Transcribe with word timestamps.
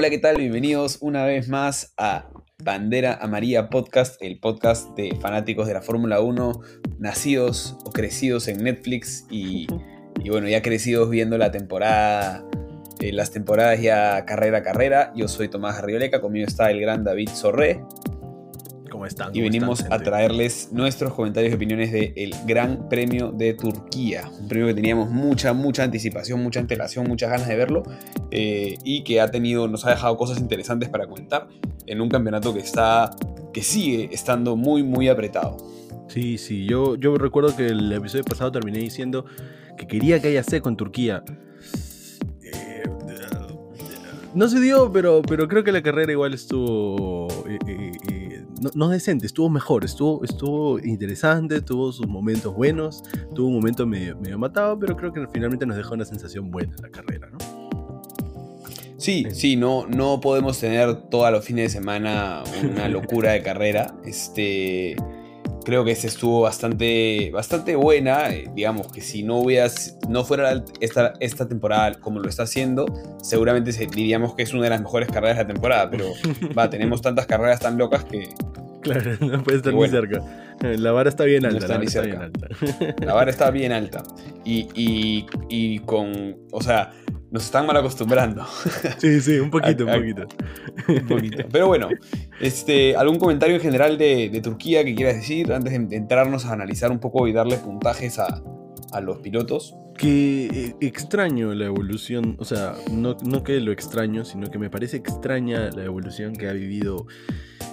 Hola, 0.00 0.10
¿qué 0.10 0.18
tal? 0.18 0.36
Bienvenidos 0.36 0.98
una 1.00 1.24
vez 1.24 1.48
más 1.48 1.92
a 1.96 2.30
Bandera 2.62 3.18
Amarilla 3.20 3.68
Podcast, 3.68 4.22
el 4.22 4.38
podcast 4.38 4.96
de 4.96 5.18
fanáticos 5.20 5.66
de 5.66 5.74
la 5.74 5.82
Fórmula 5.82 6.20
1, 6.20 6.52
nacidos 7.00 7.76
o 7.84 7.90
crecidos 7.90 8.46
en 8.46 8.62
Netflix 8.62 9.26
y, 9.28 9.66
y 10.22 10.30
bueno, 10.30 10.46
ya 10.46 10.62
crecidos 10.62 11.10
viendo 11.10 11.36
la 11.36 11.50
temporada, 11.50 12.44
eh, 13.00 13.10
las 13.12 13.32
temporadas 13.32 13.82
ya 13.82 14.24
carrera 14.24 14.58
a 14.58 14.62
carrera. 14.62 15.12
Yo 15.16 15.26
soy 15.26 15.48
Tomás 15.48 15.78
Arrioleca, 15.78 16.20
conmigo 16.20 16.46
está 16.46 16.70
el 16.70 16.80
gran 16.80 17.02
David 17.02 17.30
Sorré. 17.30 17.82
¿Cómo 18.98 19.06
están? 19.06 19.30
Y 19.32 19.42
venimos 19.42 19.84
a 19.92 20.00
traerles 20.00 20.70
nuestros 20.72 21.14
comentarios 21.14 21.52
y 21.52 21.54
opiniones 21.54 21.92
del 21.92 22.34
Gran 22.48 22.88
Premio 22.88 23.30
de 23.30 23.54
Turquía. 23.54 24.28
Un 24.40 24.48
premio 24.48 24.66
que 24.66 24.74
teníamos 24.74 25.08
mucha, 25.08 25.52
mucha 25.52 25.84
anticipación, 25.84 26.42
mucha 26.42 26.58
antelación, 26.58 27.06
muchas 27.06 27.30
ganas 27.30 27.46
de 27.46 27.54
verlo. 27.54 27.84
eh, 28.32 28.76
y 28.82 29.04
que 29.04 29.20
ha 29.20 29.30
tenido, 29.30 29.68
nos 29.68 29.86
ha 29.86 29.90
dejado 29.90 30.16
cosas 30.16 30.40
interesantes 30.40 30.88
para 30.88 31.06
comentar 31.06 31.46
en 31.86 32.00
un 32.00 32.08
campeonato 32.08 32.52
que 32.52 32.58
está. 32.58 33.10
que 33.52 33.62
sigue 33.62 34.08
estando 34.12 34.56
muy, 34.56 34.82
muy 34.82 35.06
apretado. 35.08 35.58
Sí, 36.08 36.36
sí, 36.36 36.66
yo, 36.66 36.96
yo 36.96 37.16
recuerdo 37.18 37.54
que 37.54 37.66
el 37.66 37.92
episodio 37.92 38.24
pasado 38.24 38.50
terminé 38.50 38.80
diciendo 38.80 39.26
que 39.76 39.86
quería 39.86 40.20
que 40.20 40.26
haya 40.26 40.42
seco 40.42 40.68
en 40.68 40.76
Turquía. 40.76 41.22
Eh, 42.42 42.82
no 44.34 44.48
se 44.48 44.58
dio, 44.58 44.90
pero, 44.92 45.22
pero 45.22 45.46
creo 45.46 45.62
que 45.62 45.70
la 45.70 45.82
carrera 45.82 46.10
igual 46.10 46.34
estuvo. 46.34 47.28
No, 48.60 48.70
no 48.74 48.88
decente, 48.88 49.26
estuvo 49.26 49.48
mejor, 49.50 49.84
estuvo, 49.84 50.24
estuvo 50.24 50.78
interesante, 50.78 51.60
tuvo 51.60 51.92
sus 51.92 52.06
momentos 52.06 52.54
buenos, 52.54 53.02
tuvo 53.34 53.48
un 53.48 53.54
momento 53.54 53.86
medio, 53.86 54.16
medio 54.18 54.38
matado, 54.38 54.78
pero 54.78 54.96
creo 54.96 55.12
que 55.12 55.26
finalmente 55.32 55.66
nos 55.66 55.76
dejó 55.76 55.94
una 55.94 56.04
sensación 56.04 56.50
buena 56.50 56.74
la 56.82 56.88
carrera, 56.90 57.28
¿no? 57.30 57.38
Sí, 58.96 59.24
Sí. 59.30 59.34
sí, 59.34 59.56
no, 59.56 59.86
no 59.86 60.20
podemos 60.20 60.58
tener 60.58 61.08
todos 61.08 61.30
los 61.30 61.44
fines 61.44 61.72
de 61.72 61.78
semana 61.78 62.42
una 62.68 62.88
locura 62.88 63.32
de 63.32 63.42
carrera. 63.42 63.94
Este, 64.04 64.96
creo 65.68 65.84
que 65.84 65.90
esta 65.90 66.06
estuvo 66.06 66.40
bastante, 66.40 67.30
bastante 67.30 67.76
buena. 67.76 68.30
eh, 68.30 68.48
digamos 68.54 68.90
que 68.90 69.02
si 69.02 69.22
no 69.22 69.36
hubieras, 69.40 69.98
no 70.08 70.24
fuera 70.24 70.64
esta, 70.80 71.12
esta 71.20 71.46
temporada 71.46 71.92
como 72.00 72.20
lo 72.20 72.28
está 72.30 72.44
haciendo, 72.44 72.86
seguramente 73.22 73.72
se- 73.72 73.84
diríamos 73.86 74.34
que 74.34 74.44
es 74.44 74.54
una 74.54 74.62
de 74.64 74.70
las 74.70 74.80
mejores 74.80 75.08
carreras 75.10 75.36
de 75.36 75.42
la 75.44 75.48
temporada. 75.52 75.90
Pero 75.90 76.06
va, 76.58 76.70
tenemos 76.70 77.02
tantas 77.02 77.26
carreras 77.26 77.60
tan 77.60 77.76
locas 77.76 78.02
que 78.04 78.30
Claro, 78.80 79.10
no 79.20 79.42
puede 79.42 79.58
estar 79.58 79.74
muy 79.74 79.90
cerca. 79.90 80.22
La 80.62 80.92
vara 80.92 81.10
está 81.10 81.24
bien 81.24 81.42
No 81.42 81.48
alta. 81.48 81.58
está 81.66 81.76
la 81.78 81.84
está 81.84 82.00
cerca. 82.00 82.16
bien 82.16 82.22
alta. 82.22 83.04
la 83.04 83.12
vara 83.12 83.30
está 83.30 83.50
bien 83.50 83.72
alta. 83.72 84.02
Y, 84.46 84.68
y, 84.74 85.26
y 85.50 85.80
con, 85.80 86.38
o 86.50 86.62
sea, 86.62 86.92
nos 87.30 87.44
están 87.44 87.66
mal 87.66 87.76
acostumbrando. 87.76 88.44
Sí, 88.98 89.20
sí, 89.20 89.38
un 89.38 89.50
poquito, 89.50 89.84
un 89.86 89.92
poquito. 89.92 90.26
Un 90.88 91.06
poquito. 91.06 91.44
Pero 91.50 91.66
bueno, 91.66 91.88
este, 92.40 92.96
¿algún 92.96 93.18
comentario 93.18 93.56
en 93.56 93.62
general 93.62 93.98
de, 93.98 94.30
de 94.30 94.40
Turquía 94.40 94.84
que 94.84 94.94
quieras 94.94 95.16
decir 95.16 95.52
antes 95.52 95.72
de 95.88 95.96
entrarnos 95.96 96.46
a 96.46 96.52
analizar 96.52 96.90
un 96.90 96.98
poco 96.98 97.28
y 97.28 97.32
darle 97.32 97.56
puntajes 97.56 98.18
a, 98.18 98.42
a 98.92 99.00
los 99.00 99.18
pilotos? 99.18 99.74
Que 99.96 100.46
eh, 100.46 100.74
extraño 100.80 101.52
la 101.54 101.64
evolución, 101.66 102.36
o 102.38 102.44
sea, 102.44 102.74
no, 102.92 103.16
no 103.24 103.42
que 103.42 103.58
lo 103.60 103.72
extraño, 103.72 104.24
sino 104.24 104.48
que 104.48 104.58
me 104.58 104.70
parece 104.70 104.96
extraña 104.96 105.70
la 105.70 105.84
evolución 105.84 106.34
que 106.36 106.48
ha 106.48 106.52
vivido 106.52 107.06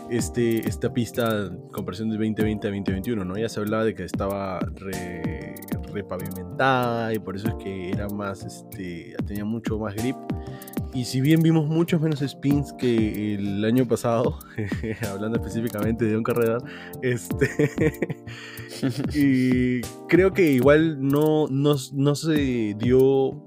este, 0.09 0.67
esta 0.67 0.92
pista 0.92 1.47
en 1.52 1.67
comparación 1.69 2.09
del 2.09 2.17
2020 2.17 2.67
a 2.67 2.72
2021, 2.72 3.25
¿no? 3.25 3.38
Ya 3.38 3.47
se 3.47 3.59
hablaba 3.59 3.84
de 3.86 3.94
que 3.94 4.03
estaba 4.03 4.59
re- 4.59 5.34
repavimentada 5.96 7.14
y 7.14 7.20
por 7.20 7.36
eso 7.36 7.48
es 7.48 7.56
que 7.56 7.90
era 7.90 8.08
más, 8.10 8.44
este, 8.44 9.16
tenía 9.26 9.46
mucho 9.46 9.80
más 9.80 9.96
grip. 9.96 10.16
Y 10.94 11.06
si 11.06 11.20
bien 11.20 11.42
vimos 11.42 11.68
muchos 11.68 12.00
menos 12.00 12.22
spins 12.22 12.72
que 12.74 13.36
el 13.36 13.66
año 13.66 13.86
pasado, 13.88 14.40
hablando 15.12 15.38
específicamente 15.38 16.06
de 16.06 16.18
un 16.18 16.24
carrera, 16.24 16.58
este, 17.02 17.50
y 19.14 19.81
creo 20.08 20.31
que 20.31 20.52
igual 20.52 20.97
no, 21.02 21.47
no, 21.47 21.75
no 21.94 22.16
se 22.16 22.75
dio. 22.78 23.44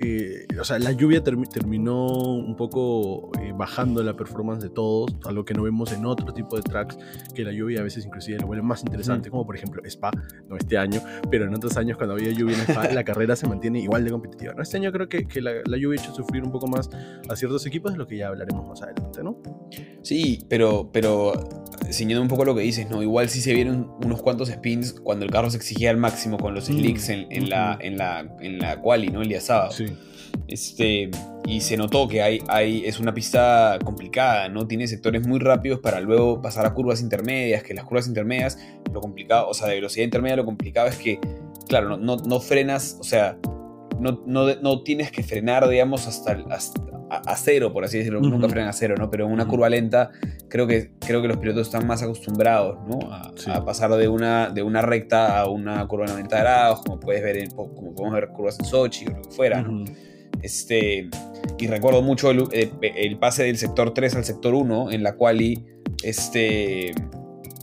Eh, 0.00 0.46
o 0.60 0.64
sea, 0.64 0.78
la 0.78 0.92
lluvia 0.92 1.22
termi- 1.22 1.48
terminó 1.48 2.06
un 2.06 2.54
poco 2.56 3.30
eh, 3.40 3.52
bajando 3.54 4.02
la 4.02 4.14
performance 4.14 4.62
de 4.62 4.70
todos, 4.70 5.10
algo 5.24 5.44
que 5.44 5.54
no 5.54 5.62
vemos 5.62 5.92
en 5.92 6.06
otro 6.06 6.32
tipo 6.32 6.56
de 6.56 6.62
tracks, 6.62 6.96
que 7.34 7.44
la 7.44 7.52
lluvia 7.52 7.80
a 7.80 7.82
veces 7.82 8.06
inclusive 8.06 8.38
lo 8.38 8.46
vuelve 8.46 8.62
más 8.62 8.82
interesante, 8.82 9.30
como 9.30 9.44
por 9.44 9.56
ejemplo 9.56 9.82
Spa, 9.84 10.10
no 10.48 10.56
este 10.56 10.78
año, 10.78 11.00
pero 11.30 11.46
en 11.46 11.54
otros 11.54 11.76
años 11.76 11.96
cuando 11.96 12.14
había 12.14 12.30
lluvia 12.32 12.56
en 12.56 12.62
Spa, 12.62 12.88
la 12.92 13.04
carrera 13.04 13.34
se 13.36 13.46
mantiene 13.48 13.80
igual 13.80 14.04
de 14.04 14.10
competitiva. 14.10 14.54
¿no? 14.54 14.62
Este 14.62 14.76
año 14.76 14.92
creo 14.92 15.08
que, 15.08 15.26
que 15.26 15.40
la, 15.40 15.52
la 15.66 15.76
lluvia 15.76 16.00
ha 16.00 16.04
hecho 16.04 16.14
sufrir 16.14 16.44
un 16.44 16.52
poco 16.52 16.66
más 16.66 16.88
a 17.28 17.36
ciertos 17.36 17.66
equipos, 17.66 17.92
de 17.92 17.98
lo 17.98 18.06
que 18.06 18.16
ya 18.16 18.28
hablaremos 18.28 18.66
más 18.68 18.82
adelante, 18.82 19.22
¿no? 19.22 19.40
Sí, 20.02 20.44
pero, 20.48 20.90
pero 20.92 21.32
ciñendo 21.90 22.22
un 22.22 22.28
poco 22.28 22.44
lo 22.44 22.54
que 22.54 22.62
dices, 22.62 22.88
¿no? 22.90 23.02
Igual 23.02 23.28
sí 23.28 23.40
se 23.40 23.52
vieron 23.54 23.90
unos 24.04 24.22
cuantos 24.22 24.48
spins 24.50 24.92
cuando 25.02 25.24
el 25.24 25.30
carro 25.30 25.50
se 25.50 25.56
exigía 25.56 25.90
al 25.90 25.96
máximo 25.96 26.38
con 26.38 26.54
los 26.54 26.68
Mm, 26.68 26.72
slicks 26.74 27.08
en, 27.08 27.26
en 27.30 27.48
la, 27.50 27.72
ujú. 27.78 27.86
en, 27.86 27.96
la, 27.98 28.28
en 28.40 28.58
la 28.58 28.80
quali, 28.80 29.08
¿no? 29.08 29.22
El 29.22 29.28
día 29.28 29.40
sábado. 29.40 29.70
Sí. 29.72 29.86
Este, 30.46 31.10
y 31.46 31.60
se 31.60 31.76
notó 31.76 32.08
que 32.08 32.22
hay, 32.22 32.40
hay, 32.48 32.84
es 32.86 33.00
una 33.00 33.12
pista 33.14 33.78
complicada, 33.84 34.48
¿no? 34.48 34.66
Tiene 34.66 34.86
sectores 34.86 35.26
muy 35.26 35.38
rápidos 35.38 35.80
para 35.80 36.00
luego 36.00 36.40
pasar 36.40 36.66
a 36.66 36.74
curvas 36.74 37.00
intermedias, 37.00 37.62
que 37.62 37.74
las 37.74 37.84
curvas 37.84 38.06
intermedias, 38.08 38.58
lo 38.92 39.00
complicado, 39.00 39.48
o 39.48 39.54
sea, 39.54 39.68
de 39.68 39.74
velocidad 39.74 40.04
intermedia 40.04 40.36
lo 40.36 40.44
complicado 40.44 40.88
es 40.88 40.96
que, 40.96 41.18
claro, 41.68 41.88
no, 41.90 41.96
no, 41.98 42.16
no 42.16 42.40
frenas, 42.40 42.96
o 43.00 43.04
sea, 43.04 43.38
no, 44.00 44.22
no, 44.26 44.54
no 44.56 44.82
tienes 44.82 45.10
que 45.10 45.22
frenar, 45.22 45.68
digamos, 45.68 46.06
hasta, 46.06 46.32
el- 46.32 46.44
hasta 46.50 46.80
a, 47.10 47.16
a 47.32 47.36
cero, 47.36 47.72
por 47.72 47.84
así 47.84 47.98
decirlo, 47.98 48.20
nunca 48.20 48.48
frenan 48.48 48.68
a 48.68 48.72
cero, 48.72 48.94
¿no? 48.98 49.10
Pero 49.10 49.26
en 49.26 49.32
una 49.32 49.46
curva 49.46 49.68
lenta, 49.68 50.10
creo 50.48 50.66
que, 50.66 50.90
creo 51.00 51.22
que 51.22 51.28
los 51.28 51.36
pilotos 51.38 51.66
están 51.68 51.86
más 51.86 52.02
acostumbrados, 52.02 52.78
¿no? 52.86 53.12
A, 53.12 53.32
Sí. 53.36 53.50
a 53.52 53.64
pasar 53.64 53.90
de 53.94 54.08
una, 54.08 54.50
de 54.50 54.62
una 54.62 54.82
recta 54.82 55.40
a 55.40 55.48
una 55.48 55.86
curva 55.86 56.06
de 56.06 56.12
90 56.12 56.38
grados, 56.38 56.80
como 56.82 57.00
puedes 57.00 57.22
ver, 57.22 57.38
en, 57.38 57.50
como 57.50 57.94
podemos 57.94 58.12
ver 58.14 58.28
curvas 58.28 58.58
en 58.58 58.64
Sochi 58.66 59.06
o 59.06 59.10
lo 59.10 59.22
que 59.22 59.30
fuera. 59.30 59.64
Este, 60.42 61.08
y 61.58 61.66
recuerdo 61.66 62.02
mucho 62.02 62.30
el, 62.30 62.44
el- 62.52 62.70
el 62.82 63.18
pase 63.18 63.44
del 63.44 63.56
sector 63.58 63.92
3 63.92 64.14
al 64.16 64.24
sector 64.24 64.54
1, 64.54 64.90
en 64.92 65.02
la 65.02 65.16
quali, 65.16 65.64
este, 66.04 66.92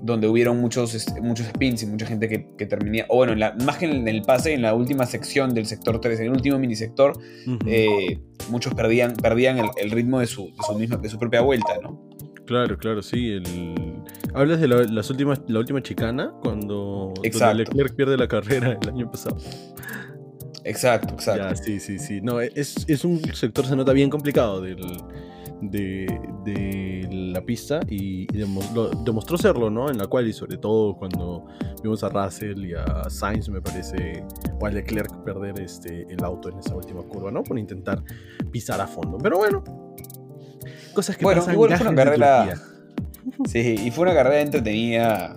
donde 0.05 0.27
hubieron 0.27 0.61
muchos, 0.61 0.93
este, 0.93 1.19
muchos 1.19 1.47
spins 1.47 1.81
y 1.83 1.87
mucha 1.87 2.05
gente 2.05 2.29
que, 2.29 2.47
que 2.57 2.65
terminía, 2.67 3.05
o 3.09 3.15
bueno, 3.17 3.33
en 3.33 3.39
la- 3.39 3.55
más 3.65 3.77
que 3.77 3.85
en 3.85 4.07
el 4.07 4.21
pase, 4.21 4.53
en 4.53 4.61
la 4.61 4.73
última 4.75 5.05
sección 5.05 5.53
del 5.53 5.65
sector 5.65 5.99
3, 5.99 6.19
en 6.19 6.25
el 6.27 6.31
último 6.31 6.59
minisector, 6.59 7.13
eh, 7.65 8.19
muchos 8.49 8.73
perdían, 8.75 9.13
perdían 9.15 9.57
el, 9.57 9.65
el 9.77 9.89
ritmo 9.91 10.19
de 10.19 10.27
su, 10.27 10.45
de, 10.45 10.63
su 10.67 10.75
misma, 10.77 10.97
de 10.97 11.09
su 11.09 11.17
propia 11.17 11.41
vuelta, 11.41 11.73
¿no? 11.81 11.99
Claro, 12.45 12.77
claro, 12.77 13.01
sí. 13.01 13.31
El... 13.31 14.03
Hablas 14.35 14.61
de 14.61 14.67
la, 14.67 14.83
las 14.83 15.09
últimas, 15.09 15.41
la 15.47 15.57
última 15.59 15.81
chicana, 15.81 16.31
cuando. 16.43 17.11
Leclerc 17.23 17.95
pierde 17.95 18.15
la 18.17 18.27
carrera 18.27 18.77
el 18.79 18.87
año 18.89 19.09
pasado. 19.09 19.37
Exacto, 20.63 21.13
exacto. 21.15 21.49
Ya, 21.49 21.55
sí, 21.55 21.79
sí, 21.79 21.99
sí. 21.99 22.21
No, 22.21 22.39
es, 22.41 22.85
es 22.87 23.03
un 23.05 23.19
sector, 23.33 23.65
se 23.65 23.75
nota 23.75 23.93
bien 23.93 24.09
complicado 24.09 24.61
del, 24.61 24.77
de, 25.61 26.05
de 26.43 27.07
la 27.11 27.41
pista 27.41 27.79
y, 27.89 28.23
y 28.23 28.37
demo- 28.37 28.61
lo- 28.73 28.89
demostró 28.89 29.37
serlo, 29.37 29.69
¿no? 29.69 29.89
En 29.89 29.97
la 29.97 30.07
cual 30.07 30.27
y 30.27 30.33
sobre 30.33 30.57
todo 30.57 30.95
cuando 30.95 31.45
vimos 31.83 32.03
a 32.03 32.09
Russell 32.09 32.65
y 32.65 32.73
a 32.73 33.09
Sainz, 33.09 33.49
me 33.49 33.61
parece, 33.61 34.23
o 34.59 34.65
a 34.65 34.69
Leclerc 34.71 35.23
perder 35.23 35.59
este, 35.59 36.05
el 36.09 36.23
auto 36.23 36.49
en 36.49 36.59
esa 36.59 36.75
última 36.75 37.01
curva, 37.03 37.31
¿no? 37.31 37.43
Por 37.43 37.57
intentar 37.57 38.03
pisar 38.51 38.79
a 38.81 38.87
fondo. 38.87 39.17
Pero 39.17 39.37
bueno, 39.37 39.63
cosas 40.93 41.17
que 41.17 41.23
Bueno, 41.23 41.41
pasan 41.41 41.53
igual 41.55 41.75
fue 41.77 41.87
una 41.87 41.95
carrera-. 41.95 42.53
Sí, 43.47 43.75
y 43.85 43.89
fue 43.91 44.03
una 44.03 44.13
carrera 44.13 44.41
entretenida 44.41 45.35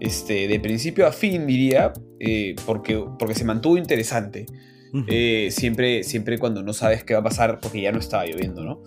este, 0.00 0.48
de 0.48 0.58
principio 0.58 1.06
a 1.06 1.12
fin, 1.12 1.46
diría, 1.46 1.92
eh, 2.18 2.56
porque, 2.64 3.04
porque 3.18 3.34
se 3.34 3.44
mantuvo 3.44 3.76
interesante. 3.76 4.46
Eh, 5.08 5.48
siempre, 5.50 6.02
siempre 6.04 6.38
cuando 6.38 6.62
no 6.62 6.72
sabes 6.72 7.04
qué 7.04 7.12
va 7.12 7.20
a 7.20 7.22
pasar, 7.22 7.60
porque 7.60 7.82
ya 7.82 7.92
no 7.92 7.98
estaba 7.98 8.24
lloviendo, 8.24 8.64
¿no? 8.64 8.82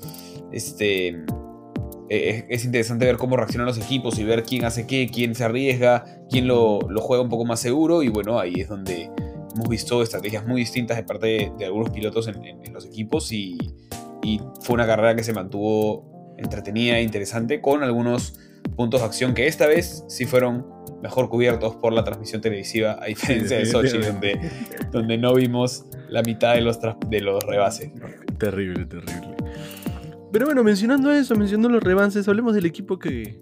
Este, 0.52 1.08
eh, 1.10 1.20
es, 2.10 2.46
es 2.50 2.66
interesante 2.66 3.06
ver 3.06 3.18
cómo 3.18 3.38
reaccionan 3.38 3.68
los 3.68 3.78
equipos 3.78 4.18
y 4.20 4.24
ver 4.24 4.44
quién 4.44 4.66
hace 4.66 4.88
qué, 4.88 5.10
quién 5.14 5.36
se 5.36 5.44
arriesga, 5.44 6.06
quién 6.30 6.48
lo, 6.48 6.80
lo 6.90 7.02
juega 7.02 7.24
un 7.24 7.30
poco 7.30 7.46
más 7.46 7.60
seguro. 7.60 8.04
Y 8.04 8.10
bueno, 8.10 8.40
ahí 8.40 8.54
es 8.58 8.68
donde 8.68 9.10
hemos 9.56 9.70
visto 9.70 10.02
estrategias 10.02 10.46
muy 10.48 10.62
distintas 10.62 10.98
de 10.98 11.04
parte 11.04 11.28
de, 11.28 11.52
de 11.58 11.66
algunos 11.66 11.90
pilotos 11.92 12.28
en, 12.28 12.44
en- 12.46 12.66
en 12.66 12.74
los 12.74 12.86
equipos. 12.86 13.32
Y, 13.32 13.58
y 14.24 14.40
fue 14.62 14.74
una 14.76 14.86
carrera 14.88 15.16
que 15.16 15.24
se 15.24 15.34
mantuvo 15.34 16.36
entretenida 16.38 16.98
e 16.98 17.04
interesante 17.04 17.62
con 17.62 17.84
algunos 17.84 18.40
puntos 18.76 19.02
de 19.02 19.06
acción 19.08 19.34
que 19.34 19.48
esta 19.48 19.68
vez 19.68 20.04
sí 20.08 20.26
fueron 20.26 20.66
mejor 21.02 21.30
cubiertos 21.30 21.76
por 21.78 21.94
la 21.94 22.04
transmisión 22.04 22.42
televisiva, 22.42 22.98
a 23.02 23.06
diferencia 23.06 23.58
de 23.58 23.66
Sochi, 23.66 23.98
donde, 24.92 25.18
no 25.18 25.34
vimos 25.34 25.86
la 26.10 26.22
mitad 26.24 26.56
de 26.56 26.62
los, 26.62 26.80
de 27.10 27.22
los 27.22 27.44
rebases. 27.46 27.92
Terrible, 28.38 28.86
terrible. 28.86 29.36
Pero 30.32 30.46
bueno, 30.46 30.64
mencionando 30.64 31.12
eso, 31.12 31.36
mencionando 31.36 31.70
los 31.70 31.84
rebases, 31.84 32.28
hablemos 32.28 32.54
del 32.54 32.66
equipo 32.66 33.00
que, 33.00 33.42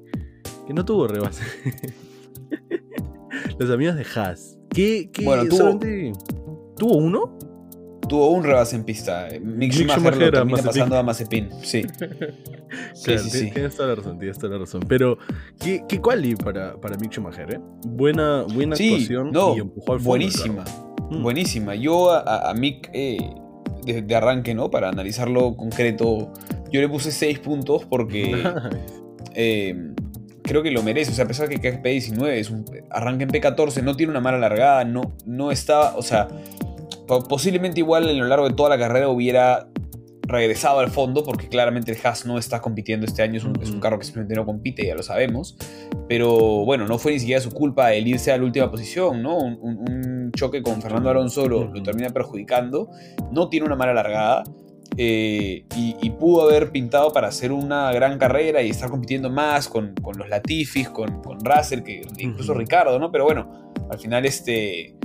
que 0.66 0.74
no 0.74 0.86
tuvo 0.86 1.08
rebase. 1.08 1.44
los 3.60 3.70
amigos 3.70 3.96
de 3.96 4.06
Haas. 4.16 4.58
¿Qué, 4.70 5.10
qué 5.12 5.26
Bueno, 5.26 5.46
tuvo- 5.46 5.80
¿Tuvo 6.78 6.98
uno? 6.98 7.38
tuvo 8.08 8.30
un 8.30 8.44
rebase 8.44 8.76
en 8.76 8.84
pista. 8.84 9.28
Mick, 9.42 9.74
Schumacher, 9.74 10.18
lo 10.18 10.32
termina 10.32 10.64
pasando 10.64 10.98
a 10.98 11.04
Mazepin. 11.04 11.50
Sí. 11.62 11.84
sí, 12.94 13.18
sí, 13.18 13.30
sí, 13.30 13.52
Tienes 13.52 13.76
toda 13.76 13.90
la 13.90 13.96
razón, 13.96 14.18
tienes 14.18 14.38
toda 14.38 14.54
la 14.54 14.60
razón. 14.60 14.82
Pero, 14.88 15.18
¿qué, 15.60 15.84
qué 15.88 16.00
quali 16.00 16.36
para, 16.36 16.80
para 16.80 16.98
Mick 16.98 17.12
Schumacher? 17.12 17.56
Eh? 17.56 17.60
Buena, 17.86 18.44
buena 18.44 18.76
actuación 18.76 19.32
y 19.34 19.60
empujó 19.60 19.94
al 19.94 20.00
fondo, 20.00 20.10
Buenísima, 20.10 20.64
mm. 21.10 21.22
buenísima. 21.22 21.76
Yo 21.76 22.12
a, 22.12 22.50
a 22.50 22.54
Mick, 22.54 22.90
eh, 22.94 23.18
de, 23.86 24.16
arranque, 24.16 24.54
¿no? 24.54 24.70
Para 24.70 24.90
analizarlo 24.90 25.56
concreto, 25.56 26.34
yo 26.72 26.82
le 26.82 26.90
puse 26.90 27.12
6 27.12 27.40
puntos 27.40 27.86
porque 27.86 28.44
eh, 29.36 29.94
creo 30.44 30.64
que 30.64 30.72
lo 30.72 30.82
merece. 30.82 31.12
O 31.12 31.14
sea, 31.14 31.26
a 31.26 31.28
pesar 31.28 31.50
de 31.50 31.58
que 31.58 31.68
es 31.68 31.80
P19, 31.80 32.28
es 32.30 32.50
un 32.50 32.66
arranque 32.90 33.24
en 33.26 33.30
P14, 33.30 33.84
no 33.84 33.96
tiene 33.96 34.12
una 34.12 34.22
mala 34.22 34.40
largada, 34.40 34.84
no, 34.86 35.14
no 35.26 35.52
está, 35.52 35.96
o 35.96 36.02
sea, 36.02 36.28
posiblemente 37.30 37.80
igual 37.80 38.10
en 38.10 38.20
lo 38.20 38.26
largo 38.26 38.48
de 38.50 38.56
toda 38.56 38.70
la 38.70 38.78
carrera 38.78 39.10
hubiera 39.10 39.70
regresado 40.24 40.80
al 40.80 40.90
fondo, 40.90 41.24
porque 41.24 41.48
claramente 41.48 41.92
el 41.92 41.98
Haas 42.04 42.26
no 42.26 42.38
está 42.38 42.62
compitiendo 42.62 43.06
este 43.06 43.24
año, 43.24 43.38
es 43.38 43.46
un, 43.46 43.80
carro 43.80 43.98
que 43.98 44.06
simplemente 44.06 44.36
no 44.36 44.46
compite, 44.46 44.86
ya 44.86 44.96
lo 44.96 45.04
sabemos. 45.04 45.58
Pero 46.10 46.66
bueno, 46.66 46.86
no 46.86 46.98
fue 46.98 47.14
ni 47.14 47.20
siquiera 47.20 47.42
su 47.42 47.52
culpa 47.52 47.94
el 47.94 48.08
irse 48.08 48.32
a 48.32 48.38
la 48.38 48.44
última 48.44 48.70
posición, 48.70 49.22
¿no? 49.24 49.38
Un, 49.38 50.32
choque 50.36 50.62
con 50.62 50.82
Fernando 50.82 51.10
Alonso 51.10 51.48
lo, 51.48 51.72
lo, 51.72 51.82
termina 51.82 52.10
perjudicando. 52.10 52.90
No 53.32 53.50
tiene 53.50 53.66
una 53.66 53.76
mala 53.76 53.94
largada. 53.94 54.44
Eh, 55.00 55.64
y, 55.76 56.10
pudo 56.10 56.50
haber 56.50 56.72
pintado 56.72 57.14
para 57.14 57.28
hacer 57.28 57.52
una 57.52 57.92
gran 57.92 58.18
carrera 58.18 58.64
y 58.64 58.72
estar 58.72 58.90
compitiendo 58.90 59.30
más 59.30 59.68
con, 59.68 59.94
los 60.18 60.28
Latifis, 60.28 60.90
con, 60.90 61.22
con 61.22 61.46
Russell, 61.46 61.84
que 61.84 62.02
incluso 62.18 62.56
Ricardo, 62.56 62.98
¿no? 62.98 63.12
Pero 63.12 63.26
bueno, 63.26 63.72
al 63.92 64.00
final 64.00 64.26
este 64.26 64.96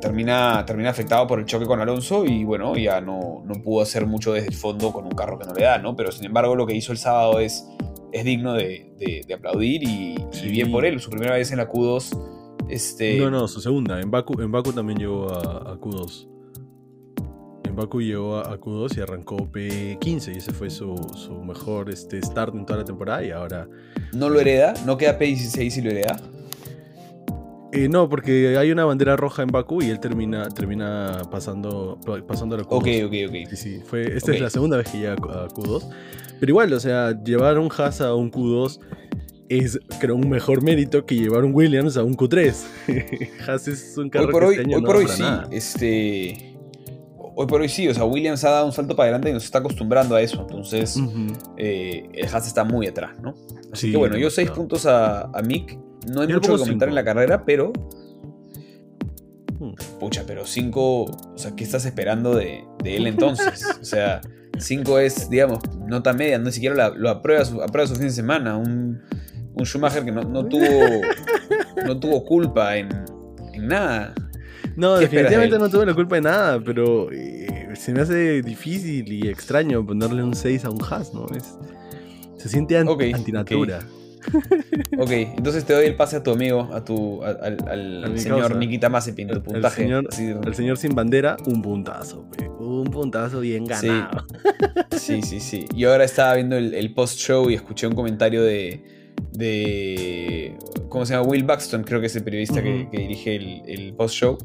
termina, 0.00 0.64
termina 0.66 0.90
afectado 0.90 1.26
por 1.26 1.38
el 1.38 1.46
choque 1.46 1.66
con 1.66 1.80
Alonso 1.80 2.24
y 2.26 2.44
bueno, 2.44 2.76
ya 2.76 3.00
no, 3.00 3.42
no 3.44 3.54
pudo 3.62 3.82
hacer 3.82 4.06
mucho 4.06 4.32
desde 4.32 4.48
el 4.48 4.54
fondo 4.54 4.92
con 4.92 5.04
un 5.04 5.12
carro 5.12 5.38
que 5.38 5.46
no 5.46 5.54
le 5.54 5.62
da, 5.62 5.78
¿no? 5.78 5.94
Pero 5.96 6.10
sin 6.12 6.26
embargo 6.26 6.54
lo 6.56 6.66
que 6.66 6.74
hizo 6.74 6.92
el 6.92 6.98
sábado 6.98 7.40
es, 7.40 7.66
es 8.12 8.24
digno 8.24 8.54
de, 8.54 9.24
aplaudir 9.34 9.82
y, 9.84 10.16
bien 10.50 10.70
por 10.70 10.84
él, 10.84 11.00
su 11.00 11.10
primera 11.10 11.36
vez 11.36 11.50
en 11.52 11.58
la 11.58 11.68
Q2. 11.68 12.66
Este... 12.68 13.18
No, 13.18 13.30
no, 13.30 13.48
su 13.48 13.60
segunda. 13.60 14.00
En 14.00 14.10
Baku, 14.10 14.40
en 14.40 14.50
Baku 14.50 14.72
también 14.72 14.98
llegó 14.98 15.32
a 15.32 15.78
Q2. 15.78 16.39
En 17.70 17.76
Baku 17.76 18.02
llegó 18.02 18.36
a, 18.36 18.58
Q2 18.58 18.98
y 18.98 19.00
arrancó 19.00 19.36
P15 19.36 20.34
y 20.34 20.38
ese 20.38 20.52
fue 20.52 20.70
su, 20.70 20.92
mejor 21.46 21.88
este, 21.88 22.20
start 22.20 22.52
en 22.52 22.66
toda 22.66 22.80
la 22.80 22.84
temporada 22.84 23.24
y 23.24 23.30
ahora... 23.30 23.68
¿No 24.12 24.28
lo 24.28 24.40
hereda? 24.40 24.74
¿No 24.84 24.96
queda 24.96 25.16
P16 25.16 25.76
y 25.76 25.80
lo 25.80 25.90
hereda? 25.90 26.20
Eh, 27.72 27.88
no, 27.88 28.08
porque 28.08 28.58
hay 28.58 28.72
una 28.72 28.84
bandera 28.84 29.14
roja 29.14 29.44
en 29.44 29.50
Baku 29.50 29.82
y 29.82 29.90
él 29.90 30.00
termina, 30.00 30.48
termina 30.48 31.22
pasando, 31.30 31.96
pasando 32.26 32.56
a 32.56 32.58
la 32.58 32.64
Q2. 32.64 32.72
Ok, 32.72 32.88
ok, 33.06 33.28
ok. 33.28 33.50
Sí, 33.50 33.56
sí. 33.56 33.80
Fue, 33.84 34.16
esta 34.16 34.34
es 34.34 34.40
la 34.40 34.50
segunda 34.50 34.76
vez 34.76 34.90
que 34.90 34.98
llega 34.98 35.12
a 35.12 35.46
Q2. 35.46 35.88
Pero 36.40 36.50
igual, 36.50 36.72
o 36.72 36.80
sea, 36.80 37.22
llevar 37.22 37.56
un 37.60 37.70
Haas 37.70 38.00
a 38.00 38.16
un 38.16 38.32
Q2 38.32 38.80
es, 39.48 39.78
creo, 40.00 40.16
un 40.16 40.28
mejor 40.28 40.64
mérito 40.64 41.06
que 41.06 41.14
llevar 41.14 41.44
un 41.44 41.54
Williams 41.54 41.96
a 41.96 42.02
un 42.02 42.16
Q3. 42.16 43.30
Haas 43.46 43.68
es 43.68 43.96
un 43.96 44.10
carro 44.10 44.26
hoy 44.26 44.32
por 44.32 44.40
que 44.42 44.48
hoy, 44.48 44.54
este 44.56 44.74
hoy 44.74 44.82
por 44.82 44.96
hoy 44.96 45.06
sí. 45.06 45.22
Este 45.52 46.49
hoy 47.40 47.46
por 47.46 47.62
hoy 47.62 47.70
sí, 47.70 47.88
o 47.88 47.94
sea, 47.94 48.04
Williams 48.04 48.44
ha 48.44 48.50
dado 48.50 48.66
un 48.66 48.72
salto 48.72 48.94
para 48.94 49.06
adelante 49.06 49.30
y 49.30 49.32
nos 49.32 49.44
está 49.44 49.60
acostumbrando 49.60 50.14
a 50.14 50.20
eso. 50.20 50.42
Entonces, 50.42 51.00
eh, 51.56 52.06
el 52.12 52.26
Haas 52.26 52.46
está 52.46 52.64
muy 52.64 52.86
atrás, 52.86 53.18
¿no? 53.22 53.34
Así 53.72 53.90
que 53.90 53.96
bueno, 53.96 54.18
yo 54.18 54.28
seis 54.28 54.50
puntos 54.50 54.84
a, 54.84 55.22
a, 55.22 55.42
Mick. 55.42 55.78
No 56.06 56.20
hay 56.20 56.28
mucho 56.28 56.52
que 56.52 56.58
comentar 56.58 56.88
en 56.88 56.94
la 56.94 57.02
carrera, 57.02 57.46
pero. 57.46 57.72
Hmm. 59.58 59.72
Pucha, 59.98 60.24
pero 60.26 60.44
cinco. 60.44 61.04
O 61.04 61.38
sea, 61.38 61.56
¿qué 61.56 61.64
estás 61.64 61.86
esperando 61.86 62.34
de, 62.34 62.62
de 62.82 62.96
él 62.96 63.06
entonces? 63.06 63.66
o 63.80 63.84
sea, 63.84 64.20
cinco 64.58 64.98
es, 64.98 65.30
digamos, 65.30 65.60
nota 65.88 66.12
media, 66.12 66.38
no 66.38 66.50
siquiera 66.50 66.90
lo 66.90 67.08
aprueba 67.08 67.42
su, 67.46 67.62
aprueba 67.62 67.88
su 67.88 67.94
fin 67.94 68.08
de 68.08 68.12
semana. 68.12 68.58
Un, 68.58 69.00
un 69.54 69.64
Schumacher 69.64 70.04
que 70.04 70.12
no, 70.12 70.22
no 70.24 70.44
tuvo. 70.44 70.66
no 71.86 71.98
tuvo 71.98 72.22
culpa 72.22 72.76
en, 72.76 72.90
en 73.54 73.66
nada. 73.66 74.14
No, 74.80 74.98
definitivamente 74.98 75.58
no 75.58 75.68
tuve 75.68 75.84
la 75.84 75.92
culpa 75.92 76.14
de 76.14 76.22
nada, 76.22 76.58
pero 76.58 77.12
eh, 77.12 77.68
se 77.74 77.92
me 77.92 78.00
hace 78.00 78.40
difícil 78.40 79.12
y 79.12 79.28
extraño 79.28 79.84
ponerle 79.84 80.22
un 80.22 80.34
6 80.34 80.64
a 80.64 80.70
un 80.70 80.82
Haas, 80.82 81.12
¿no? 81.12 81.26
Es, 81.36 81.58
se 82.38 82.48
siente 82.48 82.78
antinatura. 82.78 83.80
ok, 84.98 85.10
entonces 85.10 85.66
te 85.66 85.74
doy 85.74 85.84
el 85.84 85.96
pase 85.96 86.16
a 86.16 86.22
tu 86.22 86.30
amigo, 86.30 86.70
a 86.72 86.82
tu, 86.82 87.22
al, 87.22 88.18
señor 88.18 88.56
Nikita 88.56 88.88
Mazepin, 88.88 89.28
tu 89.28 89.42
puntaje. 89.42 89.82
El 89.82 90.54
señor, 90.54 90.78
sin 90.78 90.94
bandera, 90.94 91.36
un 91.44 91.60
puntazo, 91.60 92.26
un 92.58 92.84
puntazo 92.84 93.40
bien 93.40 93.66
ganado. 93.66 94.24
Sí, 94.96 95.20
sí, 95.22 95.40
sí. 95.40 95.66
Y 95.74 95.84
ahora 95.84 96.04
estaba 96.04 96.34
viendo 96.36 96.56
el, 96.56 96.94
post-show 96.94 97.50
y 97.50 97.54
escuché 97.54 97.86
un 97.86 97.94
comentario 97.94 98.42
de, 98.42 98.82
de. 99.32 100.56
¿Cómo 100.88 101.04
se 101.04 101.14
llama? 101.14 101.28
Will 101.28 101.44
Buxton, 101.44 101.84
creo 101.84 102.00
que 102.00 102.06
es 102.06 102.16
el 102.16 102.24
periodista 102.24 102.62
que, 102.62 102.88
dirige 102.90 103.36
el, 103.36 103.62
el 103.66 103.92
post-show 103.92 104.38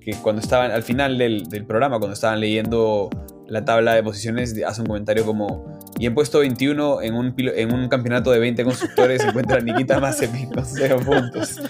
que 0.00 0.14
cuando 0.14 0.40
estaban, 0.40 0.70
al 0.70 0.82
final 0.82 1.18
del, 1.18 1.64
programa, 1.66 1.98
cuando 1.98 2.14
estaban 2.14 2.40
leyendo 2.40 3.10
la 3.46 3.64
tabla 3.64 3.94
de 3.94 4.02
posiciones, 4.02 4.54
hace 4.64 4.80
un 4.80 4.86
comentario 4.86 5.24
como, 5.24 5.80
y 5.98 6.06
en 6.06 6.14
puesto 6.14 6.38
21 6.38 7.02
en 7.02 7.14
un, 7.14 7.34
en 7.36 7.74
un 7.74 7.88
campeonato 7.88 8.30
de 8.30 8.38
20 8.38 8.64
constructores 8.64 9.22
se 9.22 9.28
encuentra 9.28 9.60
Nikita 9.60 10.00
Mazepin 10.00 10.50
con 10.50 10.64
0 10.64 10.96
puntos. 11.04 11.60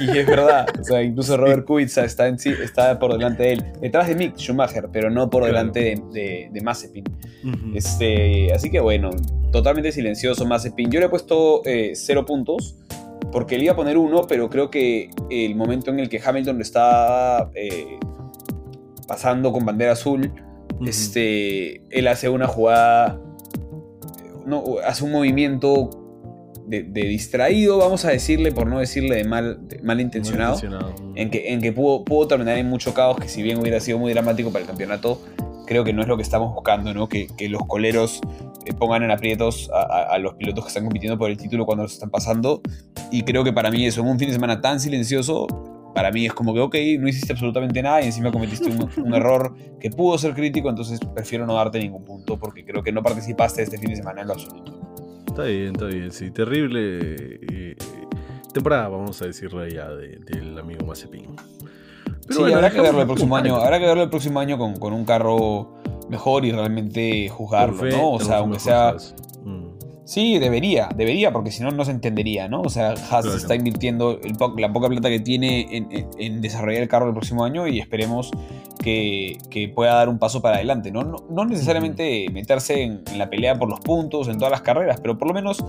Y 0.00 0.16
es 0.16 0.26
verdad, 0.26 0.66
o 0.80 0.84
sea, 0.84 1.02
incluso 1.02 1.36
Robert 1.36 1.64
Kubica 1.64 2.04
está, 2.04 2.26
en 2.26 2.36
está 2.36 2.98
por 2.98 3.12
delante 3.12 3.42
de 3.42 3.52
él, 3.52 3.64
detrás 3.80 4.08
de 4.08 4.14
Mick 4.14 4.36
Schumacher, 4.36 4.88
pero 4.92 5.10
no 5.10 5.28
por 5.28 5.44
delante 5.44 5.96
de, 6.12 6.48
de, 6.52 6.60
Mazepin. 6.62 7.04
este, 7.74 8.52
así 8.52 8.70
que 8.70 8.80
bueno, 8.80 9.10
totalmente 9.50 9.92
silencioso 9.92 10.46
Mazepin. 10.46 10.90
Yo 10.90 11.00
le 11.00 11.06
he 11.06 11.08
puesto 11.08 11.62
0 11.64 12.20
eh, 12.20 12.24
puntos 12.24 12.76
porque 13.32 13.56
le 13.56 13.64
iba 13.64 13.72
a 13.72 13.76
poner 13.76 13.96
uno, 13.96 14.26
pero 14.28 14.48
creo 14.50 14.70
que 14.70 15.10
el 15.30 15.56
momento 15.56 15.90
en 15.90 15.98
el 15.98 16.08
que 16.08 16.20
Hamilton 16.22 16.56
lo 16.56 16.62
está 16.62 17.50
eh, 17.54 17.98
pasando 19.08 19.52
con 19.52 19.64
bandera 19.64 19.92
azul, 19.92 20.32
este, 20.86 21.82
él 21.90 22.08
hace 22.08 22.28
una 22.28 22.46
jugada, 22.46 23.20
no, 24.44 24.64
hace 24.84 25.04
un 25.04 25.12
movimiento 25.12 25.90
de, 26.66 26.82
distraído, 26.82 27.78
vamos 27.78 28.04
a 28.04 28.10
decirle, 28.10 28.52
por 28.52 28.66
no 28.66 28.78
decirle 28.78 29.16
de 29.16 29.24
mal, 29.24 29.60
malintencionado, 29.82 30.58
en 31.14 31.30
que, 31.30 31.52
en 31.52 31.60
que 31.60 31.72
pudo, 31.72 32.04
pudo 32.04 32.28
terminar 32.28 32.58
en 32.58 32.68
mucho 32.68 32.94
caos, 32.94 33.18
que 33.18 33.28
si 33.28 33.42
bien 33.42 33.58
hubiera 33.58 33.80
sido 33.80 33.98
muy 33.98 34.12
dramático 34.12 34.50
para 34.50 34.62
el 34.62 34.68
campeonato, 34.68 35.20
creo 35.72 35.84
que 35.84 35.94
no 35.94 36.02
es 36.02 36.08
lo 36.08 36.18
que 36.18 36.22
estamos 36.22 36.52
buscando, 36.52 36.92
¿no? 36.92 37.08
Que, 37.08 37.28
que 37.28 37.48
los 37.48 37.62
coleros 37.66 38.20
eh, 38.66 38.74
pongan 38.74 39.02
en 39.04 39.10
aprietos 39.10 39.70
a, 39.72 40.18
los 40.18 40.34
pilotos 40.34 40.64
que 40.64 40.68
están 40.68 40.84
compitiendo 40.84 41.16
por 41.16 41.30
el 41.30 41.38
título 41.38 41.64
cuando 41.64 41.84
los 41.84 41.94
están 41.94 42.10
pasando. 42.10 42.60
Y 43.10 43.22
creo 43.22 43.42
que 43.42 43.54
para 43.54 43.70
mí 43.70 43.86
eso, 43.86 44.02
en 44.02 44.08
un 44.08 44.18
fin 44.18 44.28
de 44.28 44.34
semana 44.34 44.60
tan 44.60 44.80
silencioso, 44.80 45.46
para 45.94 46.10
mí 46.10 46.26
es 46.26 46.34
como 46.34 46.52
que, 46.52 46.60
ok, 46.60 46.74
no 46.98 47.08
hiciste 47.08 47.32
absolutamente 47.32 47.82
nada 47.82 48.02
y 48.02 48.06
encima 48.06 48.30
cometiste 48.30 48.70
un, 48.70 49.14
error 49.14 49.54
que 49.80 49.88
pudo 49.88 50.18
ser 50.18 50.34
crítico, 50.34 50.68
entonces 50.68 51.00
prefiero 51.14 51.46
no 51.46 51.54
darte 51.54 51.78
ningún 51.78 52.04
punto 52.04 52.38
porque 52.38 52.64
creo 52.64 52.82
que 52.82 52.92
no 52.92 53.02
participaste 53.02 53.62
este 53.62 53.78
fin 53.78 53.90
de 53.90 53.96
semana 53.96 54.20
en 54.20 54.26
lo 54.26 54.34
absoluto. 54.34 54.78
Está 55.26 55.44
bien, 55.44 55.72
está 55.72 55.86
bien, 55.86 56.12
sí, 56.12 56.30
terrible 56.30 56.98
eh, 57.50 57.76
temporada, 58.52 58.88
vamos 58.88 59.22
a 59.22 59.26
decirle 59.26 59.70
ya, 59.70 59.88
del 59.88 60.58
amigo 60.58 60.84
Mazepin. 60.84 61.34
Pero 62.34 62.46
sí, 62.46 62.52
habrá 62.52 62.70
que 62.70 62.80
verlo 62.80 63.00
el 63.00 63.06
próximo 63.06 63.36
año, 63.36 63.56
habrá 63.56 63.78
que 63.78 63.86
verlo 63.86 64.02
el 64.02 64.10
próximo 64.10 64.40
año 64.40 64.58
con, 64.58 64.76
con 64.76 64.92
un 64.92 65.04
carro 65.04 65.80
mejor 66.08 66.44
y 66.44 66.52
realmente 66.52 67.28
juzgarlo, 67.28 67.84
¿no? 67.84 68.12
O 68.12 68.20
sea, 68.20 68.38
aunque 68.38 68.58
sea... 68.58 68.94
Mm. 69.44 69.72
Sí, 70.04 70.38
debería, 70.38 70.88
debería, 70.94 71.32
porque 71.32 71.50
si 71.50 71.62
no, 71.62 71.70
no 71.70 71.84
se 71.84 71.92
entendería, 71.92 72.48
¿no? 72.48 72.60
O 72.62 72.68
sea, 72.68 72.94
Haas 73.10 73.24
está 73.24 73.54
invirtiendo 73.54 74.20
la 74.58 74.72
poca 74.72 74.88
plata 74.88 75.08
que 75.08 75.20
tiene 75.20 75.68
en, 76.18 76.40
desarrollar 76.42 76.82
el 76.82 76.88
carro 76.88 77.06
el 77.06 77.12
próximo 77.14 77.44
año 77.44 77.68
y 77.68 77.78
esperemos 77.78 78.30
que, 78.82 79.72
pueda 79.74 79.94
dar 79.94 80.08
un 80.08 80.18
paso 80.18 80.42
para 80.42 80.56
adelante, 80.56 80.90
¿no? 80.90 81.02
No, 81.02 81.44
necesariamente 81.44 82.26
meterse 82.32 82.82
en, 82.82 83.02
la 83.16 83.30
pelea 83.30 83.58
por 83.58 83.68
los 83.68 83.80
puntos, 83.80 84.28
en 84.28 84.38
todas 84.38 84.50
las 84.50 84.62
carreras, 84.62 85.00
pero 85.00 85.16
por 85.16 85.28
lo 85.28 85.34
menos 85.34 85.64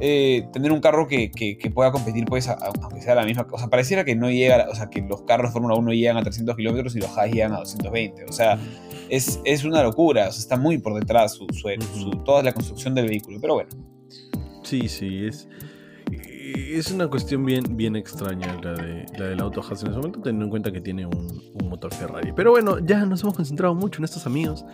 eh, 0.00 0.46
tener 0.52 0.72
un 0.72 0.80
carro 0.80 1.06
que, 1.08 1.30
pueda 1.74 1.92
competir, 1.92 2.24
pues, 2.26 2.48
aunque 2.48 3.00
sea 3.00 3.14
la 3.14 3.24
misma 3.24 3.46
cosa. 3.46 3.68
Pareciera 3.68 4.04
que 4.04 4.14
no 4.14 4.30
llega, 4.30 4.66
o 4.70 4.74
sea, 4.74 4.90
que 4.90 5.00
los 5.00 5.22
carros 5.22 5.50
de 5.50 5.52
Fórmula 5.52 5.76
1 5.76 5.92
llegan 5.92 6.16
a 6.16 6.22
300 6.22 6.56
kilómetros 6.56 6.96
y 6.96 7.00
los 7.00 7.16
Haas 7.16 7.30
llegan 7.30 7.52
a 7.52 7.58
220, 7.58 8.24
o 8.24 8.32
sea 8.32 8.58
es, 9.08 9.64
una 9.64 9.82
locura, 9.82 10.28
está 10.28 10.56
muy 10.56 10.78
por 10.78 10.94
detrás 10.94 11.32
su, 11.32 11.46
toda 12.24 12.42
la 12.42 12.52
construcción 12.52 12.94
del 12.94 13.08
vehículo, 13.08 13.38
pero 13.40 13.54
bueno. 13.54 13.70
Sí, 14.62 14.88
sí, 14.88 15.26
es, 15.26 15.48
es 16.52 16.90
una 16.90 17.08
cuestión 17.08 17.44
bien, 17.44 17.76
bien 17.76 17.96
extraña 17.96 18.58
la, 18.62 18.74
de, 18.74 19.06
la 19.18 19.26
del 19.26 19.40
auto 19.40 19.60
Haas 19.60 19.82
en 19.82 19.88
ese 19.88 19.96
momento, 19.96 20.20
teniendo 20.20 20.44
en 20.44 20.50
cuenta 20.50 20.72
que 20.72 20.80
tiene 20.80 21.06
un, 21.06 21.42
motor 21.68 21.92
Ferrari. 21.92 22.32
Pero 22.34 22.52
bueno, 22.52 22.78
ya 22.78 23.04
nos 23.04 23.22
hemos 23.22 23.34
concentrado 23.34 23.74
mucho 23.74 24.00
en 24.00 24.04
estos 24.04 24.26
amigos, 24.26 24.64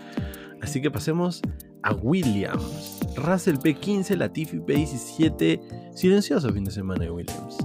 así 0.61 0.81
que 0.81 0.91
pasemos 0.91 1.41
a 1.83 1.95
Williams. 1.95 3.01
Russell 3.17 3.57
P15, 3.57 4.17
Latifi 4.17 4.59
P17, 4.59 5.95
silencioso 5.95 6.53
fin 6.53 6.65
de 6.65 6.71
semana 6.71 7.05
de 7.05 7.11
Williams. 7.11 7.57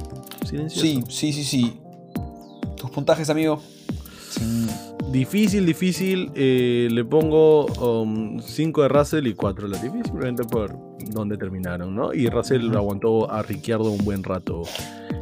Silencioso. 0.45 0.81
Sí, 0.81 1.03
sí, 1.09 1.33
sí, 1.33 1.43
sí. 1.43 1.79
¿Tus 2.77 2.89
puntajes, 2.89 3.29
amigo? 3.29 3.61
17 4.39 5.11
difícil, 5.11 5.65
difícil. 5.65 6.31
eh, 6.35 6.87
le 6.91 7.05
pongo 7.05 7.67
5 8.41 8.81
de 8.81 8.87
Russell 8.87 9.27
y 9.27 9.33
de 9.33 9.67
Latifi, 9.67 10.03
simplemente 10.03 10.43
por 10.43 10.86
donde 11.11 11.37
terminaron, 11.37 11.95
¿no? 11.95 12.13
Y 12.13 12.27
Russell 12.29 12.75
aguantó 12.75 13.29
a 13.31 13.41
Ricciardo 13.43 13.91
un 13.91 14.03
buen 14.03 14.23
rato. 14.23 14.61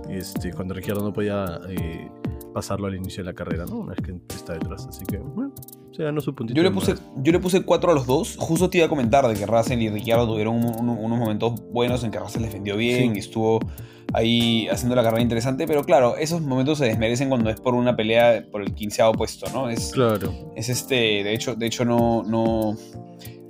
Este, 0.10 0.52
cuando 0.54 0.74
Ricciardo 0.74 1.04
no 1.04 1.12
podía 1.14 1.60
eh, 1.70 2.10
pasarlo 2.54 2.88
al 2.88 2.96
inicio 2.96 3.24
de 3.24 3.30
la 3.32 3.36
carrera, 3.36 3.66
¿no? 3.66 3.80
Una 3.80 3.94
vez 3.94 4.02
que 4.06 4.16
está 4.36 4.54
detrás. 4.54 4.86
Así 4.88 5.04
que, 5.06 5.18
bueno, 5.18 5.52
se 5.92 6.04
ganó 6.04 6.22
su 6.22 6.34
puntito. 6.36 6.56
Yo 6.56 6.64
le 6.64 6.70
de 6.70 6.76
puse, 6.76 6.92
más. 6.94 7.02
yo 7.18 7.32
le 7.32 7.40
puse 7.40 7.64
4 7.64 7.92
a 7.92 7.96
los 7.96 8.06
dos. 8.06 8.36
Justo 8.40 8.70
te 8.70 8.78
iba 8.78 8.86
a 8.88 8.90
comentar 8.90 9.28
de 9.28 9.34
que 9.34 9.46
Russell 9.46 9.82
y 9.82 9.90
Ricciardo 9.90 10.28
tuvieron 10.28 10.56
un- 10.56 10.76
un- 10.90 10.90
unos 10.98 11.20
momentos 11.20 11.54
buenos 11.72 12.04
en 12.04 12.12
que 12.12 12.20
Russell 12.20 12.44
defendió 12.44 12.78
bien 12.78 13.12
Sí. 13.12 13.16
y 13.16 13.20
estuvo 13.20 13.60
ahí 14.14 14.68
haciendo 14.70 14.96
la 14.96 15.04
carrera 15.04 15.22
interesante. 15.22 15.68
Pero 15.68 15.84
claro, 15.84 16.16
esos 16.18 16.42
momentos 16.42 16.78
se 16.78 16.86
desmerecen 16.86 17.28
cuando 17.30 17.50
es 17.50 17.60
por 17.60 17.74
una 17.74 17.96
pelea 17.96 18.46
por 18.52 18.62
el 18.62 18.74
quinceavo 18.74 19.14
puesto, 19.14 19.48
¿no? 19.54 19.70
Es, 19.70 19.92
Claro. 19.92 20.32
es 20.56 20.70
este, 20.70 20.96
de 20.96 21.34
hecho, 21.34 21.56
de 21.56 21.66
hecho 21.66 21.84
no, 21.84 22.24
no, 22.24 22.78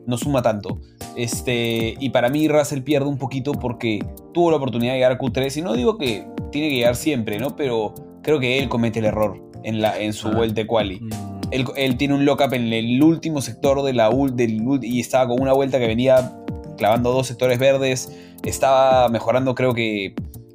no 0.08 0.18
suma 0.18 0.42
tanto. 0.42 0.80
Este, 1.16 1.96
y 2.00 2.10
para 2.10 2.30
mí 2.30 2.48
Russell 2.48 2.82
pierde 2.82 3.08
un 3.08 3.18
poquito 3.18 3.54
porque 3.54 4.06
tuvo 4.34 4.52
la 4.52 4.58
oportunidad 4.58 4.92
de 4.94 4.98
llegar 5.00 5.12
a 5.14 5.18
Q3 5.18 5.58
y 5.58 5.62
no 5.62 5.74
digo 5.74 5.98
que 5.98 6.26
tiene 6.52 6.70
que 6.70 6.76
llegar 6.76 6.96
siempre, 6.96 7.40
¿no? 7.40 7.56
Pero 7.56 7.94
creo 8.22 8.40
que 8.40 8.60
él 8.60 8.70
comete 8.70 9.00
el 9.00 9.06
error 9.06 9.42
en, 9.64 9.82
la, 9.82 10.00
en 10.00 10.14
su 10.14 10.28
Ah. 10.28 10.36
vuelta 10.36 10.62
de 10.62 10.68
quali. 10.68 11.00
Mm, 11.00 11.10
Él, 11.52 11.66
él 11.78 11.96
tiene 11.98 12.16
un 12.16 12.26
lockup 12.26 12.54
en 12.54 12.74
el 12.74 13.02
último 13.04 13.40
sector 13.42 13.82
de 13.84 13.94
la 13.94 14.10
ul- 14.10 14.34
del 14.34 14.62
y 14.84 15.00
estaba 15.00 15.28
con 15.30 15.42
una 15.42 15.54
vuelta 15.54 15.80
que 15.80 15.88
venía 15.88 16.34
clavando 16.78 17.12
dos 17.14 17.28
sectores 17.28 17.60
verdes. 17.60 18.12
Estaba 18.44 19.08
mejorando, 19.10 19.54
creo 19.56 19.74
que 19.74 20.14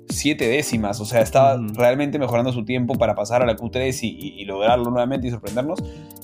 siete 0.09 0.49
décimas. 0.49 1.01
O 1.01 1.05
sea, 1.05 1.21
estaba 1.23 1.55
Ujú. 1.55 1.75
realmente 1.75 2.19
mejorando 2.19 2.53
su 2.53 2.65
tiempo 2.65 2.95
para 2.95 3.15
pasar 3.15 3.41
a 3.43 3.47
la 3.47 3.57
Q3 3.57 4.03
y, 4.03 4.09
y- 4.09 4.43
y 4.43 4.45
lograrlo 4.45 4.91
nuevamente 4.91 5.29
y 5.29 5.31
sorprendernos. 5.31 5.79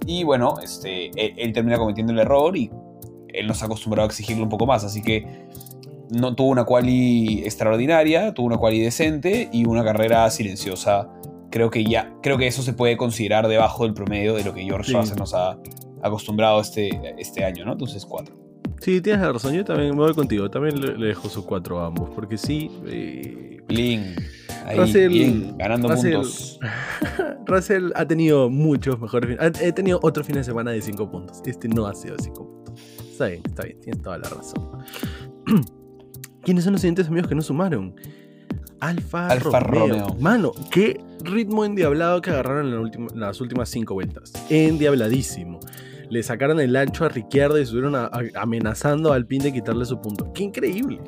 Y 0.04 0.24
bueno, 0.24 0.56
este, 0.62 1.06
él, 1.16 1.34
él 1.36 1.52
termina 1.52 1.78
cometiendo 1.78 2.12
el 2.12 2.18
error 2.18 2.56
y 2.56 2.70
él 3.38 3.46
nos 3.46 3.62
ha 3.62 3.66
acostumbrado 3.66 4.04
a 4.04 4.08
exigirle 4.08 4.42
un 4.42 4.48
poco 4.48 4.66
más. 4.66 4.84
Así 4.84 5.02
que 5.02 5.26
no 6.10 6.34
tuvo 6.34 6.48
una 6.50 6.64
quali 6.64 7.40
extraordinaria, 7.44 8.32
tuvo 8.34 8.46
una 8.46 8.58
quali 8.58 8.80
decente 8.80 9.48
y 9.52 9.66
una 9.66 9.84
carrera 9.84 10.28
silenciosa. 10.30 11.08
Creo 11.50 11.70
que 11.70 11.84
ya, 11.84 12.14
creo 12.22 12.38
que 12.38 12.46
eso 12.46 12.62
se 12.62 12.72
puede 12.72 12.96
considerar 12.96 13.48
debajo 13.48 13.84
del 13.84 13.94
promedio 13.94 14.34
de 14.34 14.44
lo 14.44 14.52
que 14.52 14.62
George 14.64 14.92
Sí. 15.04 15.12
Nos 15.16 15.32
ha 15.34 15.58
acostumbrado 16.02 16.60
este, 16.60 16.90
este 17.18 17.44
año, 17.44 17.64
¿no? 17.64 17.72
Entonces, 17.72 18.04
cuatro. 18.04 18.34
Sí, 18.80 19.00
tienes 19.00 19.22
razón. 19.26 19.54
Yo 19.54 19.64
también 19.64 19.90
me 19.90 19.96
voy 20.02 20.12
contigo. 20.14 20.50
También 20.50 20.78
le, 20.80 20.98
le 20.98 21.06
dejo 21.06 21.28
su 21.30 21.46
4 21.46 21.80
a 21.80 21.86
ambos. 21.86 22.10
Porque 22.14 22.36
sí. 22.36 22.70
eh, 22.86 23.58
ahí, 23.68 24.76
Russell- 24.76 25.56
ganando 25.56 25.88
Russell- 25.88 26.12
puntos. 26.16 26.60
Russell 27.46 27.90
ha 27.94 28.04
tenido 28.06 28.50
muchos 28.50 29.00
mejores 29.00 29.30
fines. 29.38 29.62
He 29.62 29.72
tenido 29.72 29.98
otro 30.02 30.22
fin 30.24 30.36
de 30.36 30.44
semana 30.44 30.72
de 30.72 30.82
5 30.82 31.10
puntos. 31.10 31.40
Este 31.46 31.68
no 31.68 31.86
ha 31.86 31.94
sido 31.94 32.16
de 32.16 32.24
5 32.24 32.44
puntos. 32.46 32.65
Está 33.16 33.26
bien, 33.28 33.42
está 33.46 33.62
bien. 33.62 33.80
Tienes 33.80 34.02
toda 34.02 34.18
la 34.18 34.28
razón. 34.28 34.68
¿Quiénes 36.42 36.64
son 36.64 36.74
los 36.74 36.80
siguientes 36.82 37.08
amigos 37.08 37.28
que 37.28 37.34
no 37.34 37.42
sumaron? 37.42 37.94
Alfa, 38.80 39.28
Alfa 39.28 39.58
Romeo. 39.60 39.86
Romeo. 40.08 40.16
Mano, 40.20 40.52
qué 40.70 41.00
ritmo 41.24 41.64
endiablado 41.64 42.20
que 42.20 42.30
agarraron 42.30 42.66
en 42.66 42.82
la 43.18 43.28
las 43.28 43.40
últimas 43.40 43.68
5 43.70 43.94
vueltas. 43.94 44.32
Endiabladísimo. 44.50 45.60
Le 46.10 46.22
sacaron 46.22 46.60
el 46.60 46.76
ancho 46.76 47.04
a 47.04 47.08
Ricciardo 47.08 47.58
y 47.58 47.62
estuvieron 47.62 47.94
a- 47.96 48.04
a- 48.06 48.20
amenazando 48.40 49.12
al 49.12 49.26
pin 49.26 49.42
de 49.42 49.52
quitarle 49.52 49.84
su 49.86 50.00
punto. 50.00 50.32
¡Qué 50.32 50.44
increíble! 50.44 51.00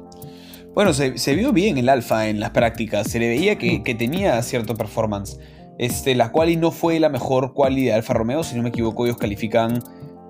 Bueno, 0.75 0.93
se, 0.93 1.19
se 1.19 1.35
vio 1.35 1.53
bien 1.53 1.79
el 1.79 1.89
Alfa 1.89 2.29
en 2.29 2.41
las 2.41 2.51
prácticas. 2.51 3.09
Se 3.11 3.19
le 3.21 3.29
veía 3.29 3.55
Mm. 3.55 3.59
que, 3.59 3.83
que 3.85 3.95
tenía 3.95 4.41
cierto 4.43 4.75
performance. 4.75 5.39
Este, 5.79 6.15
la 6.17 6.33
quali 6.33 6.57
no 6.57 6.73
fue 6.73 6.99
la 6.99 7.09
mejor 7.11 7.53
quali 7.53 7.85
de 7.85 7.93
Alfa 7.93 8.15
Romeo, 8.15 8.43
si 8.43 8.57
no 8.57 8.63
me 8.63 8.71
equivoco, 8.71 9.05
ellos 9.07 9.19
califican. 9.19 9.81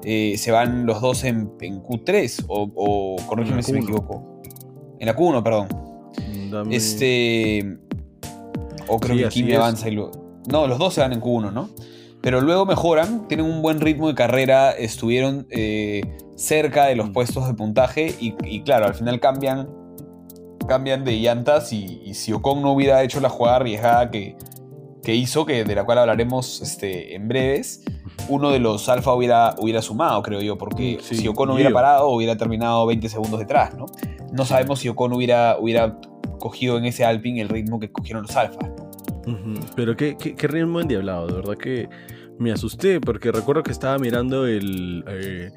Eh, 0.05 0.37
se 0.39 0.51
van 0.51 0.87
los 0.87 1.01
dos 1.01 1.25
en, 1.25 1.51
en 1.61 1.83
Q3, 1.83 2.45
o, 2.49 2.71
o 2.75 3.17
corrígeme 3.27 3.63
si 3.63 3.73
me 3.73 3.81
Q1. 3.81 3.83
equivoco. 3.85 4.43
En 5.01 5.07
la 5.07 5.17
Q1, 5.17 5.43
perdón. 5.43 5.69
Dame- 6.51 6.75
Este. 6.75 7.79
O 8.89 8.99
creo 8.99 9.17
Sí, 9.17 9.23
que 9.25 9.29
Kimi 9.29 9.53
avanza 9.55 9.89
y 9.89 9.93
luego. 9.93 10.13
No, 10.51 10.67
los 10.67 10.79
dos 10.79 10.95
se 10.95 11.01
van 11.03 11.13
en 11.13 11.21
Q1, 11.21 11.53
¿no? 11.53 11.69
Pero 12.23 12.41
luego 12.41 12.65
mejoran, 12.67 13.29
tienen 13.29 13.47
un 13.47 13.63
buen 13.63 13.81
ritmo 13.81 14.09
de 14.09 14.15
carrera, 14.15 14.73
estuvieron 14.73 15.47
eh, 15.51 16.01
cerca 16.37 16.87
de 16.87 16.97
los 16.97 17.11
Mm. 17.11 17.13
puestos 17.13 17.47
de 17.47 17.55
puntaje 17.55 18.15
y, 18.19 18.35
y 18.45 18.63
claro, 18.63 18.87
al 18.87 18.95
final 18.95 19.21
cambian, 19.21 19.69
cambian 20.67 21.05
de 21.05 21.19
llantas 21.21 21.73
y, 21.73 22.01
y 22.05 22.15
si 22.15 22.33
Ocon 22.33 22.61
no 22.63 22.73
hubiera 22.73 23.03
hecho 23.05 23.21
la 23.21 23.29
jugada 23.29 23.57
arriesgada 23.57 24.11
que, 24.11 24.37
que 25.03 25.15
hizo, 25.15 25.47
que, 25.47 25.65
de 25.65 25.75
la 25.75 25.85
cual 25.85 25.99
hablaremos 25.99 26.61
este, 26.61 27.15
en 27.15 27.29
breves, 27.29 27.85
uno 28.29 28.51
de 28.51 28.59
los 28.59 28.89
Alfa 28.89 29.13
hubiera, 29.15 29.55
hubiera 29.59 29.83
sumado, 29.83 30.23
creo 30.23 30.41
yo, 30.41 30.57
porque 30.59 30.99
Mm, 30.99 31.03
sí, 31.03 31.17
si 31.17 31.29
Ocon 31.29 31.51
hubiera 31.51 31.71
parado, 31.71 32.09
hubiera 32.09 32.37
terminado 32.37 32.87
20 32.87 33.09
segundos 33.09 33.41
detrás, 33.41 33.75
¿no? 33.77 33.87
No 34.33 34.45
sabemos 34.45 34.81
si 34.81 34.89
Ocon 34.89 35.13
hubiera, 35.13 35.57
hubiera 35.59 35.99
cogido 36.39 36.79
en 36.79 36.85
ese 36.85 37.05
Alpine 37.05 37.41
el 37.41 37.49
ritmo 37.49 37.81
que 37.81 37.91
cogieron 37.91 38.23
los 38.23 38.37
Alfa. 38.37 38.59
¿no? 38.67 39.33
Ujú, 39.33 39.55
Pero 39.75 39.97
qué, 39.97 40.17
qué, 40.17 40.35
qué 40.35 40.47
ritmo 40.49 40.81
endiablado, 40.81 41.27
de 41.27 41.35
verdad 41.35 41.55
que 41.57 41.89
me 42.39 42.53
asusté 42.53 43.01
porque 43.01 43.33
recuerdo 43.33 43.63
que 43.63 43.73
estaba 43.73 43.99
mirando 43.99 44.47
el, 44.47 45.05
eh, 45.09 45.51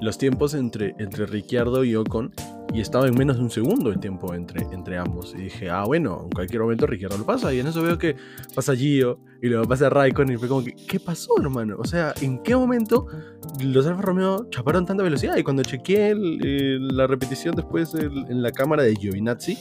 los 0.00 0.18
tiempos 0.18 0.54
entre, 0.54 0.94
entre 0.98 1.26
Ricciardo 1.26 1.84
y 1.84 1.94
Ocon 1.96 2.32
y 2.74 2.80
estaba 2.80 3.06
en 3.06 3.14
menos 3.14 3.36
de 3.36 3.42
un 3.42 3.50
segundo 3.50 3.90
el 3.90 3.98
tiempo 4.00 4.34
entre, 4.34 4.62
entre 4.72 4.98
ambos. 4.98 5.34
Y 5.34 5.42
dije, 5.44 5.70
ah, 5.70 5.84
bueno, 5.84 6.22
en 6.24 6.30
cualquier 6.30 6.60
momento 6.62 6.86
Ricciardo 6.86 7.16
lo 7.18 7.24
pasa. 7.24 7.52
Y 7.54 7.60
en 7.60 7.66
eso 7.68 7.82
veo 7.82 7.96
que 7.96 8.16
pasa 8.54 8.74
Gio 8.74 9.18
y 9.42 9.48
luego 9.48 9.66
pasa 9.66 9.88
Raikkonen 9.88 10.34
y 10.34 10.38
fue 10.38 10.48
como 10.48 10.64
que, 10.64 10.74
¿qué 10.88 10.98
pasó, 11.00 11.30
hermano? 11.40 11.76
O 11.78 11.84
sea, 11.84 12.12
¿en 12.20 12.42
qué 12.42 12.54
momento 12.56 13.06
los 13.62 13.86
Alfa 13.86 14.02
Romeo 14.02 14.48
chaparon 14.50 14.84
tanta 14.84 15.02
velocidad? 15.02 15.36
Y 15.36 15.42
cuando 15.42 15.62
chequeé 15.62 16.10
el- 16.10 16.44
el- 16.46 16.88
la 16.88 17.06
repetición 17.06 17.54
después 17.54 17.94
el- 17.94 18.26
en 18.28 18.42
la 18.42 18.50
cámara 18.52 18.82
de 18.82 18.94
Giovinazzi, 18.96 19.56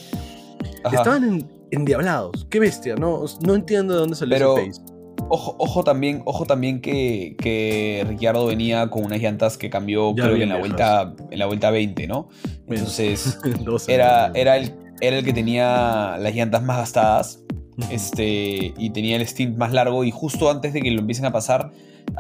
Ajá. 0.84 0.96
estaban 0.98 1.24
en, 1.24 1.48
endiablados. 1.72 2.46
Qué 2.50 2.60
bestia, 2.60 2.96
no, 2.96 3.24
no 3.46 3.56
entiendo 3.56 3.94
de 3.94 4.00
dónde 4.02 4.16
salió 4.16 4.36
Pero- 4.38 4.58
ese 4.58 4.82
pace. 4.82 4.95
Ojo, 5.28 5.56
ojo 5.58 5.84
también, 5.84 6.22
ojo 6.26 6.46
también 6.46 6.82
que, 6.82 7.36
que 7.40 8.06
Ricciardo 8.08 8.46
venía 8.46 8.88
con 8.90 9.04
unas 9.06 9.20
llantas 9.20 9.58
que 9.58 9.70
cambió, 9.70 10.14
Ya 10.16 10.24
creo 10.26 10.36
que 10.38 10.44
en 10.44 10.50
la 10.50 10.58
vuelta, 10.58 11.14
en 11.32 11.40
la 11.40 11.46
vuelta 11.48 11.72
20, 11.72 12.08
¿no? 12.08 12.30
Entonces, 12.68 13.40
era, 13.88 14.32
era, 14.36 14.58
el, 14.58 14.74
era 15.02 15.18
el 15.18 15.26
que 15.26 15.34
tenía 15.34 16.18
las 16.20 16.34
llantas 16.36 16.62
más 16.64 16.78
gastadas. 16.78 17.42
Este, 17.92 18.74
y 18.78 18.90
tenía 18.92 19.18
el 19.18 19.28
stint 19.28 19.58
más 19.58 19.74
largo 19.74 20.06
y 20.06 20.12
justo 20.12 20.50
antes 20.50 20.72
de 20.72 20.82
que 20.82 20.92
lo 20.92 21.02
empiecen 21.02 21.26
a 21.26 21.32
pasar, 21.34 21.72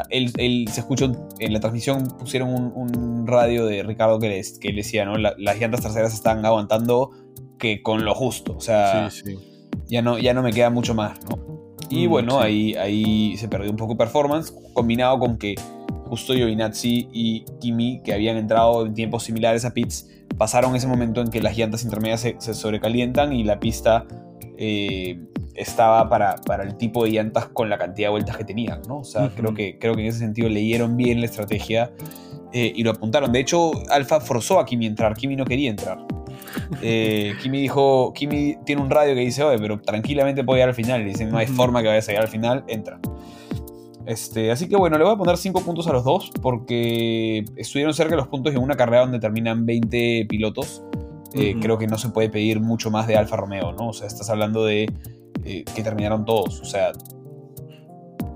él, 0.10 0.34
él 0.38 0.66
se 0.70 0.82
escuchó 0.82 1.10
en 1.40 1.54
la 1.54 1.62
transmisión, 1.62 2.08
pusieron 2.20 2.50
un, 2.50 2.74
un 2.76 3.26
radio 3.28 3.66
de 3.66 3.82
Ricardo 3.84 4.20
que, 4.20 4.28
les, 4.28 4.60
que 4.60 4.70
él 4.70 4.76
decía, 4.76 5.06
¿no? 5.06 5.16
La- 5.18 5.34
las 5.38 5.58
llantas 5.58 5.80
traseras 5.82 6.14
están 6.14 6.46
aguantando 6.46 7.12
que 7.58 7.82
con 7.82 8.04
lo 8.04 8.14
justo, 8.16 8.58
o 8.58 8.62
sea, 8.62 9.10
Sí, 9.10 9.22
sí. 9.26 9.38
ya, 9.88 10.02
no, 10.02 10.18
ya 10.20 10.34
no 10.34 10.42
me 10.44 10.52
queda 10.52 10.70
mucho 10.70 10.94
más, 10.94 11.18
¿no? 11.30 11.55
Y 11.90 12.08
Mm, 12.08 12.10
bueno, 12.10 12.32
sí. 12.40 12.46
ahí, 12.46 12.76
ahí 12.76 13.38
se 13.38 13.48
perdió 13.48 13.70
un 13.72 13.78
poco 13.78 13.98
performance, 13.98 14.54
combinado 14.74 15.20
con 15.20 15.38
que 15.38 15.56
justo 16.06 16.34
Giovinazzi 16.34 17.10
y 17.12 17.46
Kimi, 17.60 18.02
que 18.04 18.14
habían 18.14 18.38
entrado 18.38 18.86
en 18.86 18.94
tiempos 18.94 19.24
similares 19.24 19.66
a 19.66 19.74
pits, 19.74 20.08
pasaron 20.38 20.76
ese 20.76 20.88
momento 20.88 21.22
en 21.22 21.30
que 21.30 21.42
las 21.42 21.58
llantas 21.58 21.84
intermedias 21.84 22.22
se, 22.22 22.36
se 22.40 22.54
sobrecalientan 22.54 23.34
y 23.34 23.44
la 23.44 23.60
pista 23.60 24.06
eh, 24.58 25.20
estaba 25.56 26.10
para, 26.10 26.36
para 26.46 26.64
el 26.64 26.76
tipo 26.78 27.06
de 27.06 27.12
llantas 27.12 27.48
con 27.48 27.70
la 27.70 27.78
cantidad 27.78 28.08
de 28.08 28.12
vueltas 28.12 28.38
que 28.38 28.44
tenían, 28.44 28.82
¿no? 28.88 29.00
O 29.00 29.04
sea, 29.04 29.30
creo, 29.36 29.54
que, 29.54 29.80
creo 29.80 29.96
que 29.96 30.02
en 30.02 30.08
ese 30.08 30.20
sentido 30.20 30.50
leyeron 30.50 30.98
bien 30.98 31.20
la 31.22 31.26
estrategia 31.26 31.92
eh, 32.52 32.72
y 32.76 32.84
lo 32.84 32.92
apuntaron. 32.92 33.32
De 33.32 33.40
hecho, 33.40 33.72
Alfa 33.90 34.20
forzó 34.20 34.60
a 34.60 34.66
Kimi 34.66 34.86
a 34.86 34.90
entrar, 34.90 35.16
Kimi 35.16 35.36
no 35.36 35.46
quería 35.46 35.70
entrar. 35.70 36.06
Eh, 36.82 37.34
Kimi 37.42 37.62
dijo, 37.62 38.14
Kimi 38.14 38.58
tiene 38.66 38.82
un 38.82 38.90
radio 38.90 39.14
que 39.16 39.22
dice, 39.22 39.44
oye, 39.44 39.58
pero 39.60 39.82
tranquilamente 39.82 40.44
puede 40.44 40.58
llegar 40.60 40.70
al 40.70 40.76
final. 40.76 41.02
Y 41.02 41.06
dicen, 41.06 41.30
no 41.30 41.38
hay 41.38 41.48
forma 41.48 41.82
que 41.82 41.88
vayas 41.88 42.08
a 42.08 42.12
llegar 42.12 42.26
al 42.26 42.32
final, 42.32 42.64
entra. 42.68 43.00
Este, 44.06 44.52
así 44.52 44.70
que 44.70 44.76
bueno, 44.76 44.98
le 44.98 45.04
voy 45.04 45.14
a 45.14 45.18
poner 45.18 45.36
5 45.36 45.62
puntos 45.62 45.88
a 45.88 45.94
los 45.94 46.04
dos 46.04 46.32
porque 46.42 47.44
estuvieron 47.56 47.94
cerca 47.94 48.12
de 48.12 48.18
los 48.18 48.28
puntos 48.28 48.54
en 48.54 48.62
una 48.62 48.76
carrera 48.76 49.02
donde 49.02 49.20
terminan 49.20 49.66
20 49.66 50.28
pilotos. 50.30 50.84
Eh. 51.34 51.56
Creo 51.60 51.78
que 51.78 51.88
no 51.88 51.98
se 51.98 52.10
puede 52.10 52.30
pedir 52.30 52.62
mucho 52.62 52.92
más 52.92 53.08
de 53.08 53.18
Alfa 53.18 53.36
Romeo, 53.36 53.74
¿no? 53.74 53.90
O 53.90 53.94
sea, 53.94 54.08
estás 54.08 54.30
hablando 54.30 54.64
de 54.64 54.90
eh, 55.44 55.66
que 55.76 55.84
terminaron 55.84 56.24
todos. 56.24 56.62
O 56.62 56.66
sea, 56.66 56.92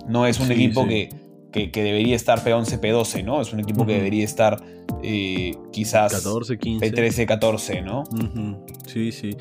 no 0.07 0.25
es 0.25 0.39
un 0.39 0.47
Sí, 0.47 0.53
equipo 0.53 0.83
sí. 0.83 0.89
Que, 0.89 1.09
que, 1.51 1.71
que 1.71 1.83
debería 1.83 2.15
estar 2.15 2.43
P11, 2.43 2.79
P12, 2.79 3.23
¿no? 3.23 3.41
Es 3.41 3.51
un 3.53 3.59
equipo 3.59 3.85
que 3.85 3.93
debería 3.93 4.23
estar 4.25 4.61
eh, 5.03 5.51
quizás 5.71 6.11
14, 6.13 6.57
15. 6.57 6.91
P13, 6.93 7.25
14, 7.25 7.81
¿no? 7.81 8.03
Sí, 8.87 9.11
sí. 9.11 9.31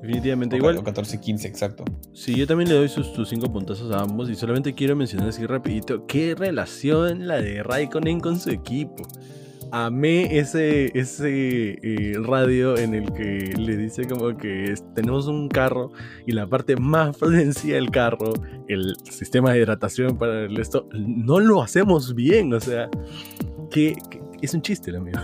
Definitivamente. 0.00 0.54
O- 0.54 0.58
Igual, 0.58 0.76
o 0.78 0.84
14, 0.84 1.18
15, 1.20 1.48
exacto. 1.48 1.84
sí, 2.12 2.34
yo 2.36 2.46
también 2.46 2.68
le 2.70 2.76
doy 2.76 2.88
sus, 2.88 3.08
sus 3.08 3.28
cinco 3.28 3.52
puntazos 3.52 3.90
a 3.92 4.00
ambos 4.00 4.30
y 4.30 4.34
solamente 4.36 4.72
quiero 4.74 4.94
mencionar 4.94 5.28
así 5.30 5.44
rapidito, 5.44 6.06
qué 6.06 6.34
relación 6.36 7.26
la 7.26 7.40
de 7.42 7.62
Raikkonen 7.64 8.20
con 8.20 8.38
su 8.38 8.50
equipo. 8.50 9.02
Amé 9.72 10.38
ese, 10.38 10.90
ese 10.98 11.78
eh, 11.82 12.14
radio 12.22 12.76
en 12.76 12.94
el 12.94 13.12
que 13.12 13.54
le 13.56 13.76
dice 13.76 14.06
como 14.06 14.36
que 14.36 14.74
tenemos 14.94 15.26
un 15.26 15.48
carro 15.48 15.92
y 16.26 16.32
la 16.32 16.46
parte 16.46 16.76
más 16.76 17.16
potencia 17.18 17.74
del 17.74 17.90
carro, 17.90 18.32
el 18.68 18.94
sistema 19.04 19.52
de 19.52 19.60
hidratación 19.60 20.18
para 20.18 20.44
el 20.44 20.58
esto, 20.58 20.88
no 20.92 21.40
lo 21.40 21.62
hacemos 21.62 22.14
bien, 22.14 22.52
o 22.52 22.60
sea, 22.60 22.88
que, 23.70 23.96
es 24.40 24.54
un 24.54 24.62
chiste 24.62 24.96
amigo. 24.96 25.18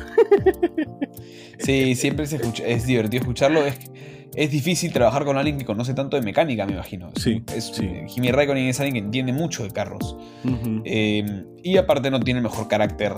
Sí, 1.59 1.95
siempre 1.95 2.27
se 2.27 2.37
escucha, 2.37 2.67
es 2.67 2.85
divertido 2.85 3.21
escucharlo, 3.21 3.65
es 3.65 3.79
es 4.37 4.51
difícil 4.51 4.93
trabajar 4.93 5.25
con 5.25 5.37
alguien 5.37 5.59
que 5.59 5.65
conoce 5.65 5.95
tanto 5.95 6.17
de 6.17 6.23
mecánica, 6.23 6.67
me 6.67 6.73
imagino. 6.73 7.11
Sí. 7.17 7.43
Es, 7.55 7.73
Jimmy 8.09 8.31
Raikkonen 8.31 8.67
es 8.67 8.81
alguien 8.81 8.95
que 8.95 9.07
entiende 9.07 9.33
mucho 9.33 9.63
de 9.63 9.71
carros. 9.71 10.17
Em, 10.85 11.45
y 11.63 11.77
aparte 11.77 12.11
no 12.11 12.21
tiene 12.21 12.39
el 12.39 12.45
mejor 12.45 12.69
carácter, 12.69 13.13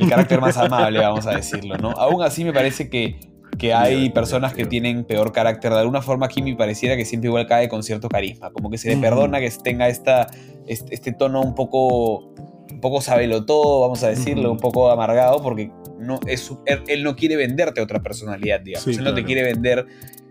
el 0.00 0.08
carácter 0.08 0.40
más 0.40 0.56
amable, 0.56 1.00
vamos 1.00 1.26
a 1.26 1.32
decirlo, 1.32 1.76
¿no? 1.76 1.90
Aún 1.90 2.22
así 2.22 2.44
me 2.44 2.52
parece 2.52 2.88
que, 2.88 3.18
que 3.58 3.74
hay 3.74 4.10
personas 4.10 4.54
que 4.54 4.64
tienen 4.64 5.04
peor 5.04 5.32
carácter. 5.32 5.72
De 5.72 5.78
alguna 5.78 6.02
forma, 6.02 6.28
Jimmy 6.28 6.54
pareciera 6.54 6.96
que 6.96 7.04
siempre 7.04 7.28
igual 7.28 7.46
cae 7.46 7.68
con 7.68 7.82
cierto 7.82 8.08
carisma. 8.08 8.50
Como 8.50 8.70
que 8.70 8.78
se 8.78 8.88
le 8.88 8.96
perdona 8.96 9.40
que 9.40 9.50
tenga 9.62 9.88
esta, 9.88 10.28
este, 10.66 11.12
tono 11.12 11.42
un 11.42 11.54
poco, 11.54 12.32
un 12.70 12.80
poco 12.80 13.00
sabelo 13.00 13.44
todo, 13.44 13.80
vamos 13.82 14.02
a 14.02 14.08
decirlo, 14.08 14.50
un 14.50 14.58
poco 14.58 14.90
amargado, 14.90 15.42
porque 15.42 15.70
no, 15.98 16.20
es, 16.26 16.50
él, 16.64 17.02
no 17.04 17.16
quiere 17.16 17.36
venderte 17.36 17.80
otra 17.80 18.00
personalidad, 18.00 18.60
digamos. 18.60 18.86
él 18.86 19.04
no 19.04 19.14
te 19.14 19.24
quiere 19.24 19.42
vender 19.42 19.86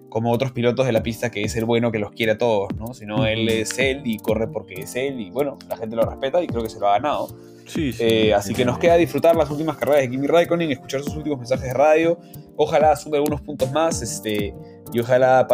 como 0.09 0.31
otros 0.31 0.51
pilotos 0.51 0.85
de 0.85 0.91
la 0.91 1.03
pista 1.03 1.29
que 1.29 1.43
es 1.43 1.55
el 1.55 1.65
bueno 1.65 1.91
que 1.91 1.99
los 1.99 2.11
quiere 2.11 2.33
a 2.33 2.37
todos, 2.37 2.69
¿no? 2.75 2.93
Sino 2.93 3.25
él 3.25 3.47
es 3.47 3.77
él 3.79 4.01
y 4.05 4.17
corre 4.17 4.47
porque 4.47 4.81
es 4.81 4.95
él 4.95 5.19
y 5.19 5.29
bueno, 5.29 5.57
la 5.69 5.77
gente 5.77 5.95
lo 5.95 6.03
respeta 6.03 6.43
y 6.43 6.47
creo 6.47 6.63
que 6.63 6.69
se 6.69 6.79
lo 6.79 6.89
ha 6.89 6.93
ganado. 6.93 7.35
Sí, 7.69 7.93
sí, 7.93 8.03
eh, 8.03 8.33
así 8.33 8.53
que 8.55 8.65
nos 8.65 8.79
queda 8.79 8.95
disfrutar 8.95 9.35
las 9.35 9.49
últimas 9.51 9.77
carreras 9.77 10.01
de 10.01 10.09
Kimi 10.09 10.25
Raikkonen, 10.25 10.71
escuchar 10.71 11.03
sus 11.03 11.15
últimos 11.15 11.37
mensajes 11.37 11.67
de 11.67 11.73
radio. 11.73 12.19
Ojalá 12.55 12.95
sume 12.95 13.17
algunos 13.17 13.41
puntos 13.41 13.71
más 13.71 14.01
este, 14.01 14.55
y 14.91 14.99
ojalá 14.99 15.47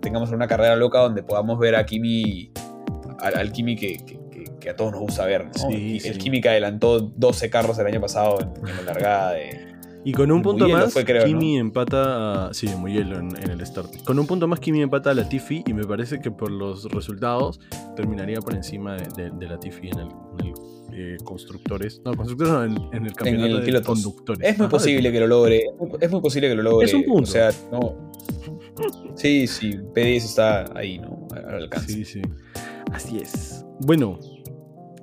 tengamos 0.00 0.30
una 0.30 0.48
carrera 0.48 0.74
loca 0.74 1.00
donde 1.00 1.22
podamos 1.22 1.58
ver 1.58 1.76
a 1.76 1.84
Kimi, 1.84 2.50
al, 3.18 3.52
Kimi 3.52 3.76
que, 3.76 4.18
a 4.68 4.74
todos 4.74 4.92
nos 4.92 5.02
gusta 5.02 5.26
ver. 5.26 5.44
¿no? 5.44 5.68
el 5.70 6.18
Kimi 6.18 6.40
que 6.40 6.48
adelantó 6.48 7.00
12 7.00 7.50
carros 7.50 7.78
el 7.78 7.86
año 7.86 8.00
pasado 8.00 8.40
en, 8.40 8.68
en 8.68 8.76
la 8.76 8.82
largada 8.82 9.32
de, 9.32 9.70
y 10.02 10.12
con 10.12 10.32
un 10.32 10.40
punto 10.40 10.66
más, 10.68 10.94
Kimi 10.94 11.58
empata 11.58 12.46
a. 12.48 12.54
Sí, 12.54 12.68
muy 12.78 12.94
hielo 12.94 13.18
en, 13.18 13.36
el 13.36 13.66
start. 13.66 14.02
Con 14.04 14.18
un 14.18 14.26
punto 14.26 14.48
más, 14.48 14.58
Kimi 14.58 14.80
empata 14.80 15.10
a 15.10 15.14
la 15.14 15.28
Tiffy 15.28 15.62
y 15.66 15.74
me 15.74 15.84
parece 15.84 16.20
que 16.20 16.30
por 16.30 16.50
los 16.50 16.84
resultados 16.90 17.60
terminaría 17.96 18.40
por 18.40 18.54
encima 18.54 18.96
de, 18.96 19.46
la 19.46 19.60
Tiffy 19.60 19.88
en 19.88 19.98
el, 19.98 20.08
eh, 20.92 21.16
constructores. 21.24 22.00
No, 22.04 22.14
constructores 22.14 22.52
no, 22.52 22.90
en, 22.92 23.06
el 23.06 23.12
campeonato 23.12 23.60
de 23.60 23.82
conductores. 23.82 24.48
Es 24.48 24.58
muy 24.58 24.68
posible 24.68 25.12
que 25.12 25.20
lo 25.20 25.26
logre. 25.26 25.64
Es 26.00 26.10
muy 26.10 26.20
posible 26.20 26.48
que 26.48 26.54
lo 26.54 26.62
logre. 26.62 26.86
Es 26.86 26.94
un 26.94 27.04
punto. 27.04 27.22
O 27.22 27.26
sea, 27.26 27.50
no. 27.70 28.10
Sí, 29.14 29.46
sí, 29.46 29.72
P10 29.94 30.16
está 30.16 30.78
ahí, 30.78 30.98
¿no? 30.98 31.26
Al 31.34 31.62
alcance. 31.62 31.92
Sí, 31.92 32.04
sí. 32.04 32.22
Así 32.92 33.18
es. 33.18 33.64
Bueno, 33.80 34.18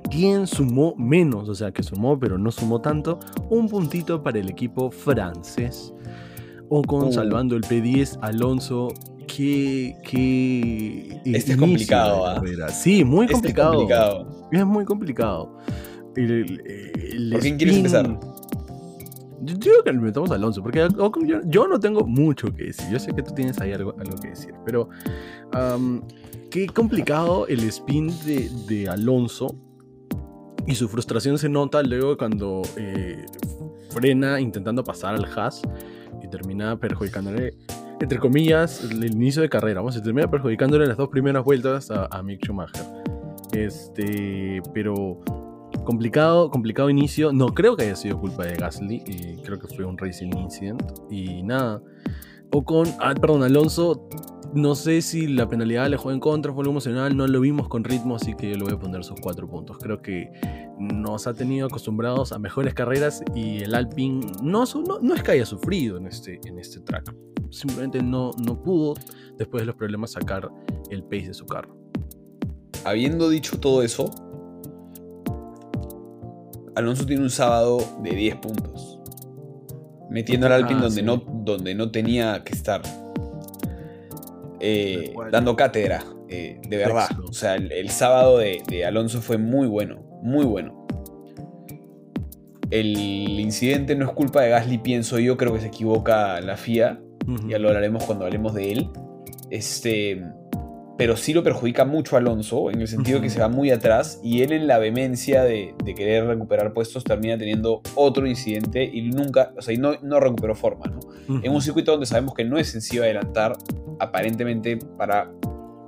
quien 0.10 0.48
sumó 0.48 0.96
menos, 0.98 1.50
o 1.50 1.56
sea 1.56 1.72
que 1.72 1.84
sumó 1.84 2.20
pero 2.20 2.38
no 2.38 2.52
sumó 2.52 2.82
tanto, 2.82 3.20
un 3.50 3.68
puntito 3.68 4.24
para 4.24 4.40
el 4.40 4.50
equipo 4.50 4.92
francés. 4.92 5.94
Ocon 6.70 7.08
uh. 7.08 7.14
salvando 7.14 7.56
el 7.56 7.64
P10, 7.64 8.20
Alonso, 8.22 8.90
que... 9.28 11.22
este 11.26 11.52
es 11.52 11.58
complicado, 11.58 12.26
¿ah? 12.26 12.42
Sí, 12.70 13.04
muy 13.04 13.26
este 13.26 13.34
complicado. 13.34 13.74
Es, 13.74 13.78
complicado. 13.78 14.50
es 14.52 14.66
muy 14.66 14.86
complicado. 14.86 15.58
¿Por 16.16 17.40
quién 17.42 17.58
quieres 17.58 17.78
empezar? 17.78 18.20
Yo 19.42 19.56
digo 19.56 19.84
que 19.84 19.94
metamos 19.94 20.32
a 20.32 20.36
Alonso, 20.36 20.64
porque 20.64 20.88
yo, 21.46 21.68
no 21.68 21.80
tengo 21.80 22.06
mucho 22.06 22.52
que 22.54 22.66
decir. 22.66 22.88
Yo 22.92 23.00
sé 23.00 23.14
que 23.14 23.22
tú 23.22 23.34
tienes 23.34 23.60
ahí 23.62 23.72
algo, 23.72 23.96
algo 24.00 24.16
que 24.18 24.30
decir, 24.30 24.54
pero 24.66 24.90
qué 26.50 26.68
complicado 26.68 27.46
el 27.48 27.60
spin 27.64 28.08
de, 28.26 28.50
de 28.68 28.90
Alonso 28.90 29.56
y 30.68 30.76
su 30.76 30.90
frustración 30.90 31.38
se 31.38 31.48
nota 31.48 31.82
luego 31.82 32.18
cuando 32.18 32.62
eh, 32.76 33.26
frena 33.90 34.40
intentando 34.40 34.84
pasar 34.84 35.16
al 35.16 35.26
Haas 35.26 35.62
y 36.22 36.28
termina 36.28 36.78
perjudicándole, 36.78 37.54
entre 38.00 38.20
comillas, 38.20 38.84
el 38.84 39.04
inicio 39.06 39.42
de 39.42 39.50
carrera. 39.50 39.82
Vamos, 39.82 39.96
se 39.96 40.02
termina 40.02 40.30
perjudicándole 40.30 40.86
las 40.86 40.98
dos 40.98 41.10
primeras 41.10 41.44
vueltas 41.44 41.90
a, 41.92 42.22
Mick 42.24 42.46
Schumacher. 42.46 42.84
Este, 43.54 44.62
pero 44.74 45.20
complicado, 45.84 46.50
complicado 46.52 46.90
inicio. 46.90 47.34
No 47.34 47.48
creo 47.48 47.76
que 47.76 47.84
haya 47.84 47.96
sido 47.96 48.20
culpa 48.20 48.46
de 48.46 48.56
Gasly. 48.56 49.04
Y 49.06 49.42
creo 49.42 49.60
que 49.60 49.68
fue 49.68 49.86
un 49.86 49.98
racing 49.98 50.32
incident. 50.38 50.84
Y 51.10 51.44
nada. 51.44 51.82
O 52.52 52.64
con, 52.64 52.88
ah, 53.00 53.14
perdón, 53.16 53.44
Alonso 53.44 54.08
no 54.54 54.76
sé 54.76 55.02
si 55.02 55.28
la 55.28 55.48
penalidad 55.48 55.88
le 55.90 55.98
jugó 55.98 56.12
en 56.12 56.20
contra, 56.20 56.54
fue 56.54 56.62
algo 56.62 56.72
emocional, 56.72 57.16
no 57.16 57.28
lo 57.28 57.42
vimos 57.42 57.68
con 57.68 57.84
ritmo, 57.84 58.16
así 58.16 58.34
que 58.34 58.56
le 58.56 58.64
voy 58.64 58.74
a 58.74 58.80
poner 58.80 59.04
sus 59.04 59.20
cuatro 59.20 59.48
puntos. 59.48 59.78
Creo 59.78 60.02
que 60.02 60.32
nos 60.80 61.28
ha 61.28 61.34
tenido 61.34 61.68
acostumbrados 61.68 62.32
a 62.32 62.40
mejores 62.40 62.74
carreras 62.74 63.24
y 63.36 63.64
el 63.64 63.76
Alpine 63.76 64.26
no, 64.42 64.64
no, 65.02 65.16
es 65.16 65.24
que 65.24 65.32
haya 65.32 65.46
sufrido 65.46 65.98
en 65.98 66.08
este, 66.08 66.40
en 66.46 66.60
este 66.60 66.80
track, 66.80 67.14
simplemente 67.52 68.02
no, 68.02 68.32
no 68.44 68.62
pudo, 68.62 68.96
después 69.38 69.62
de 69.62 69.68
los 69.68 69.76
problemas, 69.76 70.12
sacar 70.12 70.50
el 70.90 71.04
pace 71.04 71.28
de 71.28 71.34
su 71.34 71.46
carro. 71.46 71.78
Habiendo 72.86 73.30
dicho 73.30 73.60
todo 73.60 73.84
eso, 73.84 74.10
Alonso 76.76 77.06
tiene 77.06 77.24
un 77.24 77.30
sábado 77.30 77.80
de 78.04 78.12
10 78.12 78.36
puntos, 78.36 79.00
metiendo 80.10 80.46
al 80.46 80.54
Alpine 80.54 80.80
ah, 80.80 80.84
donde, 80.84 81.02
no, 81.02 81.18
donde 81.18 81.74
no 81.74 81.92
tenía 81.92 82.44
que 82.44 82.54
estar. 82.54 82.82
Eh, 84.60 85.14
dando 85.32 85.56
cátedra, 85.56 86.04
eh, 86.30 86.60
de 86.68 86.78
verdad. 86.78 87.08
O 87.28 87.34
sea, 87.34 87.56
el, 87.56 87.90
sábado 87.90 88.38
de, 88.38 88.86
Alonso 88.86 89.22
fue 89.22 89.38
muy 89.38 89.68
bueno, 89.68 90.04
muy 90.22 90.46
bueno. 90.46 90.88
El 92.70 92.98
incidente 93.40 93.96
no 93.96 94.06
es 94.06 94.12
culpa 94.12 94.42
de 94.42 94.50
Gasly, 94.50 94.78
pienso 94.78 95.20
yo, 95.20 95.38
creo 95.38 95.54
que 95.54 95.62
se 95.62 95.68
equivoca 95.68 96.42
la 96.42 96.58
FIA, 96.58 97.00
ya 97.48 97.60
lo 97.60 97.68
hablaremos 97.70 98.04
cuando 98.06 98.26
hablemos 98.26 98.54
de 98.54 98.72
él. 98.72 98.90
Este, 99.50 100.22
pero 100.98 101.16
sí 101.16 101.34
lo 101.34 101.44
perjudica 101.44 101.86
mucho 101.86 102.16
a 102.16 102.20
Alonso, 102.20 102.72
en 102.72 102.82
el 102.82 102.88
sentido 102.88 103.22
que 103.22 103.30
se 103.30 103.40
va 103.40 103.48
muy 103.48 103.70
atrás 103.70 104.20
y 104.24 104.42
él 104.42 104.52
en 104.52 104.68
la 104.68 104.80
vehemencia 104.80 105.44
de, 105.44 105.76
querer 105.96 106.26
recuperar 106.26 106.74
puestos 106.74 107.04
termina 107.04 107.38
teniendo 107.38 107.82
otro 107.96 108.28
incidente 108.28 108.84
y 108.84 109.04
nunca, 109.04 109.54
o 109.56 109.62
sea, 109.62 109.78
no, 109.78 109.94
no 110.02 110.20
recuperó 110.20 110.56
forma, 110.56 110.86
¿no? 110.88 111.00
En 111.44 111.52
un 111.52 111.62
circuito 111.62 111.92
donde 111.92 112.08
sabemos 112.08 112.34
que 112.34 112.44
no 112.44 112.58
es 112.58 112.70
sencillo 112.70 113.04
adelantar, 113.04 113.58
aparentemente 114.00 114.78
para 114.98 115.32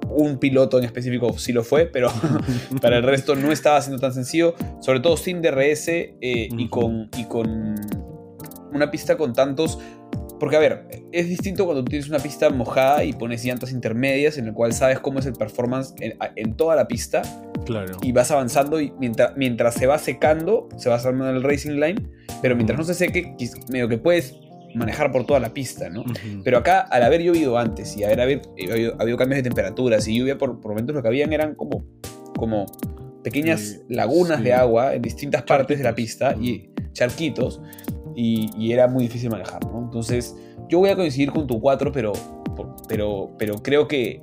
un 0.09 0.37
piloto 0.37 0.77
en 0.77 0.85
específico 0.85 1.37
sí 1.37 1.53
lo 1.53 1.63
fue, 1.63 1.85
pero 1.85 2.09
para 2.81 2.97
el 2.97 3.03
resto 3.03 3.35
no 3.35 3.51
estaba 3.51 3.81
siendo 3.81 3.99
tan 3.99 4.13
sencillo, 4.13 4.53
sobre 4.79 4.99
todo 4.99 5.17
sin 5.17 5.41
DRS 5.41 5.87
eh, 5.87 6.15
y, 6.21 6.67
con, 6.69 7.09
y 7.17 7.25
con 7.25 7.75
una 8.71 8.91
pista 8.91 9.17
con 9.17 9.33
tantos 9.33 9.79
porque, 10.39 10.55
a 10.55 10.59
ver, 10.59 10.87
es 11.11 11.27
distinto 11.27 11.65
cuando 11.65 11.83
tienes 11.83 12.07
una 12.07 12.19
pista 12.19 12.49
mojada 12.49 13.03
y 13.03 13.11
pones 13.13 13.43
llantas 13.43 13.71
intermedias 13.71 14.37
en 14.37 14.47
el 14.47 14.53
cual 14.53 14.73
sabes 14.73 14.99
cómo 14.99 15.19
es 15.19 15.25
el 15.25 15.33
performance 15.33 15.93
en, 15.99 16.53
toda 16.55 16.75
la 16.75 16.87
pista. 16.87 17.21
Claro. 17.65 17.97
Y 18.01 18.13
vas 18.13 18.31
avanzando 18.31 18.79
y 18.79 18.93
mientras, 18.99 19.35
mientras 19.35 19.75
se 19.75 19.85
va 19.85 19.97
secando, 19.97 20.69
se 20.77 20.89
va 20.89 20.95
armando 20.95 21.29
el 21.31 21.43
racing 21.43 21.71
line. 21.71 22.07
Pero 22.41 22.55
mientras 22.55 22.79
no 22.79 22.85
se 22.85 22.93
seque, 22.93 23.35
medio 23.69 23.89
que 23.89 23.97
puedes 23.97 24.35
manejar 24.75 25.11
por 25.11 25.25
toda 25.25 25.39
la 25.39 25.53
pista, 25.53 25.89
¿no? 25.89 26.05
Pero 26.43 26.59
acá, 26.59 26.81
al 26.81 27.03
haber 27.03 27.21
llovido 27.21 27.57
antes 27.57 27.97
y 27.97 28.03
haber, 28.03 28.21
haber 28.21 28.41
habido, 28.99 29.17
cambios 29.17 29.37
de 29.37 29.43
temperaturas 29.43 30.07
y 30.07 30.17
lluvia, 30.17 30.37
por, 30.37 30.57
momentos 30.65 30.95
lo 30.95 31.01
que 31.01 31.07
habían 31.07 31.33
eran 31.33 31.55
como, 31.55 31.83
como 32.37 32.65
pequeñas 33.23 33.81
lagunas 33.89 34.41
de 34.41 34.53
agua 34.53 34.93
en 34.93 35.01
distintas 35.01 35.43
partes 35.43 35.79
de 35.79 35.83
la 35.83 35.95
pista 35.95 36.35
y 36.39 36.69
charquitos 36.93 37.61
y, 38.21 38.73
era 38.73 38.87
muy 38.87 39.03
difícil 39.03 39.29
manejar, 39.29 39.65
¿no? 39.65 39.79
Entonces, 39.79 40.35
yo 40.67 40.79
voy 40.79 40.89
a 40.89 40.95
coincidir 40.95 41.31
con 41.31 41.47
tu 41.47 41.59
4, 41.61 41.91
pero, 41.91 42.13
pero, 42.87 43.31
pero 43.37 43.55
creo 43.63 43.87
que... 43.87 44.21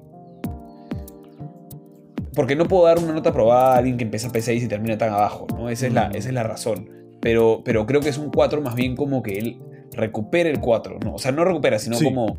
Porque 2.35 2.55
no 2.55 2.67
puedo 2.67 2.85
dar 2.85 2.99
una 2.99 3.15
nota 3.15 3.31
aprobada 3.31 3.75
a 3.75 3.79
alguien 3.79 3.97
que 3.97 4.05
empieza 4.05 4.31
P6 4.31 4.63
y 4.63 4.69
termina 4.69 4.99
tan 4.99 5.11
abajo, 5.11 5.47
¿no? 5.57 5.71
Esa 5.71 5.87
es 5.87 5.95
la, 5.95 6.09
esa 6.09 6.29
es 6.29 6.35
la 6.35 6.43
razón. 6.43 6.91
Pero, 7.23 7.63
pero 7.65 7.87
creo 7.87 8.03
que 8.03 8.11
es 8.11 8.19
un 8.19 8.31
4 8.31 8.61
más 8.61 8.75
bien 8.75 8.95
como 8.95 9.23
que 9.23 9.39
él 9.39 9.63
recupera 9.93 10.51
el 10.51 10.61
4, 10.61 10.99
¿no? 11.03 11.15
O 11.15 11.19
sea, 11.19 11.33
no 11.33 11.45
recupera, 11.45 11.79
sino 11.79 11.99
como... 11.99 12.37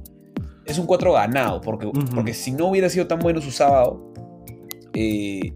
Es 0.66 0.78
un 0.78 0.86
4 0.86 1.14
ganado, 1.14 1.62
porque, 1.62 1.90
porque 2.14 2.34
si 2.36 2.52
no 2.52 2.68
hubiera 2.68 2.90
sido 2.90 3.08
tan 3.08 3.20
bueno 3.20 3.42
su 3.42 3.52
sábado, 3.52 4.14
eh, 4.94 5.54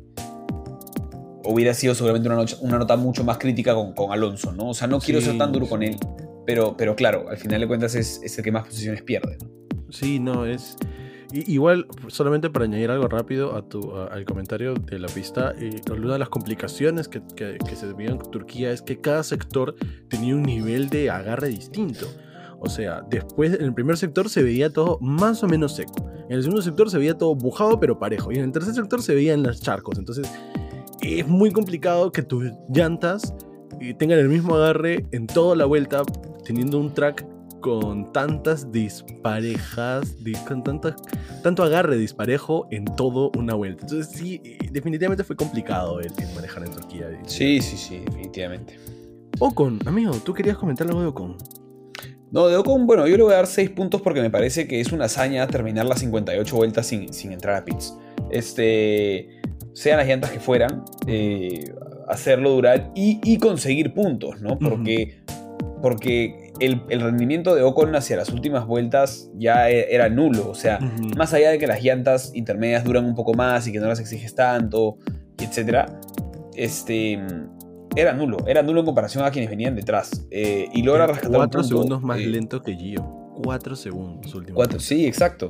hubiera 1.46 1.74
sido 1.74 1.96
seguramente 1.96 2.30
una, 2.30 2.46
una 2.62 2.80
nota 2.80 2.96
mucho 2.96 3.24
más 3.24 3.38
crítica 3.38 3.74
con, 3.74 3.94
con, 3.94 4.12
Alonso, 4.12 4.52
¿no? 4.52 4.70
O 4.70 4.74
sea, 4.74 4.88
no 4.88 5.00
quiero 5.00 5.22
ser 5.22 5.38
tan 5.38 5.52
duro 5.52 5.68
con 5.68 5.84
él, 5.84 5.98
pero, 6.46 6.76
pero 6.78 6.96
claro, 6.96 7.30
al 7.30 7.38
final 7.38 7.62
de 7.62 7.68
cuentas 7.68 7.96
es, 7.96 8.22
es 8.24 8.38
el 8.38 8.44
que 8.44 8.52
más 8.52 8.66
posiciones 8.66 9.02
pierde, 9.04 9.38
¿no? 9.42 9.62
Sí, 9.92 10.20
no, 10.20 10.46
es... 10.46 10.78
igual, 11.34 11.86
solamente 12.08 12.50
para 12.50 12.66
añadir 12.66 12.92
algo 12.92 13.08
rápido 13.08 13.56
a 13.56 13.68
tu, 13.68 13.94
al 13.96 14.26
comentario 14.26 14.74
de 14.74 15.00
la 15.00 15.08
pista, 15.08 15.54
eh, 15.60 15.82
una 15.92 16.14
de 16.14 16.20
las 16.20 16.30
complicaciones 16.30 17.08
que, 17.08 17.22
se 17.76 17.94
vieron 17.94 18.20
en 18.24 18.32
Turquía 18.32 18.72
es 18.72 18.82
que 18.82 19.00
cada 19.00 19.24
sector 19.24 19.76
tenía 20.10 20.36
un 20.36 20.44
nivel 20.44 20.90
de 20.90 21.10
agarre 21.10 21.50
distinto. 21.50 22.08
O 22.64 22.70
sea, 22.70 23.02
después 23.10 23.56
en 23.56 23.64
el 23.64 23.74
primer 23.74 23.98
sector 23.98 24.30
se 24.30 24.44
veía 24.44 24.72
todo 24.72 25.00
más 25.02 25.44
o 25.44 25.48
menos 25.48 25.76
seco. 25.76 26.10
En 26.30 26.38
el 26.38 26.44
segundo 26.44 26.62
sector 26.62 26.92
se 26.92 27.00
veía 27.00 27.18
todo 27.18 27.34
bujado 27.34 27.80
pero 27.80 27.98
parejo. 27.98 28.32
Y 28.32 28.36
en 28.36 28.44
el 28.44 28.52
tercer 28.52 28.76
sector 28.76 29.02
se 29.02 29.16
veían 29.16 29.42
los 29.42 29.62
charcos. 29.62 29.98
Entonces 29.98 30.32
es 31.02 31.28
muy 31.28 31.52
complicado 31.52 32.12
que 32.12 32.22
tus 32.22 32.52
llantas 32.70 33.34
eh, 33.80 33.94
tengan 33.94 34.20
el 34.20 34.30
mismo 34.30 34.56
agarre 34.56 35.06
en 35.12 35.28
toda 35.28 35.56
la 35.56 35.66
vuelta, 35.66 36.04
teniendo 36.46 36.80
un 36.80 36.94
track 36.94 37.26
con 37.62 38.12
tantas 38.12 38.72
disparejas, 38.72 40.16
con 40.48 40.64
tantas, 40.64 40.96
tanto 41.44 41.64
agarre 41.64 41.98
disparejo 41.98 42.68
en 42.72 42.86
todo 42.86 43.32
una 43.38 43.54
vuelta. 43.54 43.84
Entonces 43.84 44.14
sí, 44.16 44.42
eh, 44.44 44.58
definitivamente 44.72 45.24
fue 45.24 45.36
complicado 45.36 46.00
el, 46.00 46.12
manejar 46.36 46.66
en 46.66 46.72
Turquía. 46.72 47.08
Sí, 47.26 47.62
sí, 47.62 47.78
sí, 47.78 48.00
definitivamente. 48.00 48.78
Ocon, 49.40 49.80
amigo, 49.86 50.14
tú 50.24 50.34
querías 50.34 50.58
comentar 50.58 50.88
algo 50.88 51.02
de 51.02 51.08
Ocon. 51.08 51.38
No, 52.32 52.48
de 52.48 52.56
Ocon, 52.58 52.88
bueno, 52.88 53.08
yo 53.08 53.18
le 53.18 53.24
voy 53.24 53.34
a 53.34 53.38
dar 53.38 53.48
6 53.48 53.72
puntos 53.72 54.02
porque 54.02 54.22
me 54.22 54.30
parece 54.30 54.68
que 54.68 54.80
es 54.80 54.92
una 54.92 55.06
hazaña 55.06 55.46
terminar 55.48 55.86
las 55.86 56.00
58 56.00 56.56
vueltas 56.56 56.88
sin, 56.88 57.14
sin 57.14 57.32
entrar 57.32 57.56
a 57.56 57.66
pits. 57.66 57.96
Este, 58.30 59.41
sean 59.74 59.98
las 59.98 60.08
llantas 60.08 60.32
que 60.32 60.40
fueran, 60.40 60.84
eh, 61.08 61.74
hacerlo 62.08 62.52
durar 62.52 62.92
y, 62.96 63.38
conseguir 63.38 63.94
puntos, 63.94 64.42
¿no? 64.42 64.60
Porque, 64.60 65.22
porque 65.82 66.52
el, 66.60 67.02
rendimiento 67.02 67.56
de 67.56 67.64
Ocon 67.64 67.96
hacia 67.96 68.18
las 68.18 68.30
últimas 68.30 68.66
vueltas 68.66 69.30
ya 69.36 69.70
e, 69.70 69.94
era 69.94 70.10
nulo. 70.10 70.50
O 70.50 70.56
sea, 70.56 70.80
más 71.18 71.34
allá 71.34 71.52
de 71.52 71.58
que 71.58 71.68
las 71.68 71.82
llantas 71.82 72.32
intermedias 72.36 72.84
duran 72.84 73.06
un 73.06 73.16
poco 73.16 73.34
más 73.34 73.68
y 73.68 73.72
que 73.72 73.80
no 73.80 73.88
las 73.88 74.00
exiges 74.00 74.36
tanto, 74.36 74.98
etc. 75.38 75.90
Este, 76.56 77.20
era 77.96 78.14
nulo. 78.14 78.38
Era 78.46 78.62
nulo 78.64 78.82
en 78.82 78.86
comparación 78.86 79.24
a 79.24 79.32
quienes 79.32 79.50
venían 79.50 79.76
detrás. 79.76 80.28
Eh, 80.32 80.68
y 80.74 80.84
logra 80.84 81.08
rescatar 81.08 81.32
Cuatro 81.32 81.64
segundos 81.64 82.02
más 82.02 82.20
eh, 82.20 82.28
lento 82.28 82.62
que 82.62 82.76
Gio. 82.76 83.32
Cuatro 83.44 83.76
segundos 83.76 84.36
últimos. 84.36 84.56
Cuatro, 84.56 84.80
sí, 84.80 85.06
exacto 85.08 85.48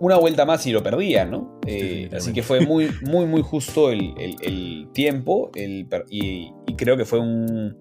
una 0.00 0.16
vuelta 0.16 0.46
más 0.46 0.66
y 0.66 0.72
lo 0.72 0.82
perdía, 0.82 1.26
¿no? 1.26 1.60
Eh, 1.66 2.08
así 2.16 2.32
que 2.32 2.42
fue 2.42 2.60
muy, 2.60 2.90
muy, 3.02 3.26
muy 3.26 3.42
justo 3.42 3.90
el, 3.90 4.88
tiempo 4.92 5.50
y, 5.54 6.50
creo 6.76 6.96
que 6.96 7.04
fue 7.04 7.20
un... 7.20 7.76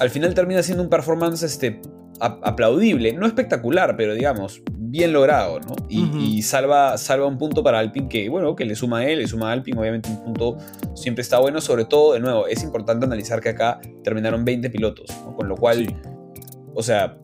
Al 0.00 0.08
final 0.08 0.32
termina 0.32 0.62
siendo 0.62 0.82
un 0.82 0.88
performance 0.88 1.42
este, 1.42 1.82
aplaudible, 2.18 3.12
no 3.12 3.26
espectacular, 3.26 3.96
pero 3.96 4.14
digamos, 4.14 4.62
bien 4.72 5.12
logrado, 5.12 5.60
¿no? 5.60 5.76
Y, 5.90 6.40
salva, 6.40 6.96
salva 6.96 7.26
un 7.26 7.36
punto 7.36 7.62
para 7.62 7.78
Alpine 7.78 8.08
que, 8.08 8.30
bueno, 8.30 8.56
que 8.56 8.64
le 8.64 8.74
suma 8.74 9.00
a 9.00 9.06
él, 9.06 9.18
le 9.18 9.28
suma 9.28 9.50
a 9.50 9.52
Alpine, 9.52 9.78
obviamente 9.78 10.08
un 10.08 10.24
punto 10.24 10.56
siempre 10.94 11.20
está 11.20 11.38
bueno, 11.38 11.60
sobre 11.60 11.84
todo, 11.84 12.14
de 12.14 12.20
nuevo, 12.20 12.46
es 12.46 12.62
importante 12.62 13.04
analizar 13.04 13.42
que 13.42 13.50
acá 13.50 13.78
terminaron 14.02 14.42
20 14.46 14.70
pilotos, 14.70 15.10
¿no? 15.22 15.36
Con 15.36 15.48
lo 15.48 15.56
cual, 15.56 15.86
o 16.74 16.82
sea, 16.82 17.18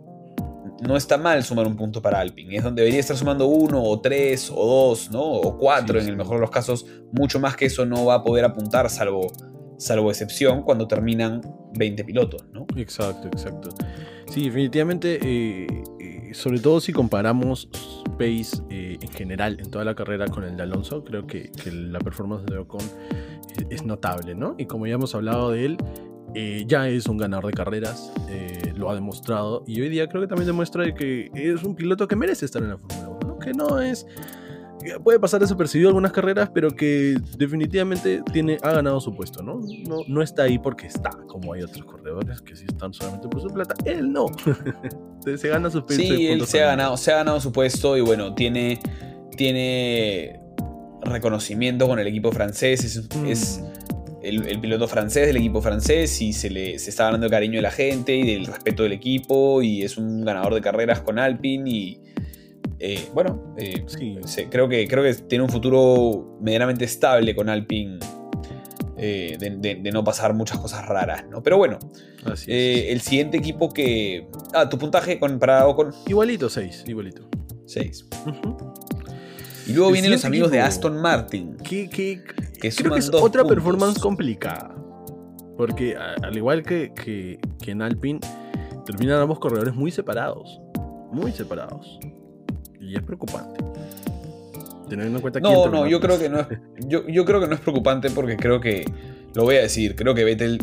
no 0.83 0.97
está 0.97 1.19
mal 1.19 1.43
sumar 1.43 1.67
un 1.67 1.77
punto 1.77 2.03
para 2.03 2.21
Alpine. 2.21 2.57
Es 2.57 2.65
donde 2.65 2.83
debería 2.83 3.01
estar 3.01 3.17
sumando 3.17 3.47
uno, 3.47 3.83
o 3.83 4.01
tres, 4.01 4.51
o 4.55 4.67
dos, 4.67 5.11
¿no? 5.11 5.23
O 5.23 5.57
cuatro, 5.57 6.01
en 6.01 6.09
el 6.09 6.17
mejor 6.17 6.37
de 6.37 6.41
los 6.43 6.51
casos. 6.51 6.87
Mucho 7.13 7.41
más 7.41 7.57
que 7.57 7.67
eso 7.67 7.87
no 7.87 8.05
va 8.05 8.17
a 8.17 8.23
poder 8.23 8.45
apuntar, 8.45 8.91
salvo, 8.91 9.33
salvo 9.79 10.11
excepción, 10.11 10.63
cuando 10.63 10.87
terminan 10.87 11.41
20 11.79 12.05
pilotos, 12.05 12.45
¿no? 12.53 12.67
Exacto, 12.77 13.29
exacto. 13.29 13.71
Sí, 14.29 14.45
definitivamente, 14.45 15.19
eh, 15.23 15.85
eh, 16.01 16.35
sobre 16.35 16.59
todo 16.59 16.81
si 16.81 16.93
comparamos 16.93 17.69
pace 18.19 18.63
eh, 18.71 18.99
en 19.01 19.09
general 19.11 19.59
en 19.61 19.71
toda 19.71 19.85
la 19.85 19.95
carrera 19.95 20.27
con 20.27 20.45
el 20.45 20.57
de 20.57 20.63
Alonso, 20.63 21.05
creo 21.05 21.27
que, 21.27 21.51
la 21.65 21.99
performance 22.01 22.45
de 22.47 22.59
Ocon 22.59 22.83
es, 23.71 23.85
notable, 23.85 24.35
¿no? 24.35 24.55
Y 24.59 24.67
como 24.67 24.87
ya 24.87 24.95
hemos 24.95 25.15
hablado 25.15 25.53
de 25.53 25.65
él, 25.65 25.77
ya 26.67 26.89
es 26.89 27.07
un 27.07 27.17
ganador 27.17 27.47
de 27.47 27.53
carreras 27.53 28.13
lo 28.77 28.91
ha 28.91 28.95
demostrado 28.95 29.65
y 29.67 29.81
hoy 29.81 29.89
día 29.89 30.09
creo 30.09 30.23
que 30.23 30.29
también 30.29 30.47
demuestra 30.47 30.95
que 30.95 31.31
es 31.35 31.63
un 31.63 31.75
piloto 31.75 32.07
que 32.07 32.15
merece 32.15 32.45
estar 32.45 32.63
en 32.63 32.69
la 32.71 32.79
Fórmula 32.79 33.09
1, 33.25 33.39
que 33.39 33.53
no 33.53 33.81
es 33.81 34.07
puede 35.03 35.19
pasar 35.19 35.41
desapercibido 35.41 35.89
algunas 35.89 36.13
carreras, 36.13 36.51
pero 36.53 36.71
que 36.71 37.17
definitivamente 37.37 38.23
tiene, 38.33 38.59
ha 38.63 38.73
ganado 38.73 39.01
su 39.01 39.15
puesto, 39.15 39.43
¿no? 39.43 39.61
¿no? 39.89 40.03
No 40.07 40.23
está 40.23 40.45
ahí 40.45 40.59
porque 40.59 40.87
está, 40.87 41.11
como 41.27 41.53
hay 41.53 41.63
otros 41.63 41.85
corredores 41.85 42.41
que 42.43 42.57
sí 42.57 42.65
están 42.69 42.93
solamente 42.93 43.29
por 43.29 43.41
su 43.41 43.49
plata. 43.49 43.75
Él 43.85 44.13
no. 44.13 44.27
se 45.37 45.49
gana 45.49 45.71
su 45.71 45.85
puesto. 45.85 46.03
Sí, 46.03 46.27
él 46.29 46.47
se 46.47 46.63
ha, 46.63 46.67
ganado, 46.67 46.97
se 46.97 47.13
ha 47.13 47.17
ganado 47.17 47.41
su 47.41 47.53
puesto 47.53 47.97
y 47.97 48.01
bueno, 48.01 48.35
tiene, 48.35 48.79
tiene 49.37 50.41
reconocimiento 51.03 51.89
con 51.89 51.99
el 51.99 52.07
equipo 52.07 52.31
francés. 52.33 52.85
es 52.85 53.61
mm 53.61 53.86
el, 54.29 54.61
piloto 54.61 54.89
francés 54.89 55.27
del 55.27 55.37
equipo 55.37 55.61
francés 55.61 56.21
y 56.21 56.33
se 56.33 56.51
le 56.51 56.79
se 56.79 56.91
está 56.91 57.05
ganando 57.05 57.27
el 57.27 57.33
cariño 57.33 57.57
de 57.57 57.63
la 57.63 57.71
gente 57.71 58.15
y 58.15 58.35
del 58.35 58.47
respeto 58.47 58.83
del 58.83 58.93
equipo 58.93 59.63
y 59.63 59.83
es 59.83 59.97
un 59.97 60.25
ganador 60.25 60.55
de 60.55 60.61
carreras 60.61 61.01
con 61.01 61.19
Alpine 61.19 61.71
y 61.71 62.01
eh, 62.79 63.09
bueno, 63.15 63.55
eh, 63.57 63.85
creo, 64.51 64.69
que, 64.69 64.87
creo 64.87 65.03
que 65.03 65.15
tiene 65.15 65.45
un 65.45 65.51
futuro 65.51 66.37
medianamente 66.41 66.85
estable 66.85 67.35
con 67.35 67.49
Alpine 67.49 67.99
eh, 68.99 69.37
de, 69.39 69.91
no 69.93 70.05
pasar 70.05 70.35
muchas 70.35 70.59
cosas 70.59 70.87
raras, 70.87 71.25
¿no? 71.31 71.43
Pero 71.43 71.57
bueno, 71.59 71.79
el 72.47 73.01
siguiente 73.01 73.39
equipo 73.39 73.71
que... 73.71 74.29
Ah, 74.53 74.69
tu 74.69 74.79
puntaje 74.79 75.19
con, 75.19 75.39
para 75.39 75.65
con 75.75 75.95
Igualito, 76.07 76.51
6, 76.51 76.85
igualito. 76.87 77.29
6. 77.67 78.07
Y 79.67 79.73
luego 79.73 79.91
vienen 79.91 80.13
los 80.13 80.25
amigos 80.25 80.51
de 80.51 80.61
Aston 80.61 81.01
Martin. 81.01 81.57
¿Qué, 81.65 81.89
qué, 81.89 82.23
que 82.61 82.71
Creo 82.71 82.93
que 82.93 83.01
es 83.01 83.11
otra 83.13 83.45
performance 83.45 83.99
complicada. 83.99 84.75
Porque 85.57 85.97
al 85.97 86.37
igual 86.37 86.63
que, 86.63 86.93
que, 86.95 87.39
en 87.71 87.83
Alpine, 87.83 88.21
terminan 88.85 89.21
ambos 89.21 89.39
corredores 89.39 89.75
muy 89.75 89.91
separados. 89.91 90.61
Muy 91.11 91.33
separados. 91.33 91.99
Y 92.81 92.95
es 92.95 93.03
preocupante. 93.03 93.65
Teniendo 94.89 95.17
en 95.17 95.23
cuenta 95.23 95.41
que. 95.41 95.43
No, 95.43 95.69
no, 95.69 95.87
yo 95.87 95.99
creo 96.01 96.19
que 96.19 96.29
no 96.29 96.41
es. 96.41 96.47
Yo, 96.87 97.07
yo 97.09 97.25
creo 97.25 97.41
que 97.41 97.49
no 97.49 97.55
es 97.55 97.61
preocupante 97.61 98.11
porque 98.11 98.37
creo 98.37 98.61
que. 98.61 98.85
Lo 99.35 99.43
voy 99.43 99.57
a 99.57 99.63
decir, 99.63 99.97
creo 99.97 100.15
que 100.15 100.25
Vettel 100.25 100.59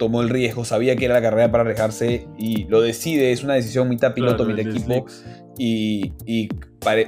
tomó 0.00 0.22
el 0.22 0.30
riesgo, 0.30 0.64
sabía 0.64 0.96
que 0.96 1.04
era 1.04 1.14
la 1.14 1.22
carrera 1.22 1.50
para 1.50 1.62
arriesgarse 1.62 2.26
y 2.38 2.64
lo 2.64 2.80
decide, 2.80 3.32
es 3.32 3.44
una 3.44 3.54
decisión 3.54 3.86
mitad 3.88 4.14
piloto, 4.14 4.46
mitad 4.46 4.60
equipo. 4.60 5.04
Y, 5.58 6.12
y 6.24 6.48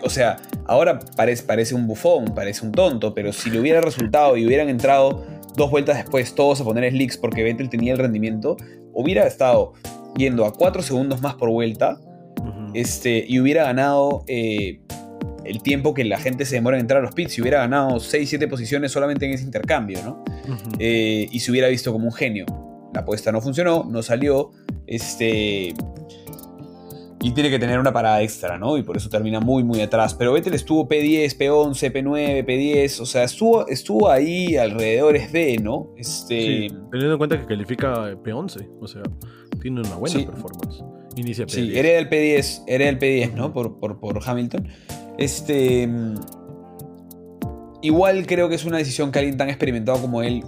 o 0.02 0.10
sea, 0.10 0.36
ahora 0.66 0.98
parece, 1.16 1.44
parece 1.44 1.74
un 1.74 1.86
bufón, 1.86 2.34
parece 2.34 2.66
un 2.66 2.72
tonto, 2.72 3.14
pero 3.14 3.32
si 3.32 3.50
le 3.50 3.60
hubiera 3.60 3.80
resultado 3.80 4.36
y 4.36 4.46
hubieran 4.46 4.68
entrado 4.68 5.24
dos 5.56 5.70
vueltas 5.70 5.96
después 5.96 6.34
todos 6.34 6.60
a 6.60 6.64
poner 6.64 6.90
slicks 6.90 7.16
porque 7.16 7.42
Vettel 7.42 7.70
tenía 7.70 7.92
el 7.92 7.98
rendimiento, 7.98 8.56
hubiera 8.92 9.26
estado 9.26 9.72
yendo 10.16 10.44
a 10.44 10.52
cuatro 10.52 10.82
segundos 10.82 11.22
más 11.22 11.34
por 11.34 11.50
vuelta 11.50 11.98
este, 12.74 13.24
y 13.26 13.40
hubiera 13.40 13.64
ganado 13.64 14.24
eh, 14.26 14.80
el 15.44 15.62
tiempo 15.62 15.94
que 15.94 16.04
la 16.04 16.18
gente 16.18 16.44
se 16.44 16.56
demora 16.56 16.76
en 16.76 16.82
entrar 16.82 17.00
a 17.00 17.04
los 17.04 17.14
pits 17.14 17.38
y 17.38 17.42
hubiera 17.42 17.58
ganado 17.58 17.96
6-7 17.96 18.48
posiciones 18.48 18.92
solamente 18.92 19.26
en 19.26 19.32
ese 19.32 19.44
intercambio, 19.44 19.98
¿no? 20.04 20.24
Eh, 20.78 21.28
y 21.30 21.40
se 21.40 21.50
hubiera 21.50 21.68
visto 21.68 21.92
como 21.92 22.06
un 22.06 22.12
genio. 22.12 22.46
La 22.94 23.00
apuesta 23.00 23.32
no 23.32 23.40
funcionó, 23.40 23.84
no 23.88 24.02
salió. 24.02 24.50
Este, 24.86 25.74
y 27.22 27.30
tiene 27.30 27.50
que 27.50 27.58
tener 27.60 27.78
una 27.78 27.92
parada 27.92 28.20
extra, 28.20 28.58
¿no? 28.58 28.76
Y 28.76 28.82
por 28.82 28.96
eso 28.96 29.08
termina 29.08 29.38
muy, 29.38 29.62
muy 29.62 29.80
atrás. 29.80 30.12
Pero 30.12 30.32
Vettel 30.32 30.54
estuvo 30.54 30.88
P10, 30.88 31.38
P11, 31.38 31.92
P9, 31.92 32.44
P10, 32.44 33.00
o 33.00 33.06
sea, 33.06 33.22
estuvo, 33.22 33.66
estuvo 33.68 34.10
ahí 34.10 34.56
alrededor 34.56 35.16
de, 35.30 35.58
¿no? 35.58 35.94
Este... 35.96 36.68
teniendo 36.90 37.12
en 37.12 37.18
cuenta 37.18 37.38
que 37.38 37.46
califica 37.46 38.12
P11, 38.14 38.68
o 38.80 38.88
sea, 38.88 39.02
tiene 39.60 39.82
una 39.82 39.94
buena 39.94 40.26
performance. 40.26 40.82
Inicia 41.14 41.46
P10. 41.46 41.50
Sí, 41.50 41.78
era 41.78 41.90
el 41.90 42.10
P10, 42.10 42.64
era 42.66 42.88
el 42.88 42.98
P10, 42.98 43.34
¿no? 43.34 43.52
Por, 43.52 43.78
por, 43.78 44.00
por 44.00 44.20
Hamilton. 44.24 44.66
Este... 45.16 45.88
Igual 47.82 48.26
creo 48.26 48.48
que 48.48 48.56
es 48.56 48.64
una 48.64 48.78
decisión 48.78 49.12
que 49.12 49.20
alguien 49.20 49.36
tan 49.36 49.48
experimentado 49.48 50.00
como 50.00 50.22
él 50.22 50.42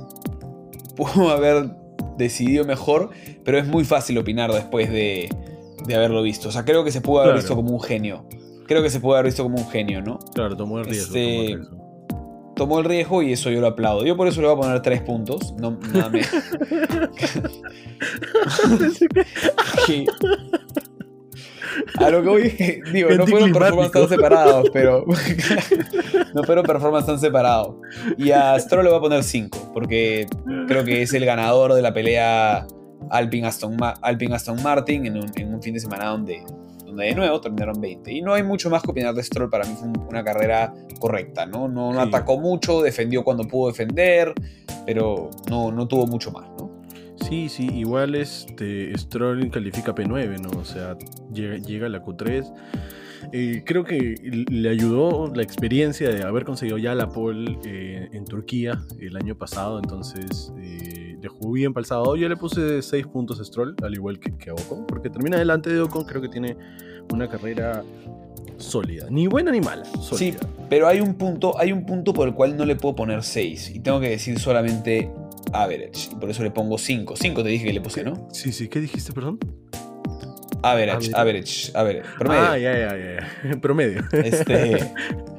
pudo 0.97 1.31
haber 1.31 1.71
decidido 2.19 2.65
mejor, 2.65 3.11
pero 3.45 3.59
es 3.59 3.67
muy 3.67 3.85
fácil 3.85 4.19
opinar 4.19 4.53
después 4.53 4.91
de 4.91 5.29
de 5.87 5.95
haberlo 5.95 6.23
visto. 6.23 6.49
O 6.49 6.53
sea, 6.53 6.65
creo 6.65 6.85
que 6.85 6.91
se 6.91 7.01
pudo 7.01 7.23
haber 7.23 7.37
visto 7.37 7.55
como 7.55 7.71
un 7.71 7.81
genio. 7.81 8.27
Creo 8.67 8.83
que 8.83 8.91
se 8.91 9.01
pudo 9.01 9.15
haber 9.15 9.27
visto 9.27 9.43
como 9.43 9.59
un 9.59 9.69
genio, 9.69 10.03
¿no? 10.03 10.19
Claro, 10.35 10.57
tomó 10.57 10.79
el 10.79 10.87
riesgo. 10.87 11.17
Este, 11.17 11.59
tomó, 12.57 12.79
el 12.79 12.85
riesgo. 12.85 13.23
y 13.23 13.33
eso 13.33 13.51
yo 13.51 13.61
lo 13.61 13.69
aplaudo. 13.69 14.05
Yo 14.05 14.17
por 14.17 14.27
eso 14.27 14.41
le 14.41 14.49
voy 14.49 14.57
a 14.57 14.61
poner 14.61 14.83
tres 14.83 15.03
puntos. 15.03 15.55
No, 15.59 15.79
nada 15.93 16.09
me... 16.09 16.23
A 21.99 22.11
lo 22.11 22.23
que 22.23 22.29
voy 22.29 22.43
digo, 22.93 23.11
no 23.11 23.27
fueron 23.27 23.53
performances 23.53 23.93
tan 23.93 24.09
separados, 24.09 24.71
pero. 24.73 25.05
no 26.35 26.45
fueron 26.45 26.65
performances 26.65 27.07
tan 27.07 27.21
separados. 27.21 27.77
Y 28.17 28.31
a 28.31 28.59
Stroll 28.59 28.85
le 28.85 28.91
voy 28.91 28.99
a 28.99 29.03
poner 29.03 29.25
5, 29.25 29.71
porque 29.73 30.27
creo 30.69 30.85
que 30.85 31.03
es 31.03 31.13
el 31.15 31.25
ganador 31.25 31.75
de 31.75 31.83
la 31.83 31.93
pelea 31.93 32.67
Alpine 33.11 33.47
Aston, 33.47 33.77
Aston 34.33 34.63
Martin 34.63 35.07
en 35.07 35.17
un, 35.17 35.63
fin 35.63 35.75
de 35.75 35.81
semana 35.81 36.07
donde, 36.07 36.43
donde 36.85 37.07
de 37.07 37.15
nuevo 37.15 37.41
terminaron 37.41 37.81
20. 37.81 38.13
Y 38.13 38.23
no 38.23 38.35
hay 38.35 38.43
mucho 38.43 38.71
más 38.71 38.83
que 38.83 38.91
opinar 38.91 39.15
de 39.15 39.23
Stroll, 39.23 39.51
para 39.51 39.65
mí 39.65 39.75
fue 39.79 39.89
una 40.09 40.25
carrera 40.25 40.73
correcta, 40.99 41.47
¿no? 41.47 41.69
No, 41.69 41.93
no 41.93 42.01
atacó 42.01 42.39
mucho, 42.39 42.83
defendió 42.83 43.25
cuando 43.25 43.45
pudo 43.45 43.69
defender, 43.69 44.33
pero 44.87 45.31
no, 45.49 45.71
no 45.71 45.87
tuvo 45.89 46.07
mucho 46.07 46.31
más, 46.31 46.49
¿no? 46.59 46.83
Sí, 47.29 47.49
sí, 47.49 47.69
igual 47.73 48.15
este 48.15 48.97
Stroll 48.99 49.51
califica 49.51 49.95
P9, 49.95 50.41
¿no? 50.41 50.61
O 50.61 50.65
sea, 50.65 50.97
llega, 51.33 51.57
llega 51.57 51.87
a 51.87 51.91
la 51.91 52.03
Q3 52.03 52.53
eh, 53.33 53.63
creo 53.65 53.85
que 53.85 54.15
le 54.49 54.69
ayudó 54.69 55.33
la 55.35 55.43
experiencia 55.43 56.11
de 56.11 56.23
haber 56.23 56.45
conseguido 56.45 56.79
ya 56.79 56.95
la 56.95 57.09
pole 57.09 57.59
eh, 57.65 58.09
en 58.13 58.25
Turquía 58.25 58.81
el 59.01 59.17
año 59.17 59.37
pasado, 59.37 59.79
entonces 59.79 60.53
eh, 60.59 61.17
le 61.21 61.29
jugó 61.29 61.53
bien 61.53 61.73
para 61.73 61.83
el 61.83 61.87
sábado. 61.87 62.17
Yo 62.17 62.29
le 62.29 62.37
puse 62.37 62.83
6 62.83 63.07
puntos 63.09 63.41
a 63.41 63.45
Stroll, 63.45 63.75
al 63.83 63.95
igual 63.95 64.19
que, 64.19 64.37
que 64.37 64.51
a 64.51 64.55
Ocon, 64.55 64.87
porque 64.87 65.11
termina 65.11 65.39
delante 65.39 65.71
de 65.71 65.81
Ocon, 65.81 66.05
creo 66.05 66.23
que 66.23 66.29
tiene 66.29 66.57
una 67.13 67.29
carrera 67.29 67.83
sólida, 68.57 69.07
ni 69.11 69.27
buena 69.27 69.51
ni 69.51 69.61
mala. 69.61 69.85
Sí, 70.01 70.35
pero 70.69 70.87
hay 70.87 71.01
un 71.01 71.15
punto, 71.15 71.59
hay 71.59 71.73
un 71.73 71.85
punto 71.87 72.13
por 72.15 72.29
el 72.29 72.35
cual 72.35 72.57
no 72.57 72.65
le 72.65 72.77
puedo 72.77 72.95
poner 72.95 73.23
6 73.23 73.73
y 73.75 73.81
tengo 73.81 74.01
que 74.01 74.11
decir 74.11 74.39
solamente 74.39 75.11
average 75.53 76.11
y 76.13 76.15
por 76.17 76.31
eso 76.31 76.43
le 76.43 76.51
pongo 76.51 76.79
5. 76.79 77.15
5 77.17 77.43
te 77.43 77.49
dije 77.49 77.67
que 77.67 77.73
le 77.73 77.81
puse, 77.81 78.05
¿no? 78.05 78.29
Sí, 78.33 78.53
sí, 78.53 78.69
¿qué 78.69 78.81
dijiste, 78.81 79.13
perdón? 79.13 79.39
Average, 80.65 81.11
average, 81.15 81.71
average, 81.75 82.09
promedio. 82.19 82.43
Ah, 82.43 82.59
ya, 82.59 82.73
ya, 82.73 82.97
ya, 82.97 83.61
promedio. 83.61 84.03
Este, 84.13 84.79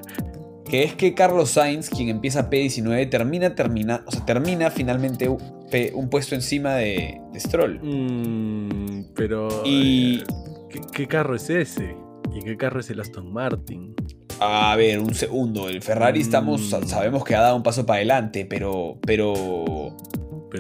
que 0.70 0.84
es 0.84 0.94
que 0.94 1.16
Carlos 1.16 1.50
Sainz, 1.50 1.90
quien 1.90 2.10
empieza 2.10 2.48
P19, 2.50 3.10
termina, 3.10 3.56
termina, 3.56 4.04
o 4.06 4.12
sea, 4.12 4.24
termina 4.24 4.70
finalmente 4.70 5.28
un 5.28 6.10
puesto 6.10 6.36
encima 6.36 6.76
de, 6.76 7.20
Stroll. 7.38 7.80
Mm, 7.82 9.14
pero. 9.16 9.64
Y. 9.66 10.20
Eh, 10.20 10.82
¿qué, 10.94 11.08
carro 11.08 11.36
es 11.36 11.50
ese? 11.50 11.96
¿Y 12.34 12.42
qué 12.42 12.56
carro 12.56 12.80
es 12.80 12.90
el 12.92 13.00
Aston 13.00 13.34
Martin? 13.34 13.96
A 14.40 14.76
ver, 14.76 15.00
un 15.00 15.16
segundo. 15.16 15.70
El 15.70 15.82
Ferrari 15.82 16.22
estamos, 16.22 16.62
mm. 16.72 16.86
sabemos 16.86 17.24
que 17.24 17.36
ha 17.36 17.42
dado 17.42 17.56
un 17.56 17.64
paso 17.64 17.86
para 17.86 17.98
adelante, 17.98 18.46
pero, 18.46 19.00
pero 19.02 19.96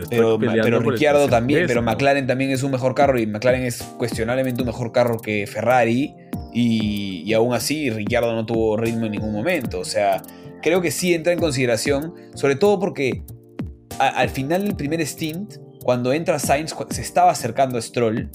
pero, 0.10 0.40
pero, 0.40 0.80
Ricciardo 0.80 1.28
también, 1.28 1.66
pero 1.68 1.82
McLaren 1.82 2.28
también 2.28 2.52
es 2.52 2.64
un 2.64 2.72
mejor 2.72 2.96
carro 2.96 3.20
y 3.20 3.26
McLaren 3.28 3.64
es 3.64 3.82
cuestionablemente 3.98 4.62
un 4.62 4.68
mejor 4.68 4.92
carro 4.92 5.18
que 5.18 5.48
Ferrari 5.48 6.14
y, 6.54 7.24
y 7.26 7.34
aún 7.34 7.54
así 7.54 7.90
Ricciardo 7.90 8.34
no 8.34 8.46
tuvo 8.46 8.78
ritmo 8.78 9.06
en 9.06 9.14
ningún 9.14 9.32
momento. 9.32 9.80
O 9.80 9.86
sea, 9.86 10.22
creo 10.62 10.82
que 10.82 10.92
sí 10.92 11.14
entra 11.14 11.34
en 11.34 11.40
consideración, 11.40 12.14
sobre 12.34 12.56
todo 12.56 12.80
porque 12.80 13.24
al 14.00 14.30
final 14.30 14.64
del 14.64 14.76
primer 14.76 15.06
stint, 15.06 15.56
cuando 15.84 16.14
entra 16.14 16.40
Sainz, 16.40 16.76
se 16.90 17.02
estaba 17.02 17.32
acercando 17.32 17.78
a 17.78 17.82
Stroll, 17.82 18.30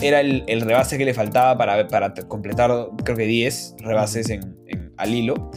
era 0.00 0.20
el, 0.20 0.60
rebase 0.60 0.98
que 0.98 1.04
le 1.04 1.14
faltaba 1.14 1.56
para, 1.56 1.86
para 1.86 2.12
completar, 2.14 2.70
creo 3.04 3.16
que 3.16 3.26
10 3.26 3.76
rebases 3.78 4.30
en, 4.30 4.56
al 4.96 5.14
hilo. 5.14 5.50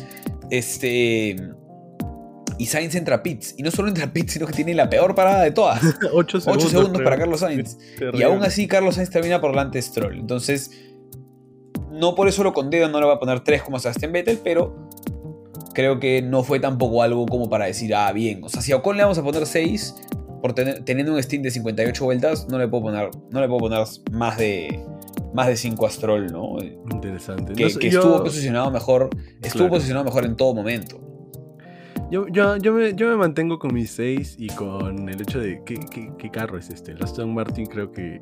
Este 0.49 1.35
y 2.61 2.67
Sainz 2.67 2.93
entra 2.93 3.15
a 3.15 3.23
pits. 3.23 3.55
Y 3.57 3.63
no 3.63 3.71
solo 3.71 3.87
entra 3.87 4.05
a 4.05 4.13
pits, 4.13 4.33
sino 4.33 4.45
que 4.45 4.53
tiene 4.53 4.75
la 4.75 4.87
peor 4.87 5.15
parada 5.15 5.41
de 5.41 5.49
todas. 5.49 5.81
8 6.13 6.41
segundos, 6.41 7.01
para 7.01 7.17
Carlos 7.17 7.39
Sainz. 7.39 7.75
Y 8.13 8.21
aún 8.21 8.43
así 8.43 8.67
Carlos 8.67 8.93
Sainz 8.93 9.09
termina 9.09 9.41
por 9.41 9.49
delante 9.49 9.79
de 9.79 9.81
Stroll. 9.81 10.19
Entonces, 10.19 10.69
no 11.91 12.13
por 12.13 12.27
eso 12.27 12.43
lo 12.43 12.53
condeno, 12.53 12.87
no 12.87 12.99
le 12.99 13.07
va 13.07 13.13
a 13.13 13.19
poner 13.19 13.39
3 13.39 13.63
como 13.63 13.79
Sebastián 13.79 14.11
Vettel, 14.11 14.41
pero 14.43 14.75
creo 15.73 15.99
que 15.99 16.21
no 16.21 16.43
fue 16.43 16.59
tampoco 16.59 17.01
algo 17.01 17.25
como 17.25 17.49
para 17.49 17.65
decir, 17.65 17.95
ah, 17.95 18.11
bien. 18.11 18.43
O 18.43 18.49
sea, 18.49 18.61
si 18.61 18.71
a 18.73 18.75
Ocon 18.75 18.95
le 18.95 19.01
vamos 19.01 19.17
a 19.17 19.23
poner 19.23 19.47
6, 19.47 19.95
por 20.39 20.53
teniendo 20.53 21.13
un 21.13 21.23
stint 21.23 21.43
de 21.43 21.49
58 21.49 22.05
vueltas, 22.05 22.47
no 22.47 22.59
le 22.59 22.67
puedo 22.67 22.83
poner, 22.83 23.09
no 23.31 23.41
le 23.41 23.47
puedo 23.47 23.61
poner 23.61 23.83
más 24.11 24.37
de 24.37 24.85
más 25.33 25.47
de 25.47 25.57
5 25.57 25.83
a 25.83 25.89
Stroll, 25.89 26.31
¿no? 26.31 26.57
Interesante. 26.91 27.53
Que, 27.53 27.65
estuvo 27.65 28.23
posicionado 28.23 28.69
mejor, 28.69 29.09
estuvo 29.41 29.67
posicionado 29.67 30.05
mejor 30.05 30.25
en 30.25 30.35
todo 30.35 30.53
momento. 30.53 31.10
Yo, 32.11 32.27
yo, 32.27 32.57
yo, 32.57 32.73
me, 32.73 32.93
yo 32.93 33.07
me 33.07 33.15
mantengo 33.15 33.57
con 33.57 33.73
mis 33.73 33.89
6 33.91 34.35
y 34.37 34.47
con 34.47 35.07
el 35.07 35.21
hecho 35.21 35.39
de 35.39 35.63
¿qué, 35.65 35.79
qué, 36.17 36.29
carro 36.29 36.57
es 36.57 36.69
este. 36.69 36.91
El 36.91 37.01
Aston 37.01 37.33
Martin 37.33 37.65
creo 37.65 37.93
que 37.93 38.19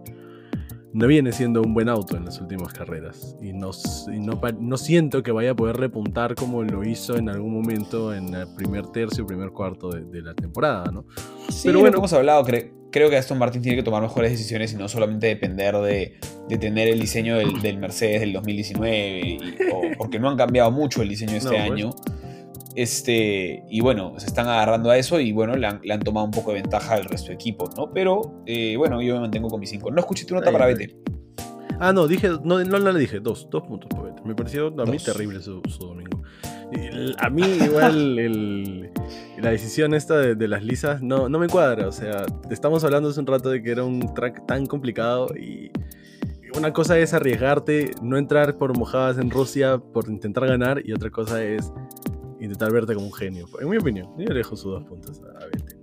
no 0.93 1.07
viene 1.07 1.31
siendo 1.31 1.63
un 1.63 1.73
buen 1.73 1.89
auto 1.89 2.15
en 2.15 2.23
las 2.23 2.39
últimas 2.39 2.71
carreras. 2.71 3.35
Y 3.41 3.51
no, 3.51 3.71
no, 4.11 4.39
no, 4.59 4.77
siento 4.77 5.23
que 5.23 5.31
vaya 5.31 5.51
a 5.51 5.55
poder 5.55 5.77
repuntar 5.77 6.35
como 6.35 6.61
lo 6.61 6.87
hizo 6.87 7.17
en 7.17 7.29
algún 7.29 7.51
momento 7.51 8.13
en 8.13 8.31
el 8.35 8.53
primer 8.53 8.85
tercio, 8.85 9.25
primer 9.25 9.49
cuarto 9.49 9.89
de, 9.89 10.21
la 10.21 10.35
temporada, 10.35 10.91
¿no? 10.91 11.05
Sí, 11.49 11.63
pero 11.69 11.79
bueno, 11.79 11.97
hemos 11.97 12.13
hablado, 12.13 12.45
creo 12.91 13.09
que 13.09 13.17
Aston 13.17 13.39
Martin 13.39 13.63
tiene 13.63 13.75
que 13.75 13.83
tomar 13.83 14.03
mejores 14.03 14.29
decisiones 14.29 14.71
y 14.71 14.75
no 14.75 14.87
solamente 14.87 15.25
depender 15.25 15.75
de, 15.77 16.19
de 16.47 16.57
tener 16.59 16.89
el 16.89 16.99
diseño 16.99 17.37
del, 17.37 17.59
del, 17.59 17.79
Mercedes 17.79 18.21
del 18.21 18.33
2019, 18.33 19.37
o, 19.73 19.81
porque 19.97 20.19
no 20.19 20.29
han 20.29 20.37
cambiado 20.37 20.69
mucho 20.69 21.01
el 21.01 21.09
diseño 21.09 21.33
este 21.37 21.49
pues. 21.49 21.71
año. 21.71 21.89
Este, 22.75 23.63
y 23.69 23.81
bueno, 23.81 24.13
se 24.17 24.27
están 24.27 24.47
agarrando 24.47 24.91
a 24.91 24.97
eso 24.97 25.19
y 25.19 25.31
bueno, 25.31 25.55
le 25.55 25.67
han, 25.67 25.99
tomado 26.01 26.25
un 26.25 26.31
poco 26.31 26.51
de 26.51 26.61
ventaja 26.61 26.95
al 26.95 27.05
resto 27.05 27.29
de 27.29 27.33
equipos, 27.33 27.75
¿no? 27.75 27.91
Pero 27.91 28.43
eh, 28.45 28.75
bueno, 28.77 29.01
yo 29.01 29.15
me 29.15 29.21
mantengo 29.21 29.49
con 29.49 29.59
mis 29.59 29.69
5. 29.69 29.91
No 29.91 29.99
escuché 29.99 30.25
tu 30.25 30.35
nota 30.35 30.51
para 30.51 30.67
Vettel. 30.67 30.95
Ah, 31.79 31.93
no, 31.93 32.07
dije, 32.07 32.29
no, 32.43 32.63
no, 32.63 32.91
le 32.91 32.99
dije, 32.99 33.19
dos, 33.19 33.47
dos 33.49 33.63
puntos 33.63 33.89
para 33.89 34.03
Vettel. 34.03 34.25
Me 34.25 34.35
pareció 34.35 34.67
a 34.67 34.85
mí 34.85 34.97
terrible 34.97 35.41
su, 35.41 35.61
domingo. 35.79 36.21
A 37.17 37.29
mí 37.29 37.41
igual 37.41 38.91
la 39.41 39.49
decisión 39.49 39.95
esta 39.95 40.17
de, 40.17 40.47
las 40.47 40.63
lisas 40.63 41.01
no, 41.01 41.27
no 41.27 41.39
me 41.39 41.47
cuadra. 41.47 41.87
O 41.87 41.91
sea, 41.91 42.25
estamos 42.51 42.83
hablando 42.83 43.09
hace 43.09 43.19
un 43.19 43.27
rato 43.27 43.49
de 43.49 43.63
que 43.63 43.71
era 43.71 43.83
un 43.83 44.13
track 44.13 44.45
tan 44.45 44.67
complicado 44.67 45.27
y 45.35 45.71
una 46.55 46.73
cosa 46.73 46.97
es 46.97 47.13
arriesgarte, 47.13 47.91
no 48.01 48.17
entrar 48.17 48.57
por 48.57 48.77
mojadas 48.77 49.17
en 49.17 49.29
Rusia 49.29 49.77
por 49.77 50.09
intentar 50.09 50.47
ganar 50.47 50.81
y 50.83 50.93
otra 50.93 51.09
cosa 51.09 51.43
es 51.43 51.71
intentar 52.39 52.71
verte 52.71 52.93
como 52.93 53.07
un 53.07 53.13
genio. 53.13 53.45
En 53.59 53.69
mi 53.69 53.77
opinión, 53.77 54.07
yo 54.17 54.25
le 54.25 54.35
dejo 54.35 54.55
sus 54.55 54.71
dos 54.71 54.83
puntos 54.83 55.21
a 55.21 55.45
Vete. 55.45 55.77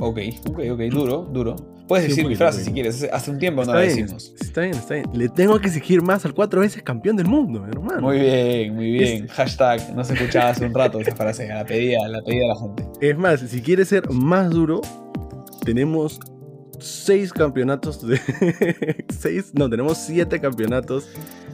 Ok, 0.00 0.18
ok, 0.48 0.60
ok, 0.72 0.80
duro, 0.90 1.22
duro. 1.32 1.56
Puedes 1.86 2.08
decir 2.08 2.26
mi 2.26 2.34
frase 2.34 2.64
si 2.64 2.72
quieres, 2.72 3.06
hace 3.12 3.30
un 3.30 3.38
tiempo 3.38 3.64
no 3.64 3.74
la 3.74 3.80
decimos. 3.80 4.34
Está 4.40 4.62
bien, 4.62 4.74
está 4.74 4.94
bien. 4.94 5.06
Le 5.12 5.28
tengo 5.28 5.58
que 5.60 5.66
exigir 5.66 6.02
más 6.02 6.24
al 6.24 6.32
cuatro 6.32 6.60
veces 6.60 6.82
campeón 6.82 7.16
del 7.16 7.26
mundo, 7.26 7.64
hermano. 7.66 8.00
Muy 8.00 8.18
bien, 8.18 8.74
muy 8.74 8.90
bien. 8.90 9.28
Hashtag, 9.28 9.94
no 9.94 10.02
se 10.02 10.14
escuchaba 10.14 10.50
hace 10.50 10.64
un 10.64 10.74
rato 10.74 10.98
esa 10.98 11.14
frase, 11.14 11.46
la 11.46 11.64
pedía, 11.64 12.08
la 12.08 12.22
pedía 12.22 12.46
la 12.48 12.56
gente. 12.56 12.84
Es 13.00 13.18
más, 13.18 13.40
si 13.40 13.60
quieres 13.60 13.88
ser 13.88 14.10
más 14.10 14.50
duro, 14.50 14.80
tenemos 15.64 16.20
seis 16.84 17.32
campeonatos 17.32 18.06
de. 18.06 18.20
seis, 19.08 19.52
no, 19.54 19.68
tenemos 19.68 19.98
siete 19.98 20.40
campeonanatos 20.40 21.08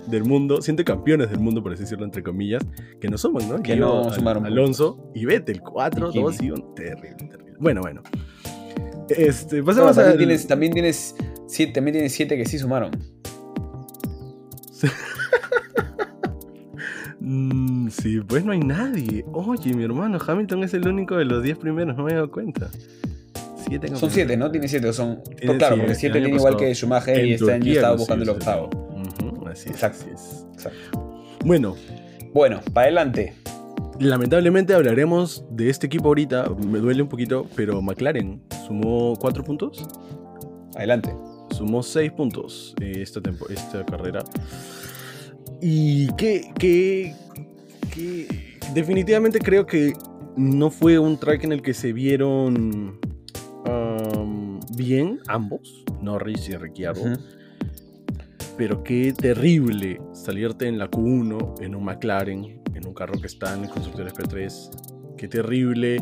del 0.07 0.25
mundo, 0.25 0.61
siete 0.63 0.85
campeones 0.85 1.31
del 1.31 1.41
mundo, 1.41 1.63
por 1.63 1.73
así 1.73 1.83
decirlo, 1.83 2.05
entre 2.05 2.23
comillas, 2.23 2.63
que 3.01 3.09
no 3.09 3.17
suman, 3.17 3.49
¿no? 3.49 3.63
Que, 3.63 3.77
no 3.77 4.13
sumaron. 4.13 4.47
Alonso 4.47 5.11
y 5.15 5.31
el 5.33 5.61
4, 5.61 6.13
2 6.13 6.43
y 6.43 6.51
1. 6.51 6.65
Terrible, 6.75 7.29
terrible. 7.29 7.57
Bueno, 7.59 7.81
bueno. 7.81 8.03
Este, 9.09 9.63
pasamos 9.63 9.97
también, 9.97 10.19
tienes, 10.19 10.47
también 10.47 10.73
tienes 10.73 11.17
siete, 11.47 11.73
también 11.73 11.95
tienes 11.95 12.13
siete 12.13 12.37
que 12.37 12.47
sí 12.47 12.59
sumaron. 12.59 12.91
Mm, 17.23 17.91
sí, 17.91 18.21
pues 18.27 18.45
no 18.45 18.51
hay 18.51 18.59
nadie. 18.59 19.25
Oye, 19.33 19.73
mi 19.75 19.85
hermano, 19.85 20.19
Hamilton 20.27 20.65
es 20.65 20.75
el 20.75 20.89
único 20.89 21.17
de 21.17 21.27
los 21.27 21.45
10 21.45 21.59
primeros, 21.59 21.97
no 21.97 22.03
me 22.03 22.13
he 22.13 22.15
dado 22.15 22.31
cuenta. 22.31 22.71
Son 23.95 24.11
siete, 24.11 24.37
¿no? 24.37 24.51
Tiene 24.51 24.69
siete, 24.69 24.93
son. 24.93 25.23
claro, 25.59 25.77
porque 25.77 25.95
siete 25.95 26.21
tiene 26.21 26.37
igual 26.37 26.57
que 26.57 26.75
Schumacher 26.75 27.25
y 27.25 27.35
este 27.35 27.53
año 27.53 27.73
estaba 27.73 27.97
buscando 27.97 28.25
el 28.25 28.31
octavo. 28.31 28.71
Exacto. 29.67 30.07
Bueno. 31.45 31.77
Bueno, 32.33 32.61
para 32.73 32.87
adelante. 32.87 33.35
Lamentablemente 33.99 34.73
hablaremos 34.73 35.45
de 35.51 35.69
este 35.69 35.87
equipo 35.87 36.09
ahorita. 36.09 36.49
Me 36.67 36.79
duele 36.79 37.03
un 37.03 37.09
poquito, 37.09 37.47
pero 37.57 37.83
McLaren 37.83 38.43
sumó 38.67 39.17
cuatro 39.17 39.43
puntos. 39.43 39.87
Adelante. 40.77 41.15
Sumó 41.51 41.83
seis 41.83 42.13
puntos 42.13 42.75
eh, 42.81 42.93
esta, 42.97 43.21
esta 43.51 43.85
carrera. 43.85 44.25
Y 45.61 46.13
que, 46.15 46.53
que, 46.59 47.15
definitivamente 48.73 49.39
creo 49.41 49.67
que 49.67 49.93
no 50.37 50.71
fue 50.71 50.99
un 50.99 51.19
track 51.19 51.45
en 51.45 51.53
el 51.53 51.61
que 51.61 51.75
se 51.75 51.93
vieron 51.93 52.99
bien 54.77 55.21
ambos, 55.29 55.85
Norris 56.01 56.49
y 56.49 56.57
Ricciardo 56.57 57.15
pero 58.61 58.85
qué 58.85 59.15
terrible 59.17 60.03
salirte 60.13 60.69
en 60.69 60.77
la 60.77 60.91
Q1 60.91 61.63
en 61.63 61.75
un 61.75 61.83
McLaren, 61.83 62.61
en 62.75 62.87
un 62.87 62.93
carro 62.93 63.19
que 63.19 63.27
está 63.27 63.55
en 63.55 63.65
el 63.65 63.71
constructor 63.71 64.13
P3. 64.13 65.17
Qué 65.17 65.29
terrible 65.29 65.97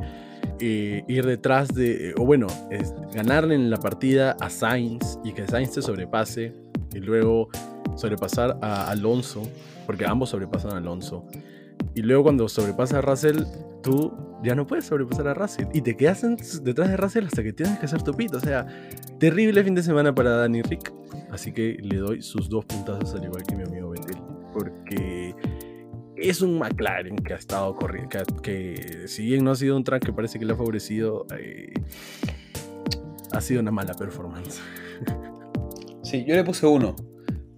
eh, 0.58 1.04
ir 1.06 1.24
detrás 1.24 1.68
de, 1.68 2.14
o 2.18 2.24
bueno, 2.24 2.48
es 2.72 2.92
ganarle 3.14 3.54
en 3.54 3.70
la 3.70 3.76
partida 3.76 4.36
a 4.40 4.50
Sainz 4.50 5.20
y 5.22 5.34
que 5.34 5.46
Sainz 5.46 5.70
te 5.70 5.82
sobrepase 5.82 6.52
y 6.92 6.98
luego 6.98 7.48
sobrepasar 7.94 8.58
a 8.60 8.90
Alonso, 8.90 9.44
porque 9.86 10.04
ambos 10.04 10.30
sobrepasan 10.30 10.72
a 10.72 10.78
Alonso. 10.78 11.28
Y 11.94 12.02
luego 12.02 12.24
cuando 12.24 12.48
sobrepasa 12.48 12.98
a 12.98 13.02
Russell, 13.02 13.44
tú 13.84 14.12
ya 14.42 14.54
no 14.54 14.66
puedes 14.66 14.86
sobrepasar 14.86 15.28
a 15.28 15.34
Russell. 15.34 15.66
Y 15.72 15.82
te 15.82 15.96
quedas 15.96 16.22
detrás 16.62 16.88
de 16.88 16.96
Russell 16.96 17.26
hasta 17.26 17.42
que 17.42 17.52
tienes 17.52 17.78
que 17.78 17.86
hacer 17.86 18.02
tu 18.02 18.12
pit. 18.12 18.34
O 18.34 18.40
sea, 18.40 18.66
terrible 19.18 19.62
fin 19.64 19.74
de 19.74 19.82
semana 19.82 20.14
para 20.14 20.30
Danny 20.30 20.62
Rick. 20.62 20.92
Así 21.30 21.52
que 21.52 21.76
le 21.80 21.96
doy 21.96 22.22
sus 22.22 22.48
dos 22.48 22.64
puntazos 22.64 23.14
al 23.14 23.24
igual 23.24 23.42
que 23.42 23.56
mi 23.56 23.64
amigo 23.64 23.90
Vettel. 23.90 24.16
Porque 24.52 25.34
es 26.16 26.42
un 26.42 26.58
McLaren 26.58 27.16
que 27.16 27.34
ha 27.34 27.36
estado 27.36 27.74
corriendo. 27.74 28.10
Que, 28.42 29.04
si 29.06 29.24
bien 29.24 29.44
no 29.44 29.52
ha 29.52 29.56
sido 29.56 29.76
un 29.76 29.84
track 29.84 30.06
que 30.06 30.12
parece 30.12 30.38
que 30.38 30.44
le 30.44 30.52
ha 30.52 30.56
favorecido, 30.56 31.26
eh, 31.36 31.72
ha 33.32 33.40
sido 33.40 33.60
una 33.60 33.70
mala 33.70 33.94
performance. 33.94 34.60
Sí, 36.02 36.24
yo 36.26 36.34
le 36.34 36.44
puse 36.44 36.66
uno. 36.66 36.96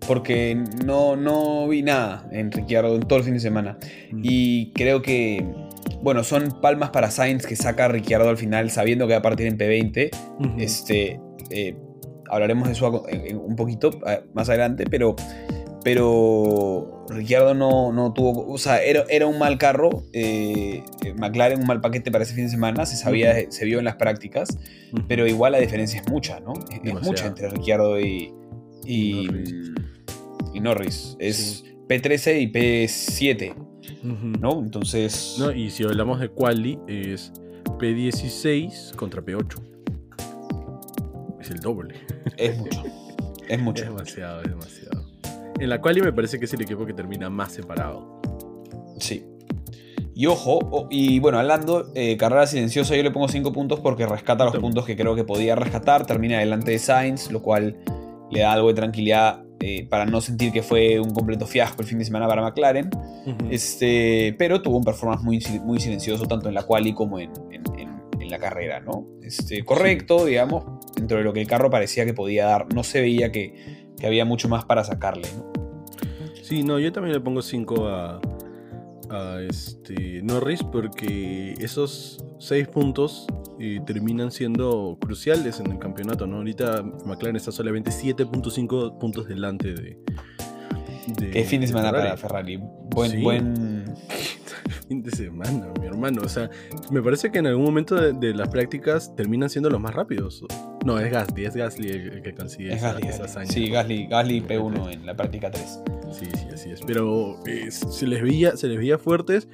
Porque 0.07 0.57
no, 0.85 1.15
no 1.15 1.69
vi 1.69 1.83
nada 1.83 2.29
en 2.33 2.51
Ricciardo 2.51 2.97
en 2.97 3.03
todo 3.03 3.19
el 3.21 3.25
fin 3.25 3.35
de 3.35 3.41
semana. 3.41 3.79
Mm. 4.11 4.21
Y 4.25 4.73
creo 4.73 5.03
que, 5.03 5.45
bueno, 6.03 6.25
son 6.25 6.61
palmas 6.61 6.91
para 6.91 7.11
Sainz 7.11 7.47
que 7.47 7.57
saca 7.57 7.87
a 7.87 7.89
Ricciardo 7.89 8.29
al 8.29 8.37
final 8.37 8.71
sabiendo 8.71 9.07
que 9.07 9.15
va 9.15 9.19
a 9.19 9.23
partir 9.23 9.47
en 9.47 9.59
P20. 9.59 10.11
Este. 10.59 11.21
Eh, 11.51 11.77
hablaremos 12.29 12.69
de 12.69 12.75
eso 12.75 13.05
un 13.35 13.57
poquito 13.57 13.91
eh, 14.07 14.23
más 14.35 14.49
adelante, 14.49 14.85
pero 14.89 15.17
pero 15.83 17.07
Ricciardo 17.09 17.55
no, 17.55 17.93
no, 17.93 18.13
tuvo, 18.13 18.47
o 18.47 18.59
sea, 18.59 18.83
era, 18.83 19.05
era 19.09 19.27
un 19.27 19.39
mal 19.39 19.59
carro, 19.59 20.05
eh, 20.13 20.83
McLaren 21.17 21.61
un 21.61 21.67
mal 21.67 21.81
paquete 21.81 22.11
para 22.11 22.25
ese 22.25 22.35
fin 22.35 22.45
de 22.45 22.51
semana, 22.51 22.87
se 22.87 22.97
sabía, 22.97 23.35
se 23.51 23.65
vio 23.65 23.79
en 23.79 23.85
las 23.85 23.97
prácticas, 23.97 24.59
pero 25.09 25.27
igual 25.27 25.53
la 25.53 25.59
diferencia 25.59 26.01
es 26.01 26.09
mucha, 26.11 26.41
¿no? 26.41 26.53
Es, 26.71 27.03
mucha 27.03 27.27
entre 27.27 27.49
Ricciardo 27.49 27.99
y, 27.99 28.33
y, 28.85 29.27
Norris. 30.61 31.17
Es 31.19 31.65
P13 31.89 32.43
y 32.43 32.53
P7, 32.53 33.55
¿no? 34.03 34.61
Entonces... 34.61 35.37
No, 35.39 35.53
y 35.53 35.71
si 35.71 35.85
hablamos 35.85 36.21
de 36.21 36.29
quali, 36.29 36.79
es 36.87 37.33
P16 37.79 38.95
contra 38.97 39.23
P8. 39.23 39.61
Es 41.41 41.51
el 41.51 41.61
doble. 41.61 41.95
Es 42.37 42.59
mucho. 42.59 42.85
Es 43.49 43.59
mucho. 43.63 43.85
Es 43.85 43.91
demasiado, 43.91 44.43
es 44.43 44.49
demasiado. 44.51 45.07
En 45.59 45.69
la 45.69 45.81
quali 45.81 46.01
me 46.01 46.13
parece 46.13 46.39
que 46.39 46.47
es 46.47 46.55
el 46.55 46.63
equipo 46.63 46.87
que 46.87 46.95
termina 46.95 47.29
más 47.29 47.53
separado. 47.53 48.21
Sí. 48.99 49.27
Y 50.15 50.27
ojo, 50.27 50.87
y 50.91 51.19
bueno, 51.19 51.39
hablando, 51.39 51.93
eh, 51.95 52.17
carrera 52.17 52.47
silenciosa 52.47 52.95
yo 52.95 53.03
le 53.03 53.11
pongo 53.11 53.29
5 53.29 53.53
puntos 53.53 53.81
porque 53.81 54.07
rescata 54.07 54.45
los 54.45 54.57
puntos 54.57 54.85
que 54.85 54.97
creo 54.97 55.15
que 55.15 55.25
podía 55.25 55.55
rescatar, 55.55 56.05
termina 56.05 56.39
delante 56.39 56.73
de 56.73 56.79
Sainz, 56.79 57.31
lo 57.31 57.41
cual 57.41 57.79
le 58.31 58.41
da 58.41 58.53
algo 58.53 58.69
de 58.69 58.75
tranquilidad 58.75 59.45
eh, 59.61 59.87
para 59.89 60.07
no 60.07 60.21
sentir 60.21 60.53
que 60.53 60.63
fue 60.63 60.99
un 60.99 61.13
completo 61.13 61.47
fiasco 61.47 61.83
el 61.83 61.89
fin 61.89 61.99
de 61.99 62.05
semana 62.05 62.27
para 62.27 62.43
McLaren. 62.43 62.91
este, 63.51 64.35
pero 64.39 64.63
tuvo 64.63 64.79
un 64.79 64.85
performance 64.85 65.23
muy, 65.23 65.43
muy 65.65 65.81
silencioso 65.81 66.27
tanto 66.27 66.49
en 66.49 66.55
la 66.55 66.63
quali 66.63 66.95
como 66.95 67.19
en, 67.19 67.31
la 68.31 68.39
carrera, 68.39 68.79
¿no? 68.79 69.09
Este, 69.25 69.65
correcto, 69.65 70.25
digamos, 70.25 70.63
dentro 70.95 71.19
de 71.19 71.25
lo 71.25 71.33
que 71.33 71.41
el 71.41 71.49
carro 71.49 71.69
parecía 71.69 72.07
que 72.07 72.15
podía 72.15 72.47
dar. 72.47 72.73
No 72.73 72.85
se 72.85 73.01
veía 73.01 73.33
que, 73.33 73.89
que 73.99 74.07
había 74.07 74.25
mucho 74.25 74.49
más 74.49 74.65
para 74.65 74.85
sacarle, 74.85 75.27
¿no? 75.37 75.51
Sí, 76.41 76.63
no, 76.63 76.79
yo 76.79 76.93
también 76.93 77.15
le 77.15 77.21
pongo 77.21 77.43
5 77.43 77.89
a, 77.89 78.21
este 79.41 80.23
Norris 80.23 80.63
porque 80.63 81.55
esos 81.59 82.25
6 82.39 82.69
puntos 82.69 83.27
eh, 83.59 83.81
terminan 83.85 84.31
siendo 84.31 84.97
cruciales 85.01 85.61
en 85.61 85.73
el 85.73 85.79
campeonato, 85.79 86.27
¿no? 86.27 86.39
Ahorita 86.39 86.83
McLaren 87.05 87.37
está 87.37 87.53
solamente 87.53 87.91
7.5 87.91 88.99
puntos 88.99 89.27
delante 89.27 89.75
de, 89.75 89.99
Qué 91.33 91.45
fin 91.45 91.61
de 91.61 91.67
semana 91.67 91.91
para 91.91 92.17
Ferrari. 92.17 92.59
Buen, 92.63 93.23
buen. 93.23 93.85
fin 94.89 95.03
de 95.03 95.11
semana, 95.11 95.73
mi 95.81 95.87
hermano. 95.87 96.23
O 96.25 96.29
sea, 96.29 96.51
me 96.91 97.03
parece 97.03 97.31
que 97.31 97.39
en 97.39 97.47
algún 97.47 97.65
momento 97.65 97.95
de, 97.97 98.35
las 98.35 98.49
prácticas 98.49 99.15
terminan 99.17 99.51
siendo 99.51 99.71
los 99.71 99.81
más 99.81 99.95
rápidos. 99.95 100.45
No, 100.85 100.99
es 100.99 101.11
Gasly, 101.11 101.45
es 101.45 101.55
Gasly 101.55 101.89
el, 101.89 102.23
que 102.23 102.35
consigue 102.35 102.73
es 102.73 102.83
Gasly, 102.83 103.09
Sí, 103.47 103.71
Gasly, 103.71 104.07
Gasly 104.07 104.41
P1 104.43 104.93
en 104.93 105.07
la 105.07 105.15
práctica 105.15 105.51
3. 105.51 105.81
Sí, 106.13 106.27
sí, 106.35 106.47
así 106.53 106.71
es. 106.71 106.81
Pero 106.87 107.39
eh, 107.47 107.71
se, 107.71 108.07
les 108.07 108.23
veía, 108.23 108.57
se 108.57 108.67
les 108.69 108.79
veía 108.79 108.99
fuertes 108.99 109.49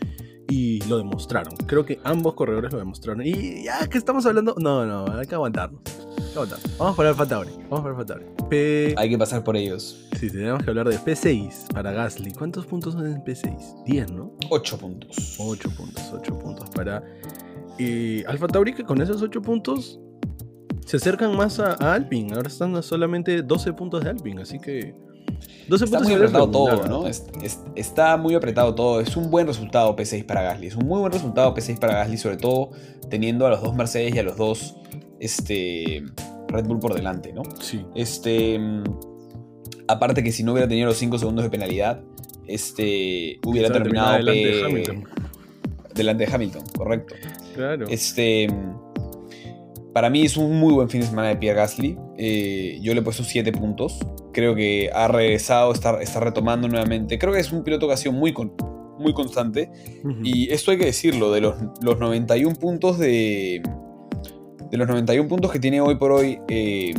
y 0.48 0.80
lo 0.88 0.98
demostraron. 0.98 1.56
Creo 1.66 1.84
que 1.84 1.98
ambos 2.04 2.34
corredores 2.34 2.72
lo 2.72 2.78
demostraron. 2.78 3.26
Y 3.26 3.64
ya 3.64 3.88
que 3.88 3.98
estamos 3.98 4.26
hablando, 4.26 4.54
no, 4.58 4.86
no, 4.86 5.18
hay 5.18 5.26
que 5.26 5.34
aguantarnos. 5.34 5.82
Vamos 6.78 6.96
para 6.96 7.08
el 7.08 7.14
Fatauri. 7.14 7.50
Vamos 7.70 7.80
para 7.80 7.90
el 7.90 7.96
Fatauri. 7.96 8.26
P... 8.50 8.94
Hay 8.98 9.08
que 9.08 9.16
pasar 9.16 9.42
por 9.42 9.56
ellos. 9.56 10.06
Sí, 10.20 10.30
tenemos 10.30 10.62
que 10.62 10.68
hablar 10.68 10.86
de 10.86 10.98
P6 10.98 11.72
para 11.72 11.92
Gasly. 11.92 12.32
¿Cuántos 12.32 12.66
puntos 12.66 12.92
son 12.92 13.06
en 13.06 13.24
P6? 13.24 13.84
10, 13.84 14.12
¿no? 14.12 14.32
8 14.50 14.78
puntos. 14.78 15.36
8 15.38 15.70
puntos, 15.70 16.02
8 16.12 16.38
puntos 16.38 16.68
para 16.70 17.02
eh, 17.78 18.22
Alfa 18.28 18.48
Tauri 18.48 18.74
que 18.74 18.84
con 18.84 19.00
esos 19.00 19.22
8 19.22 19.40
puntos 19.40 19.98
se 20.84 20.98
acercan 20.98 21.34
más 21.34 21.58
a, 21.58 21.72
a 21.80 21.94
Alpine. 21.94 22.34
Ahora 22.34 22.48
están 22.48 22.76
a 22.76 22.82
solamente 22.82 23.42
12 23.42 23.72
puntos 23.72 24.04
de 24.04 24.10
Alpine, 24.10 24.42
así 24.42 24.58
que 24.58 24.94
está 25.70 26.00
muy 26.00 26.14
apretado 26.14 26.50
todo, 26.50 26.86
¿no? 26.86 27.06
está 27.74 28.16
muy 28.18 28.34
apretado 28.34 28.74
todo. 28.74 29.00
Es 29.00 29.16
un 29.16 29.30
buen 29.30 29.46
resultado 29.46 29.96
P6 29.96 30.26
para 30.26 30.42
Gasly. 30.42 30.66
Es 30.66 30.76
un 30.76 30.86
muy 30.86 31.00
buen 31.00 31.12
resultado 31.12 31.54
P6 31.54 31.78
para 31.78 31.94
Gasly, 31.94 32.18
sobre 32.18 32.36
todo 32.36 32.70
teniendo 33.08 33.46
a 33.46 33.50
los 33.50 33.62
dos 33.62 33.74
Mercedes 33.74 34.14
y 34.14 34.18
a 34.18 34.22
los 34.22 34.36
dos 34.36 34.76
este, 35.20 36.02
Red 36.48 36.64
Bull 36.66 36.78
por 36.78 36.94
delante, 36.94 37.32
¿no? 37.32 37.42
Sí. 37.60 37.84
Este, 37.94 38.58
aparte 39.88 40.22
que 40.22 40.32
si 40.32 40.42
no 40.42 40.52
hubiera 40.52 40.68
tenido 40.68 40.86
los 40.86 40.96
5 40.96 41.18
segundos 41.18 41.44
de 41.44 41.50
penalidad, 41.50 42.02
este, 42.46 43.38
hubiera 43.44 43.70
terminado 43.70 44.16
delante 44.16 44.46
de 44.46 44.64
Hamilton. 44.64 45.04
Delante 45.94 46.26
de 46.26 46.34
Hamilton, 46.34 46.64
correcto. 46.76 47.14
Claro. 47.54 47.86
Este, 47.88 48.48
para 49.96 50.10
mí 50.10 50.22
es 50.22 50.36
un 50.36 50.58
muy 50.60 50.74
buen 50.74 50.90
fin 50.90 51.00
de 51.00 51.06
semana 51.06 51.28
de 51.28 51.36
Pierre 51.36 51.58
Gasly. 51.58 51.96
Eh, 52.18 52.78
yo 52.82 52.92
le 52.92 53.00
he 53.00 53.02
puesto 53.02 53.24
7 53.24 53.50
puntos. 53.52 53.98
Creo 54.32 54.54
que 54.54 54.90
ha 54.92 55.08
regresado, 55.08 55.72
está, 55.72 56.02
está, 56.02 56.20
retomando 56.20 56.68
nuevamente. 56.68 57.18
Creo 57.18 57.32
que 57.32 57.40
es 57.40 57.50
un 57.50 57.64
piloto 57.64 57.86
que 57.86 57.94
ha 57.94 57.96
sido 57.96 58.12
muy, 58.12 58.34
muy 58.98 59.14
constante. 59.14 59.70
Y 60.22 60.52
esto 60.52 60.70
hay 60.70 60.76
que 60.76 60.84
decirlo, 60.84 61.32
de 61.32 61.40
los, 61.40 61.56
los 61.80 61.98
91 61.98 62.56
puntos 62.56 62.98
de... 62.98 63.62
De 64.70 64.76
los 64.76 64.88
91 64.88 65.28
puntos 65.28 65.52
que 65.52 65.58
tiene 65.60 65.80
hoy 65.80 65.94
por 65.96 66.12
hoy 66.12 66.40
eh, 66.48 66.94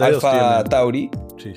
Alfa 0.00 0.64
Tauri, 0.64 1.10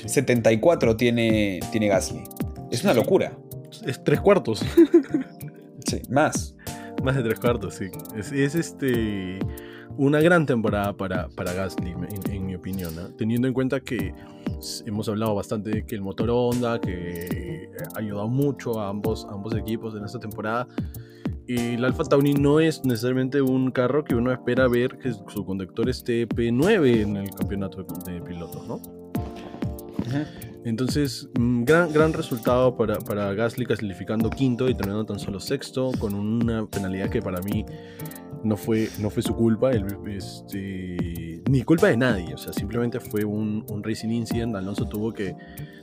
74 0.06 0.98
tiene, 0.98 1.60
tiene 1.72 1.88
Gasly. 1.88 2.24
Es 2.72 2.84
una 2.84 2.94
locura. 2.94 3.38
Es 3.86 4.04
tres 4.04 4.20
cuartos. 4.22 4.60
sí, 5.86 6.02
más. 6.10 6.56
Más 7.04 7.16
de 7.16 7.24
tres 7.24 7.40
cuartos, 7.40 7.76
sí. 7.76 7.86
es 8.16 8.56
este 8.56 9.40
una 9.98 10.20
gran 10.20 10.46
temporada 10.46 10.94
para, 10.94 11.30
para 11.30 11.54
Gasly, 11.54 11.94
en, 12.30 12.46
mi 12.46 12.56
opinión, 12.56 12.94
teniendo 13.18 13.48
en 13.48 13.54
cuenta 13.54 13.80
que 13.80 14.14
hemos 14.86 15.08
hablado 15.08 15.36
bastante 15.36 15.70
de 15.70 15.86
que 15.86 15.96
el 15.96 16.02
motor 16.02 16.30
Honda, 16.30 16.80
que 16.80 17.70
ha 17.96 18.00
ayudado 18.00 18.28
mucho 18.28 18.80
a 18.80 18.90
ambos, 18.90 19.26
ambos 19.30 19.56
equipos 19.56 19.96
en 19.96 20.04
esta 20.04 20.20
temporada, 20.20 20.68
el 21.48 21.84
Alfa 21.86 22.04
Tauri 22.04 22.34
no 22.34 22.60
es 22.60 22.84
necesariamente 22.86 23.42
un 23.42 23.72
carro 23.72 24.04
que 24.04 24.16
uno 24.16 24.32
espera 24.32 24.68
ver 24.68 24.98
que 24.98 25.14
su 25.14 25.46
conductor 25.46 25.90
esté 25.90 26.28
P9 26.28 27.02
en 27.02 27.18
el 27.18 27.30
campeonato 27.30 27.86
de, 28.06 28.22
pilotos, 28.22 28.68
¿no? 28.68 28.82
Entonces, 30.64 31.30
mm, 31.38 31.64
gran, 31.64 31.94
gran 31.94 32.14
resultado 32.14 32.76
para, 32.76 32.98
para 33.00 33.34
Gasly 33.34 33.66
clasificando 33.66 34.30
quinto 34.30 34.68
y 34.68 34.74
terminando 34.74 35.06
tan 35.06 35.20
solo 35.20 35.40
sexto, 35.40 35.92
con 36.00 36.16
una 36.16 36.66
penalidad 36.66 37.10
que 37.10 37.22
para 37.22 37.40
mí 37.42 37.66
no 38.46 38.58
fue, 38.58 38.90
no 39.00 39.10
fue 39.10 39.24
su 39.24 39.36
culpa, 39.36 39.72
este, 39.72 41.42
ni 41.50 41.64
culpa 41.64 41.88
de 41.88 41.98
nadie, 41.98 42.34
o 42.34 42.38
sea, 42.38 42.54
simplemente 42.54 43.00
fue 43.00 43.26
un, 43.26 43.66
un, 43.70 43.84
racing 43.84 44.10
incident, 44.10 44.56
Alonso 44.56 44.88
tuvo 44.88 45.12
que 45.12 45.36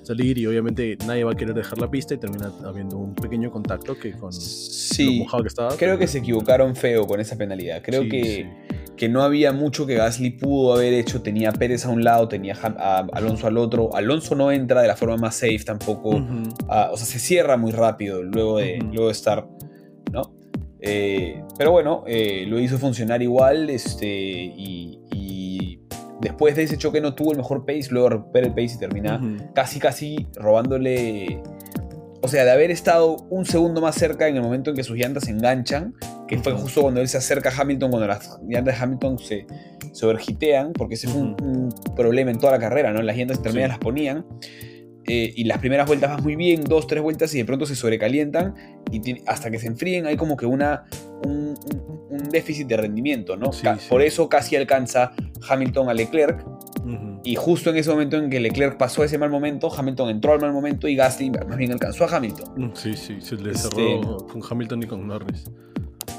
salir 0.03 0.39
y 0.39 0.47
obviamente 0.47 0.97
nadie 1.07 1.25
va 1.25 1.33
a 1.33 1.35
querer 1.35 1.55
dejar 1.55 1.79
la 1.79 1.91
pista 1.91 2.15
y 2.15 2.19
termina 2.19 2.53
habiendo 2.65 2.97
un 2.99 3.15
pequeño 3.15 3.51
contacto 3.51 3.99
que 3.99 4.13
con 4.13 4.33
sí, 4.33 5.19
lo 5.19 5.25
mojado 5.25 5.43
que 5.43 5.49
estaba. 5.49 5.77
Creo 5.77 5.99
que 5.99 6.07
se 6.07 6.19
equivocaron 6.19 6.77
feo 6.77 7.07
con 7.07 7.21
esa 7.21 7.37
penalidad, 7.37 7.83
creo 7.83 8.03
que, 8.09 8.49
que 8.97 9.09
no 9.09 9.23
había 9.23 9.53
mucho 9.53 9.85
que 9.85 9.97
Gasly 9.97 10.31
pudo 10.31 10.75
haber 10.75 10.95
hecho, 10.95 11.21
tenía 11.21 11.53
Pérez 11.53 11.85
a 11.85 11.91
un 11.91 12.05
lado, 12.05 12.29
tenía 12.29 12.57
a 12.63 12.99
Alonso 13.13 13.49
al 13.49 13.59
otro, 13.59 13.95
Alonso 13.97 14.37
no 14.37 14.53
entra 14.53 14.83
de 14.83 14.89
la 14.89 14.97
forma 14.97 15.17
más 15.17 15.35
safe 15.35 15.65
tampoco, 15.65 16.25
ah, 16.69 16.91
o 16.93 16.97
sea, 16.97 17.07
se 17.07 17.19
cierra 17.19 17.57
muy 17.57 17.73
rápido 17.73 18.23
luego 18.23 18.59
de, 18.59 18.79
luego 18.79 19.07
de 19.07 19.13
estar. 19.13 19.49
Eh, 20.85 21.41
pero 21.57 21.71
bueno, 21.71 22.03
eh, 22.09 22.45
lo 22.49 22.59
hizo 22.59 22.77
funcionar 22.77 23.23
igual 23.23 23.71
este, 23.71 24.07
y, 24.07 24.99
después 26.21 26.55
de 26.55 26.63
ese 26.63 26.79
choque 26.79 27.01
no 27.01 27.15
tuvo 27.15 27.33
el 27.33 27.39
mejor 27.39 27.65
pace, 27.65 27.89
luego 27.91 28.09
recupera 28.09 28.47
el 28.47 28.53
pace 28.53 28.75
y 28.77 28.79
termina 28.79 29.21
casi 29.55 29.81
casi 29.81 30.29
robándole... 30.35 31.43
O 32.25 32.29
sea, 32.29 32.45
de 32.45 32.53
haber 32.53 32.71
estado 32.71 33.17
un 33.31 33.45
segundo 33.45 33.81
más 33.81 33.97
cerca 33.97 34.29
en 34.29 34.37
el 34.37 34.43
momento 34.43 34.71
en 34.71 34.77
que 34.77 34.85
sus 34.85 34.97
llantas 34.97 35.25
se 35.25 35.33
enganchan, 35.33 35.95
que 36.29 36.39
fue 36.39 36.53
justo 36.53 36.83
cuando 36.83 37.01
él 37.01 37.09
se 37.09 37.17
acerca 37.17 37.51
a 37.51 37.61
Hamilton, 37.61 37.91
cuando 37.91 38.07
las 38.07 38.39
llantas 38.47 38.79
de 38.79 38.85
Hamilton 38.85 39.19
se, 39.19 39.47
se 39.93 40.07
overgitean, 40.07 40.73
porque 40.73 40.95
ese 40.95 41.09
fue 41.09 41.21
un, 41.21 41.75
problema 41.97 42.31
en 42.31 42.39
toda 42.39 42.53
la 42.53 42.61
carrera, 42.61 42.93
¿no? 42.93 43.03
Las 43.03 43.17
llantas 43.17 43.39
intermedias 43.39 43.71
las 43.71 43.79
ponían 43.79 44.25
eh, 45.07 45.33
y 45.35 45.45
las 45.45 45.59
primeras 45.59 45.87
vueltas 45.87 46.11
van 46.11 46.23
muy 46.23 46.37
bien, 46.37 46.65
dos, 46.65 46.87
tres 46.87 47.03
vueltas 47.03 47.35
y 47.35 47.39
de 47.39 47.45
pronto 47.45 47.67
se 47.67 47.75
sobrecalientan 47.75 48.55
y 48.91 49.23
hasta 49.27 49.51
que 49.51 49.59
se 49.59 49.67
enfríen 49.67 50.07
hay 50.07 50.17
como 50.17 50.37
que 50.37 50.47
una, 50.47 50.85
un, 51.25 51.55
déficit 52.31 52.67
de 52.67 52.77
rendimiento, 52.77 53.37
¿no? 53.37 53.51
Por 53.89 54.01
eso 54.01 54.29
casi 54.29 54.57
alcanza 54.57 55.13
Hamilton 55.49 55.91
a 55.91 55.95
Leclerc 55.95 56.45
y 57.25 57.37
justo 57.37 57.71
en 57.71 57.77
ese 57.77 57.91
momento 57.91 58.17
en 58.17 58.31
que 58.31 58.41
Leclerc 58.41 58.77
pasó 58.77 59.05
ese 59.05 59.17
mal 59.17 59.31
momento, 59.31 59.73
Hamilton 59.73 60.11
entró 60.11 60.33
al 60.33 60.41
mal 60.41 60.53
momento 60.53 60.89
y 60.89 60.97
Gasly 60.97 61.31
más 61.31 61.57
bien 61.57 61.73
alcanzó 61.73 62.05
a 62.05 62.17
Hamilton. 62.17 62.53
Mm, 62.57 62.71
sí, 62.75 62.97
sí, 62.97 63.21
se 63.21 63.37
le 63.37 63.53
este, 63.53 63.71
cerró 63.71 64.27
con 64.27 64.43
Hamilton 64.49 64.83
y 64.83 64.87
con 64.87 65.07
Norris. 65.07 65.45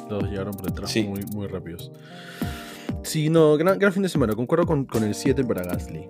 Los 0.09 0.23
llegaron 0.23 0.53
por 0.53 0.67
detrás 0.67 0.95
muy, 0.95 1.21
muy 1.33 1.47
rápidos. 1.47 1.91
Sí, 3.03 3.29
no, 3.29 3.57
gran, 3.57 3.91
fin 3.91 4.03
de 4.03 4.09
semana. 4.09 4.33
Concuerdo 4.33 4.65
con, 4.65 4.85
con 4.85 5.03
el 5.03 5.13
7 5.13 5.43
para 5.43 5.63
Gasly. 5.63 6.07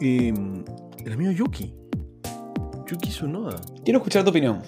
Y 0.00 0.32
el 1.04 1.12
amigo 1.12 1.30
Yuki. 1.30 1.74
Yuki 2.86 3.08
Tsunoda. 3.10 3.60
Quiero 3.84 3.98
escuchar 3.98 4.24
tu 4.24 4.30
opinión. 4.30 4.62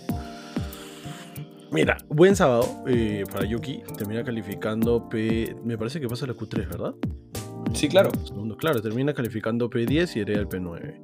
Mira, 1.73 1.99
buen 2.09 2.35
sábado 2.35 2.85
eh, 2.87 3.25
para 3.31 3.47
Yuki. 3.47 3.83
Termina 3.97 4.25
calificando 4.25 5.09
P. 5.09 5.57
Me 5.65 5.79
parece 5.79 6.01
que 6.01 6.09
pasa 6.09 6.27
la 6.27 6.35
Q3, 6.35 6.69
¿verdad? 6.69 6.95
Sí, 7.73 7.89
claro. 7.89 8.11
claro, 8.59 8.83
termina 8.83 9.15
calificando 9.15 9.71
P10 9.71 10.17
y 10.17 10.21
hereda 10.21 10.41
el 10.41 10.49
P9. 10.49 10.95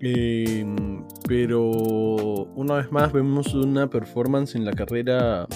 Em, 0.00 1.04
pero 1.26 1.70
una 1.70 2.74
vez 2.76 2.90
más 2.90 3.12
vemos 3.12 3.54
una 3.54 3.88
performance 3.88 4.54
en 4.54 4.64
la 4.64 4.72
carrera 4.72 5.46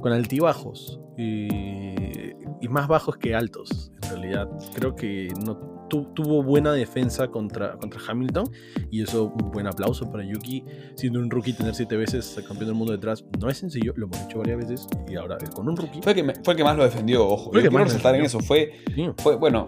con 0.00 0.12
altibajos 0.12 1.00
y 1.16 2.68
más 2.68 2.88
bajos 2.88 3.16
que 3.18 3.34
altos, 3.34 3.92
en 4.02 4.10
realidad. 4.10 4.48
Creo 4.74 4.96
que 4.96 5.28
no 5.44 5.71
tuvo 6.14 6.42
buena 6.42 6.72
defensa 6.72 7.28
contra, 7.28 7.76
contra 7.76 8.00
Hamilton 8.08 8.50
y 8.90 9.02
eso 9.02 9.32
un 9.40 9.50
buen 9.50 9.66
aplauso 9.66 10.10
para 10.10 10.24
Yuki. 10.24 10.64
Siendo 10.94 11.20
un 11.20 11.30
rookie, 11.30 11.52
tener 11.52 11.74
siete 11.74 11.96
veces 11.96 12.34
campeón 12.46 12.66
del 12.66 12.74
mundo 12.74 12.92
detrás 12.92 13.24
no 13.40 13.48
es 13.48 13.58
sencillo, 13.58 13.92
lo 13.96 14.06
hemos 14.06 14.20
hecho 14.22 14.38
varias 14.38 14.58
veces 14.58 14.86
y 15.08 15.16
ahora 15.16 15.38
con 15.54 15.68
un 15.68 15.76
rookie. 15.76 16.00
Fue 16.02 16.12
el 16.12 16.26
que, 16.26 16.40
fue 16.42 16.56
que 16.56 16.64
más 16.64 16.76
lo 16.76 16.84
defendió, 16.84 17.26
ojo. 17.26 17.50
Fue 17.50 17.60
el 17.60 17.68
que 17.68 17.70
más 17.70 17.84
resaltar 17.84 18.14
en 18.14 18.24
eso. 18.24 18.40
Fue, 18.40 18.72
fue, 19.18 19.36
bueno, 19.36 19.64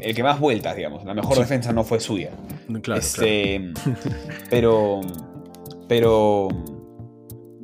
el 0.00 0.14
que 0.14 0.22
más 0.22 0.38
vueltas, 0.38 0.76
digamos. 0.76 1.04
La 1.04 1.14
mejor 1.14 1.38
defensa 1.38 1.72
no 1.72 1.84
fue 1.84 2.00
suya. 2.00 2.30
Claro, 2.82 3.00
este, 3.00 3.72
Pero. 4.50 5.00
Pero. 5.88 6.48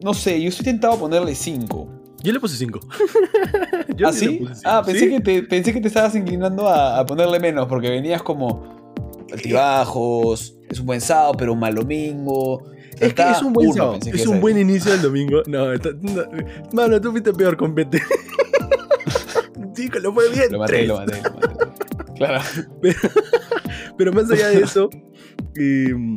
No 0.03 0.15
sé, 0.15 0.41
yo 0.41 0.49
estoy 0.49 0.65
tentado 0.65 0.95
a 0.95 0.99
ponerle 0.99 1.35
5. 1.35 2.00
Yo 2.23 2.33
le 2.33 2.41
puse 2.41 2.57
5. 2.57 2.81
¿Ah, 4.05 4.13
sí? 4.13 4.47
Ah, 4.65 4.83
pensé, 4.85 5.09
que 5.09 5.21
te, 5.21 5.43
pensé 5.43 5.73
que 5.73 5.81
te 5.81 5.89
estabas 5.89 6.15
inclinando 6.15 6.69
a, 6.69 7.05
ponerle 7.07 7.41
menos, 7.41 7.67
porque 7.67 7.91
venías 7.91 8.23
como 8.23 9.25
altibajos, 9.33 10.57
es 10.69 10.81
un 10.81 10.87
buen 10.87 11.01
sábado, 11.01 11.33
pero 11.39 11.53
un 11.53 11.61
mal 11.61 11.75
domingo. 11.75 12.71
Es 12.99 13.15
que 13.15 13.31
es 13.31 13.43
un 13.43 13.53
buen 13.53 13.73
sábado, 13.73 13.99
es 14.05 14.27
un 14.27 14.41
buen 14.41 14.59
inicio 14.59 14.93
del 14.93 15.03
domingo. 15.11 15.43
No, 15.47 15.67
mano, 16.73 17.01
tú 17.01 17.11
fuiste 17.11 17.33
peor 17.33 17.57
con 17.57 17.75
Pete. 17.75 18.03
Chico, 19.73 19.99
lo 20.01 20.13
fue 20.13 20.29
bien. 20.31 20.53
Lo 20.53 20.59
maté, 20.59 20.87
lo 20.87 20.99
maté, 20.99 21.23
lo 21.23 21.31
maté. 21.35 21.71
Claro. 22.17 22.43
Pero, 23.97 24.13
más 24.13 24.31
allá 24.31 24.49
de 24.49 24.61
eso, 24.61 24.91
em, 25.57 26.17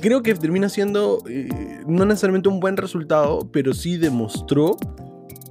creo 0.00 0.22
que 0.22 0.34
termina 0.34 0.68
siendo 0.68 1.22
eh, 1.28 1.48
no 1.86 2.04
necesariamente 2.04 2.48
un 2.48 2.60
buen 2.60 2.76
resultado, 2.76 3.48
pero 3.52 3.72
sí 3.74 3.96
demostró 3.96 4.76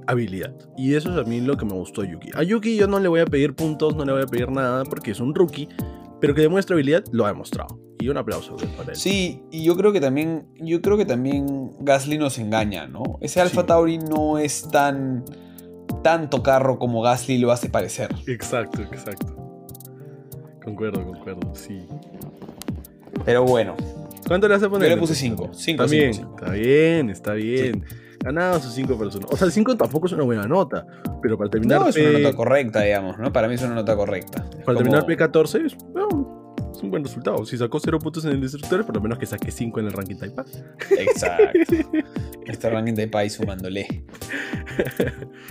habilidad. 0.06 0.54
Y 0.76 0.94
eso 0.94 1.12
es 1.12 1.18
a 1.18 1.28
mí 1.28 1.40
lo 1.40 1.56
que 1.56 1.64
me 1.64 1.72
gustó 1.72 2.02
a 2.02 2.06
Yuki. 2.06 2.30
A 2.34 2.42
Yuki 2.42 2.76
yo 2.76 2.86
no 2.86 2.98
le 2.98 3.08
voy 3.08 3.20
a 3.20 3.26
pedir 3.26 3.54
puntos, 3.54 3.96
no 3.96 4.04
le 4.04 4.12
voy 4.12 4.22
a 4.22 4.26
pedir 4.26 4.50
nada 4.50 4.84
porque 4.84 5.12
es 5.12 5.20
un 5.20 5.34
rookie, 5.34 5.68
pero 6.20 6.34
que 6.34 6.42
demuestra 6.42 6.74
habilidad 6.74 7.04
lo 7.12 7.24
ha 7.24 7.28
demostrado. 7.28 7.78
Y 7.98 8.08
un 8.08 8.16
aplauso 8.16 8.56
para 8.78 8.92
él. 8.92 8.96
Sí, 8.96 9.42
y 9.50 9.62
yo 9.64 9.76
creo 9.76 9.92
que 9.92 10.00
también, 10.00 10.46
yo 10.56 10.80
creo 10.80 10.96
que 10.96 11.04
también 11.04 11.70
Gasly 11.80 12.16
nos 12.16 12.38
engaña, 12.38 12.86
¿no? 12.86 13.18
Ese 13.20 13.40
Alfa 13.40 13.66
Tauri 13.66 13.98
no 13.98 14.38
es 14.38 14.68
tan 14.70 15.24
tanto 16.02 16.42
carro 16.42 16.78
como 16.78 17.02
Gasly 17.02 17.38
lo 17.38 17.52
hace 17.52 17.68
parecer. 17.68 18.14
Exacto, 18.26 18.80
exacto. 18.82 19.36
Concuerdo, 20.64 21.04
concuerdo, 21.04 21.54
sí. 21.54 21.86
Pero 23.24 23.44
bueno, 23.44 23.76
¿Cuánto 24.26 24.48
le 24.48 24.54
vas 24.54 24.62
a 24.62 24.68
poner? 24.68 24.88
Yo 24.88 24.96
le 24.96 25.00
puse 25.00 25.14
5. 25.14 25.50
5 25.52 25.84
Está 25.84 25.94
bien, 25.94 26.10
está 26.10 26.50
bien, 26.50 27.10
está 27.10 27.32
bien. 27.34 27.84
Ganado 28.22 28.60
sus 28.60 28.74
5 28.74 28.98
personas. 28.98 29.28
O 29.32 29.36
sea, 29.36 29.50
5 29.50 29.76
tampoco 29.76 30.06
es 30.06 30.12
una 30.12 30.24
buena 30.24 30.46
nota. 30.46 30.86
Pero 31.22 31.38
para 31.38 31.50
terminar. 31.50 31.80
No, 31.80 31.88
es 31.88 31.96
una 31.96 32.18
nota 32.18 32.36
correcta, 32.36 32.82
digamos, 32.82 33.18
¿no? 33.18 33.32
Para 33.32 33.48
mí 33.48 33.54
es 33.54 33.62
una 33.62 33.74
nota 33.74 33.96
correcta. 33.96 34.44
para 34.64 34.78
terminar 34.78 35.06
P14 35.06 35.64
es, 35.64 35.72
es, 35.72 36.82
un 36.82 36.90
buen 36.90 37.02
resultado. 37.02 37.44
Si 37.46 37.56
sacó 37.56 37.80
0 37.80 37.98
puntos 37.98 38.24
en 38.26 38.32
el 38.32 38.40
destructor, 38.40 38.84
por 38.84 38.94
lo 38.94 39.00
menos 39.00 39.18
que 39.18 39.26
saque 39.26 39.50
5 39.50 39.80
en 39.80 39.86
el 39.86 39.92
ranking 39.92 40.16
Taipa. 40.16 40.44
Exacto. 40.98 41.58
este 42.46 42.70
ranking 42.70 42.94
Taipa 42.94 43.20
ahí 43.20 43.30
sumándole. 43.30 44.04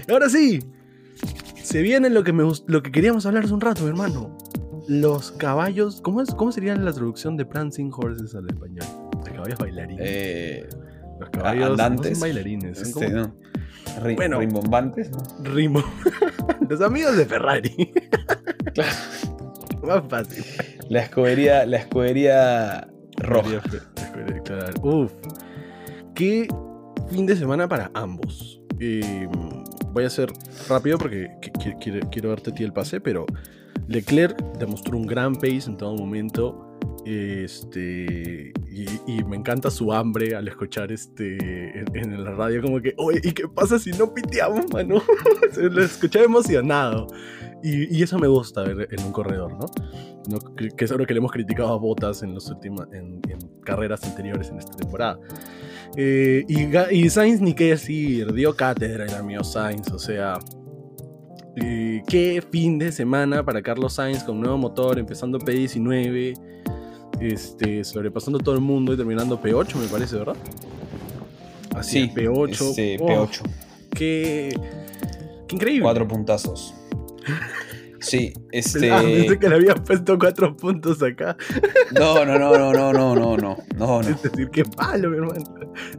Ahora 0.09 0.29
sí. 0.29 0.59
Se 1.63 1.81
viene 1.81 2.09
lo 2.09 2.23
que, 2.23 2.33
me, 2.33 2.49
lo 2.67 2.81
que 2.81 2.91
queríamos 2.91 3.25
hablar 3.25 3.43
hace 3.43 3.53
un 3.53 3.61
rato, 3.61 3.87
hermano 3.87 4.37
los 4.89 5.31
caballos. 5.31 6.01
¿Cómo, 6.01 6.21
es, 6.21 6.33
cómo 6.33 6.51
sería 6.51 6.75
la 6.75 6.91
traducción 6.91 7.37
de 7.37 7.45
prancing 7.45 7.91
horses 7.95 8.33
al 8.35 8.47
español? 8.49 8.85
Los 9.13 9.29
caballos 9.29 9.59
bailarines. 9.59 10.05
Eh, 10.05 10.69
los 11.19 11.29
caballos 11.29 11.69
andantes, 11.69 12.17
son 12.17 12.21
bailarines. 12.21 12.95
No. 12.95 13.35
bueno, 14.15 14.39
rimbombantes. 14.39 15.11
Rimbo 15.43 15.83
los 16.69 16.81
amigos 16.81 17.15
de 17.17 17.25
Ferrari. 17.25 17.69
claro. 18.73 18.95
Más 19.83 20.03
fácil. 20.09 20.43
La 20.89 21.03
escobería, 21.03 21.65
la 21.65 21.77
escobería 21.77 22.87
roja. 23.17 23.61
claro. 24.43 24.73
Uf. 24.81 25.13
Qué 26.15 26.47
fin 27.11 27.27
de 27.27 27.35
semana 27.35 27.67
para 27.67 27.91
ambos. 27.93 28.59
Em, 28.79 29.29
voy 29.93 30.05
a 30.05 30.09
ser 30.09 30.31
rápido 30.67 30.97
porque 30.97 31.29
quiero, 31.79 32.09
quiero 32.09 32.29
darte 32.29 32.49
a 32.49 32.53
ti 32.55 32.63
el 32.63 32.73
pase, 32.73 32.99
pero 32.99 33.25
Leclerc 33.89 34.39
demostró 34.59 34.97
un 34.97 35.07
gran 35.07 35.35
pace 35.35 35.63
en 35.67 35.77
todo 35.77 35.95
momento. 35.95 36.65
Este, 37.05 38.53
y, 39.07 39.23
me 39.23 39.35
encanta 39.35 39.71
su 39.71 39.91
hambre 39.91 40.35
al 40.35 40.47
escuchar 40.47 40.91
este 40.91 41.79
en, 41.79 42.23
la 42.23 42.31
radio, 42.31 42.61
como 42.61 42.79
que, 42.81 42.93
oye, 42.97 43.19
¿y 43.23 43.31
qué 43.31 43.47
pasa 43.47 43.79
si 43.79 43.91
no 43.91 44.13
piteamos, 44.13 44.71
mano? 44.71 45.01
lo 45.57 45.83
escuchaba 45.83 46.25
emocionado. 46.25 47.07
Y, 47.63 48.01
eso 48.01 48.17
me 48.19 48.27
gusta 48.27 48.63
ver 48.63 48.87
en 48.91 49.03
un 49.03 49.11
corredor, 49.11 49.53
¿no? 49.53 49.65
que, 50.55 50.85
es 50.85 50.91
algo 50.91 51.05
que 51.05 51.13
le 51.13 51.17
hemos 51.17 51.31
criticado 51.31 51.73
a 51.73 51.77
Botas 51.77 52.21
en, 52.21 52.33
los 52.33 52.49
últimos, 52.49 52.87
en, 52.93 53.21
carreras 53.63 54.03
anteriores 54.03 54.49
en 54.49 54.59
esta 54.59 54.77
temporada. 54.77 55.19
Eh, 55.97 56.45
y, 56.47 56.67
y 56.95 57.09
Sainz, 57.09 57.41
ni 57.41 57.53
qué 57.53 57.71
decir, 57.71 58.31
dio 58.33 58.55
cátedra 58.55 59.05
el 59.05 59.15
amigo 59.15 59.43
Sainz, 59.43 59.91
o 59.91 59.99
sea, 59.99 60.37
eh, 61.61 62.03
qué 62.07 62.43
fin 62.51 62.79
de 62.79 62.91
semana 62.91 63.43
para 63.43 63.61
Carlos 63.61 63.93
Sainz 63.93 64.23
con 64.23 64.39
nuevo 64.39 64.57
motor, 64.57 64.97
empezando 64.99 65.39
P19, 65.39 66.33
este, 67.19 67.83
sobrepasando 67.83 68.39
todo 68.39 68.55
el 68.55 68.61
mundo 68.61 68.93
y 68.93 68.97
terminando 68.97 69.41
P8, 69.41 69.75
me 69.75 69.87
parece, 69.87 70.17
¿verdad? 70.17 70.35
Así, 71.75 72.09
P8. 72.09 72.49
Ese, 72.51 72.97
oh, 73.01 73.07
P8. 73.07 73.41
Qué, 73.93 74.59
qué, 75.47 75.55
increíble. 75.55 75.83
Cuatro 75.83 76.07
puntazos. 76.07 76.73
Sí, 77.99 78.31
ah, 78.37 78.41
este. 78.51 78.91
Ah, 78.91 79.01
pensé 79.01 79.39
que 79.39 79.49
le 79.49 79.55
habías 79.55 79.81
puesto 79.81 80.17
cuatro 80.17 80.55
puntos 80.55 81.01
acá. 81.03 81.35
No, 81.91 82.23
no, 82.25 82.39
no, 82.39 82.57
no, 82.57 82.73
no, 82.73 82.93
no, 82.93 83.37
no, 83.37 83.57
no. 83.77 84.01
Es 84.01 84.21
decir, 84.21 84.49
qué 84.49 84.63
palo, 84.63 85.09
mi 85.09 85.17
hermano. 85.17 85.43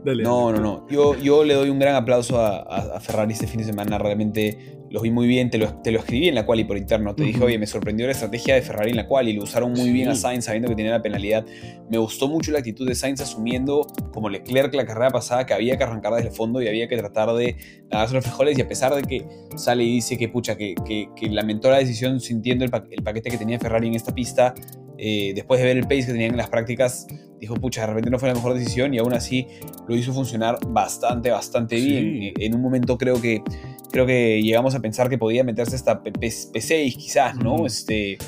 Dale, 0.04 0.22
no, 0.22 0.52
no, 0.52 0.60
no. 0.60 0.86
Yo, 0.88 1.16
yo 1.18 1.44
le 1.44 1.54
doy 1.54 1.68
un 1.68 1.78
gran 1.78 1.96
aplauso 1.96 2.40
a, 2.40 2.60
a 2.96 3.00
Ferrari 3.00 3.34
este 3.34 3.46
fin 3.46 3.58
de 3.58 3.64
semana. 3.64 3.98
Realmente 3.98 4.79
los 4.90 5.02
vi 5.02 5.10
muy 5.10 5.28
bien, 5.28 5.50
te 5.50 5.58
lo, 5.58 5.72
te 5.82 5.92
lo 5.92 6.00
escribí 6.00 6.28
en 6.28 6.34
la 6.34 6.44
quali 6.44 6.64
por 6.64 6.76
interno, 6.76 7.14
te 7.14 7.22
dije, 7.22 7.42
oye, 7.42 7.58
me 7.58 7.66
sorprendió 7.66 8.06
la 8.06 8.12
estrategia 8.12 8.56
de 8.56 8.62
Ferrari 8.62 8.90
en 8.90 8.96
la 8.96 9.06
quali, 9.06 9.32
lo 9.32 9.44
usaron 9.44 9.72
muy 9.72 9.90
bien 9.90 10.08
a 10.08 10.16
Sainz 10.16 10.46
sabiendo 10.46 10.68
que 10.68 10.74
tenía 10.74 10.90
la 10.90 11.02
penalidad. 11.02 11.46
Me 11.88 11.96
gustó 11.98 12.26
mucho 12.26 12.50
la 12.50 12.58
actitud 12.58 12.88
de 12.88 12.96
Sainz 12.96 13.20
asumiendo, 13.20 13.86
como 14.12 14.28
Leclerc 14.28 14.74
la 14.74 14.84
carrera 14.84 15.10
pasada, 15.10 15.46
que 15.46 15.54
había 15.54 15.78
que 15.78 15.84
arrancar 15.84 16.12
desde 16.14 16.28
el 16.28 16.34
fondo 16.34 16.60
y 16.60 16.66
había 16.66 16.88
que 16.88 16.96
tratar 16.96 17.32
de 17.34 17.56
darse 17.88 18.14
los 18.14 18.24
frijoles 18.24 18.58
y 18.58 18.62
a 18.62 18.68
pesar 18.68 18.94
de 18.94 19.02
que 19.02 19.24
sale 19.56 19.84
y 19.84 19.94
dice 19.94 20.18
que, 20.18 20.28
pucha, 20.28 20.56
que, 20.56 20.74
que, 20.84 21.30
lamentó 21.30 21.70
la 21.70 21.78
decisión 21.78 22.18
sintiendo 22.18 22.64
el, 22.64 22.72
el, 22.90 23.04
paquete 23.04 23.30
que 23.30 23.38
tenía 23.38 23.60
Ferrari 23.60 23.86
en 23.86 23.94
esta 23.94 24.12
pista, 24.12 24.54
eh, 24.98 25.32
después 25.34 25.60
de 25.60 25.66
ver 25.66 25.76
el 25.76 25.84
pace 25.84 26.06
que 26.06 26.12
tenían 26.12 26.32
en 26.32 26.36
las 26.36 26.50
prácticas, 26.50 27.06
dijo, 27.40 27.54
pucha, 27.54 27.82
de 27.82 27.86
repente 27.86 28.10
no 28.10 28.18
fue 28.18 28.28
la 28.28 28.34
mejor 28.34 28.54
decisión 28.54 28.92
y 28.92 28.98
aún 28.98 29.14
así 29.14 29.46
lo 29.88 29.96
hizo 29.96 30.12
funcionar 30.12 30.58
bastante, 30.66 31.30
bastante 31.30 31.76
bien. 31.76 32.34
En 32.38 32.54
un 32.54 32.60
momento 32.60 32.98
creo 32.98 33.20
que 33.20 33.42
creo 33.90 34.06
que 34.06 34.42
llegamos 34.42 34.74
a 34.74 34.80
pensar 34.80 35.08
que 35.08 35.18
podía 35.18 35.44
meterse 35.44 35.76
hasta 35.76 36.02
P6 36.02 36.96
quizás, 36.96 37.36
¿no? 37.36 37.66
Este, 37.66 38.18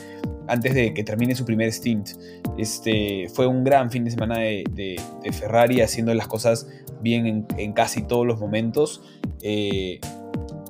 antes 0.49 0.75
de 0.75 0.93
que 0.95 1.05
termine 1.05 1.35
su 1.35 1.45
primer 1.45 1.73
stint. 1.73 2.11
Este, 2.59 3.29
fue 3.33 3.47
un 3.47 3.65
gran 3.65 3.91
fin 3.91 4.05
de 4.05 4.11
semana 4.11 4.39
de, 4.39 5.01
Ferrari 5.33 5.81
haciendo 5.81 6.13
las 6.15 6.29
cosas 6.29 6.67
bien 7.01 7.47
en, 7.57 7.73
casi 7.73 8.03
todos 8.03 8.27
los 8.27 8.41
momentos. 8.41 9.03
Eh, 9.43 10.01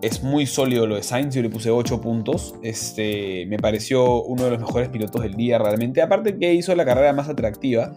es 0.02 0.22
muy 0.22 0.46
sólido 0.46 0.86
lo 0.86 0.96
de 0.96 1.02
Sainz, 1.02 1.34
yo 1.34 1.42
le 1.42 1.48
puse 1.48 1.70
8 1.70 2.00
puntos. 2.00 2.54
Este, 2.62 3.46
me 3.46 3.56
pareció 3.56 4.22
uno 4.22 4.44
de 4.44 4.50
los 4.50 4.60
mejores 4.60 4.88
pilotos 4.88 5.22
del 5.22 5.34
día 5.34 5.58
realmente. 5.58 6.02
Aparte 6.02 6.36
que 6.38 6.52
hizo 6.54 6.74
la 6.74 6.84
carrera 6.84 7.12
más 7.12 7.28
atractiva. 7.28 7.94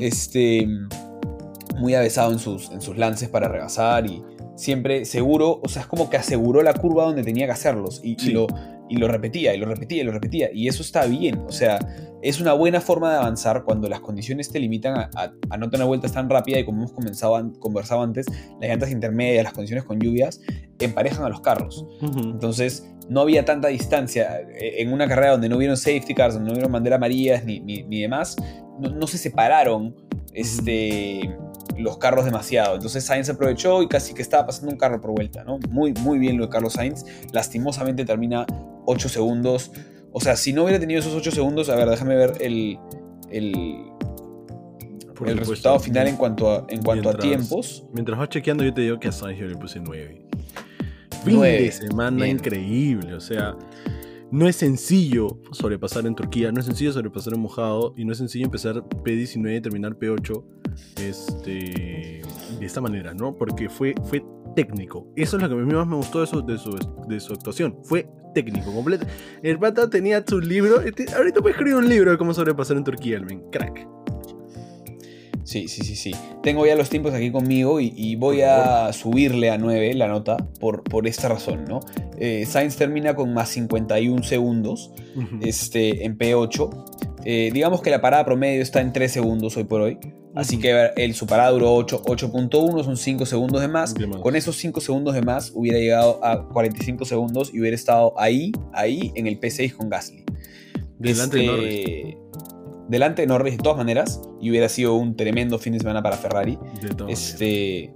Este, 0.00 0.66
muy 1.78 1.94
avesado 1.94 2.32
en 2.32 2.38
sus, 2.38 2.70
en 2.70 2.80
sus 2.80 2.96
lances 2.96 3.28
para 3.28 3.48
rebasar 3.48 4.06
y 4.06 4.22
siempre 4.60 5.06
seguro, 5.06 5.58
o 5.62 5.68
sea, 5.68 5.82
es 5.82 5.88
como 5.88 6.10
que 6.10 6.18
aseguró 6.18 6.62
la 6.62 6.74
curva 6.74 7.04
donde 7.04 7.22
tenía 7.22 7.46
que 7.46 7.52
hacerlos 7.52 8.02
y, 8.04 8.14
lo, 8.30 8.46
y 8.90 8.96
lo 8.96 9.08
repetía 9.08 9.54
y 9.54 9.58
lo 9.58 9.64
repetía 9.66 10.02
y 10.02 10.04
lo 10.04 10.12
repetía. 10.12 10.50
Y 10.52 10.68
eso 10.68 10.82
está 10.82 11.06
bien, 11.06 11.38
o 11.48 11.52
sea, 11.52 11.78
es 12.20 12.42
una 12.42 12.52
buena 12.52 12.82
forma 12.82 13.10
de 13.10 13.16
avanzar 13.16 13.64
cuando 13.64 13.88
las 13.88 14.00
condiciones 14.00 14.50
te 14.50 14.60
limitan 14.60 15.08
a, 15.14 15.56
no 15.56 15.70
tener 15.70 15.86
vueltas 15.86 16.12
tan 16.12 16.28
rápidas 16.28 16.60
y 16.60 16.64
como 16.64 16.80
hemos 16.82 16.92
comenzado, 16.92 17.52
conversado 17.58 18.02
antes, 18.02 18.26
las 18.60 18.68
llantas 18.68 18.90
intermedias, 18.90 19.44
las 19.44 19.54
condiciones 19.54 19.84
con 19.84 19.98
lluvias, 19.98 20.42
emparejan 20.78 21.24
a 21.24 21.30
los 21.30 21.40
carros. 21.40 21.86
Entonces, 22.02 22.86
no 23.08 23.22
había 23.22 23.46
tanta 23.46 23.68
distancia. 23.68 24.40
E, 24.40 24.82
en 24.82 24.92
una 24.92 25.08
carrera 25.08 25.32
donde 25.32 25.48
no 25.48 25.56
hubieron 25.56 25.78
safety 25.78 26.14
cars, 26.14 26.34
donde 26.34 26.48
no 26.48 26.52
hubieron 26.52 26.72
banderas 26.72 26.98
amarillas 26.98 27.44
ni, 27.46 27.60
ni, 27.60 28.02
demás, 28.02 28.36
no, 28.78 29.06
se 29.06 29.16
separaron 29.16 29.96
este, 30.34 31.34
los 31.80 31.98
carros 31.98 32.24
demasiado. 32.24 32.74
Entonces 32.76 33.04
Sainz 33.04 33.28
aprovechó 33.28 33.82
y 33.82 33.88
casi 33.88 34.14
que 34.14 34.22
estaba 34.22 34.46
pasando 34.46 34.72
un 34.72 34.78
carro 34.78 35.00
por 35.00 35.12
vuelta, 35.12 35.44
¿no? 35.44 35.58
Muy, 35.70 35.92
muy 35.94 36.18
bien 36.18 36.38
lo 36.38 36.44
de 36.44 36.50
Carlos 36.50 36.74
Sainz. 36.74 37.04
Lastimosamente 37.32 38.04
termina 38.04 38.46
8 38.86 39.08
segundos. 39.08 39.72
O 40.12 40.20
sea, 40.20 40.36
si 40.36 40.52
no 40.52 40.64
hubiera 40.64 40.80
tenido 40.80 41.00
esos 41.00 41.14
8 41.14 41.30
segundos, 41.30 41.68
a 41.68 41.76
ver, 41.76 41.88
déjame 41.88 42.16
ver 42.16 42.34
el, 42.40 42.78
el, 43.30 43.84
el 45.26 45.38
resultado 45.38 45.78
final 45.78 46.08
en 46.08 46.16
cuanto 46.16 46.50
a, 46.50 46.66
en 46.68 46.82
cuanto 46.82 47.10
a 47.10 47.14
tiempos. 47.16 47.84
Mientras 47.92 48.18
vas 48.18 48.28
chequeando, 48.28 48.64
yo 48.64 48.74
te 48.74 48.82
digo 48.82 48.98
que 48.98 49.08
a 49.08 49.12
Sainz 49.12 49.38
yo 49.38 49.46
le 49.46 49.56
puse 49.56 49.80
9. 49.80 50.26
Fin 51.24 51.40
de 51.40 51.70
semana 51.70 52.26
increíble, 52.26 53.14
o 53.14 53.20
sea, 53.20 53.54
no 54.30 54.48
es 54.48 54.56
sencillo 54.56 55.38
sobrepasar 55.52 56.06
en 56.06 56.14
Turquía, 56.14 56.50
no 56.50 56.60
es 56.60 56.66
sencillo 56.66 56.92
sobrepasar 56.92 57.34
en 57.34 57.40
mojado 57.40 57.92
y 57.96 58.04
no 58.04 58.12
es 58.12 58.18
sencillo 58.18 58.44
empezar 58.46 58.76
P19 58.76 59.58
y 59.58 59.60
terminar 59.60 59.98
P8 59.98 60.59
este, 61.00 62.22
de 62.58 62.66
esta 62.66 62.80
manera, 62.80 63.14
¿no? 63.14 63.36
Porque 63.36 63.68
fue, 63.68 63.94
fue 64.04 64.22
técnico. 64.54 65.06
Eso 65.16 65.36
es 65.36 65.42
lo 65.42 65.48
que 65.48 65.54
a 65.54 65.58
mí 65.58 65.72
más 65.72 65.86
me 65.86 65.96
gustó 65.96 66.20
de 66.20 66.26
su, 66.26 66.44
de 66.44 66.58
su, 66.58 66.78
de 67.08 67.20
su 67.20 67.32
actuación. 67.32 67.78
Fue 67.84 68.08
técnico, 68.34 68.72
completo. 68.72 69.06
El 69.42 69.58
pata 69.58 69.88
tenía 69.88 70.24
su 70.26 70.40
libro. 70.40 70.80
Este, 70.80 71.12
ahorita 71.12 71.40
puede 71.40 71.52
escribir 71.52 71.76
un 71.76 71.88
libro 71.88 72.10
de 72.10 72.18
cómo 72.18 72.34
sobrepasar 72.34 72.76
en 72.76 72.84
Turquía, 72.84 73.16
el 73.16 73.42
crack. 73.50 73.86
Sí, 75.44 75.66
sí, 75.66 75.82
sí, 75.82 75.96
sí. 75.96 76.12
Tengo 76.42 76.64
ya 76.66 76.76
los 76.76 76.90
tiempos 76.90 77.12
aquí 77.12 77.32
conmigo 77.32 77.80
y, 77.80 78.14
voy 78.16 78.42
a 78.42 78.92
subirle 78.92 79.50
a 79.50 79.58
9 79.58 79.94
la 79.94 80.06
nota 80.06 80.36
por, 80.60 80.84
por 80.84 81.08
esta 81.08 81.28
razón, 81.28 81.64
¿no? 81.64 81.80
Eh, 82.18 82.44
Sainz 82.46 82.76
termina 82.76 83.16
con 83.16 83.32
más 83.34 83.48
51 83.48 84.22
segundos 84.22 84.92
este, 85.40 86.04
en 86.04 86.16
P8. 86.18 86.84
Eh, 87.24 87.50
digamos 87.52 87.82
que 87.82 87.90
la 87.90 88.00
parada 88.00 88.24
promedio 88.24 88.62
está 88.62 88.80
en 88.80 88.92
3 88.92 89.10
segundos 89.10 89.56
hoy 89.56 89.64
por 89.64 89.80
hoy. 89.80 89.98
Así 90.34 90.58
que 90.58 90.90
el, 90.96 91.14
su 91.14 91.26
parada 91.26 91.50
duró 91.50 91.76
8.1, 91.76 92.84
son 92.84 92.96
5 92.96 93.26
segundos 93.26 93.60
de 93.60 93.68
más. 93.68 93.94
Con 94.22 94.36
esos 94.36 94.56
5 94.56 94.80
segundos 94.80 95.14
de 95.14 95.22
más 95.22 95.52
hubiera 95.54 95.78
llegado 95.78 96.24
a 96.24 96.48
45 96.48 97.04
segundos 97.04 97.50
y 97.52 97.60
hubiera 97.60 97.74
estado 97.74 98.14
ahí, 98.18 98.52
ahí 98.72 99.12
en 99.16 99.26
el 99.26 99.40
P6 99.40 99.74
con 99.74 99.88
Gasly. 99.88 100.24
Delante 100.98 101.38
de 101.38 101.44
este, 101.44 101.46
Norris. 101.46 102.16
Delante 102.88 103.22
de 103.22 103.28
Norris 103.28 103.56
de 103.56 103.62
todas 103.62 103.78
maneras. 103.78 104.20
Y 104.40 104.50
hubiera 104.50 104.68
sido 104.68 104.94
un 104.94 105.16
tremendo 105.16 105.58
fin 105.58 105.72
de 105.72 105.80
semana 105.80 106.02
para 106.02 106.16
Ferrari. 106.16 106.58
este, 107.08 107.92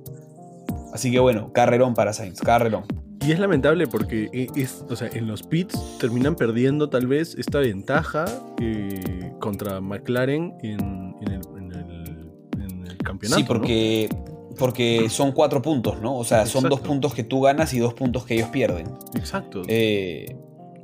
así 0.93 1.12
que 1.12 1.20
bueno, 1.20 1.53
carrerón 1.53 1.95
para 1.95 2.12
Sainz, 2.12 2.41
carrerón. 2.41 2.85
Y 3.26 3.32
es 3.32 3.39
lamentable 3.39 3.87
porque 3.87 4.28
e, 4.32 4.49
es, 4.55 4.85
o 4.89 4.97
sea, 4.97 5.09
en 5.09 5.26
los 5.26 5.43
pits 5.43 5.78
terminan 5.99 6.37
perdiendo 6.37 6.91
tal 6.91 7.07
vez 7.07 7.35
esta 7.39 7.61
ventaja 7.61 8.26
eh, 8.61 9.32
contra 9.41 9.80
McLaren 9.80 10.53
en, 10.62 11.14
el, 11.22 11.53
campeonato. 13.28 13.36
Sí, 13.36 13.44
porque, 13.44 14.08
porque 14.58 15.08
son 15.08 15.32
cuatro 15.32 15.62
puntos, 15.62 16.00
¿no? 16.00 16.16
O 16.16 16.24
sea, 16.24 16.46
son 16.46 16.68
dos 16.68 16.80
puntos 16.80 17.14
que 17.14 17.24
tú 17.24 17.40
ganas 17.40 17.72
y 17.74 17.78
dos 17.78 17.94
puntos 17.94 18.24
que 18.24 18.34
ellos 18.34 18.48
pierden. 18.48 18.86
Exacto. 19.14 19.62
Eh, 19.68 20.36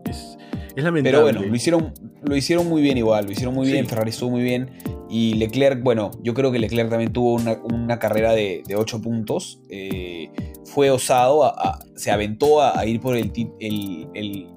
es, 0.09 0.36
lamentable. 0.76 1.03
Pero 1.03 1.22
bueno, 1.22 1.43
lo 1.43 1.55
hicieron, 1.55 1.93
lo 2.22 2.36
hicieron 2.36 2.68
muy 2.68 2.82
bien 2.82 2.99
igual, 2.99 3.26
lo 3.26 3.32
hicieron 3.32 3.55
muy 3.55 3.70
bien, 3.70 3.86
Ferrari 3.86 4.11
estuvo 4.11 4.30
muy 4.30 4.43
bien. 4.43 4.70
Y 5.11 5.34
Leclerc, 5.34 5.82
bueno, 5.82 6.12
yo 6.22 6.34
creo 6.34 6.53
que 6.53 6.61
Leclerc 6.61 6.88
también 6.88 7.12
tuvo 7.12 7.34
una, 7.34 7.99
carrera 7.99 8.32
de, 8.32 8.62
de 8.66 8.76
8 8.76 9.03
puntos. 9.03 9.61
Eh, 9.68 10.30
fue 10.64 10.91
osado, 10.91 11.53
se 11.97 12.12
aventó 12.12 12.62
a, 12.62 12.86
ir 12.86 13.01
por 13.01 13.16
el, 13.16 13.32
el, 13.59 14.49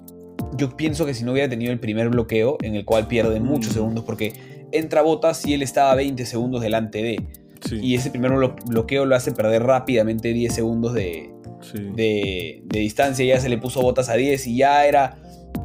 Yo 0.56 0.78
pienso 0.78 1.06
que 1.08 1.16
si 1.16 1.24
no 1.24 1.32
hubiera 1.32 1.50
tenido 1.50 1.72
el 1.72 1.80
primer 1.80 2.10
bloqueo, 2.10 2.58
en 2.62 2.76
el 2.76 2.86
cual 2.86 3.08
pierde 3.08 3.40
muchos 3.40 3.72
mm. 3.72 3.74
segundos, 3.74 4.04
porque 4.04 4.34
entra 4.72 5.02
Botas 5.02 5.46
y 5.48 5.54
él 5.54 5.64
estaba 5.64 5.96
20 5.96 6.26
segundos 6.26 6.62
delante 6.62 7.02
de. 7.02 7.28
Y 7.72 7.96
ese 7.96 8.10
primer 8.10 8.32
bloqueo 8.66 9.06
lo 9.06 9.16
hace 9.16 9.32
perder 9.32 9.64
rápidamente 9.64 10.34
10 10.34 10.54
segundos 10.54 10.94
de, 10.94 11.32
de, 11.96 12.62
de, 12.64 12.80
distancia. 12.80 13.26
Ya 13.26 13.40
se 13.40 13.50
le 13.50 13.58
puso 13.58 13.82
Botas 13.82 14.10
a 14.10 14.16
10 14.16 14.48
y 14.48 14.58
ya 14.58 14.86
era 14.86 15.18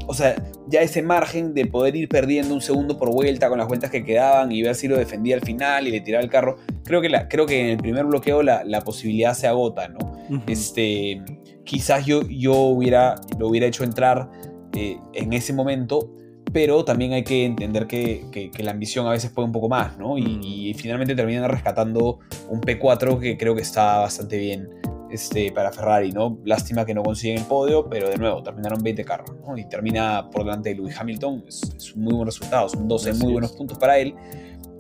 o 0.07 0.15
sea, 0.15 0.43
ya 0.69 0.81
ese 0.81 1.03
margen 1.03 1.55
de 1.55 1.67
poder 1.67 1.95
ir 1.97 2.09
perdiendo 2.09 2.55
un 2.55 2.61
segundo 2.61 2.99
por 2.99 3.13
vuelta 3.13 3.49
con 3.49 3.59
las 3.59 3.69
vueltas 3.69 3.91
que 3.91 4.05
quedaban 4.05 4.51
y 4.53 4.63
ver 4.63 4.75
si 4.75 4.89
lo 4.89 4.97
defendía 4.97 5.37
al 5.37 5.43
final 5.43 5.87
y 5.87 5.91
le 5.91 6.01
tiraba 6.01 6.25
el 6.25 6.31
carro, 6.31 6.57
creo 6.85 7.01
que, 7.01 7.09
la, 7.09 7.29
creo 7.29 7.47
que 7.47 7.61
en 7.61 7.67
el 7.71 7.77
primer 7.77 8.07
bloqueo 8.07 8.43
la, 8.43 8.81
posibilidad 8.85 9.35
se 9.35 9.47
agota, 9.47 9.89
¿no? 9.89 9.99
este, 10.47 11.23
quizás 11.65 12.07
yo, 12.07 12.23
yo 12.23 12.55
hubiera, 12.55 13.17
lo 13.39 13.49
hubiera 13.49 13.67
hecho 13.67 13.85
entrar 13.85 14.31
eh, 14.75 14.97
en 15.13 15.33
ese 15.33 15.53
momento, 15.53 16.11
pero 16.53 16.85
también 16.85 17.13
hay 17.13 17.25
que 17.25 17.45
entender 17.45 17.87
que, 17.87 18.51
la 18.59 18.71
ambición 18.71 19.07
a 19.07 19.11
veces 19.11 19.31
puede 19.31 19.47
un 19.47 19.53
poco 19.53 19.69
más, 19.69 19.99
¿no? 19.99 20.19
Y, 20.19 20.23
mm. 20.23 20.43
y, 20.43 20.75
finalmente 20.75 21.15
terminan 21.15 21.49
rescatando 21.49 22.19
un 22.49 22.61
P4 22.61 23.19
que 23.19 23.37
creo 23.37 23.55
que 23.55 23.63
está 23.63 23.99
bastante 23.99 24.39
bien 24.39 24.69
este, 25.11 25.53
para 25.53 25.73
Ferrari, 25.73 26.13
¿no? 26.13 26.39
Lástima 26.45 26.85
que 26.85 26.95
no 26.95 27.03
consiguen 27.03 27.39
el 27.39 27.45
podio, 27.45 27.89
pero 27.89 28.09
de 28.09 28.17
nuevo, 28.17 28.43
terminaron 28.43 28.83
20 28.83 29.05
carros, 29.05 29.31
¿no? 29.47 29.57
Y 29.57 29.69
termina 29.69 30.29
por 30.31 30.45
delante 30.45 30.71
de 30.71 30.77
Lewis 30.77 30.99
Hamilton, 30.99 31.45
es, 31.47 31.95
un 31.95 32.03
muy 32.03 32.15
buen 32.15 32.27
resultado, 32.27 32.69
son 32.69 32.89
12 32.89 33.15
muy 33.15 33.33
buenos 33.33 33.53
puntos 33.53 33.79
para 33.79 33.99
él, 33.99 34.15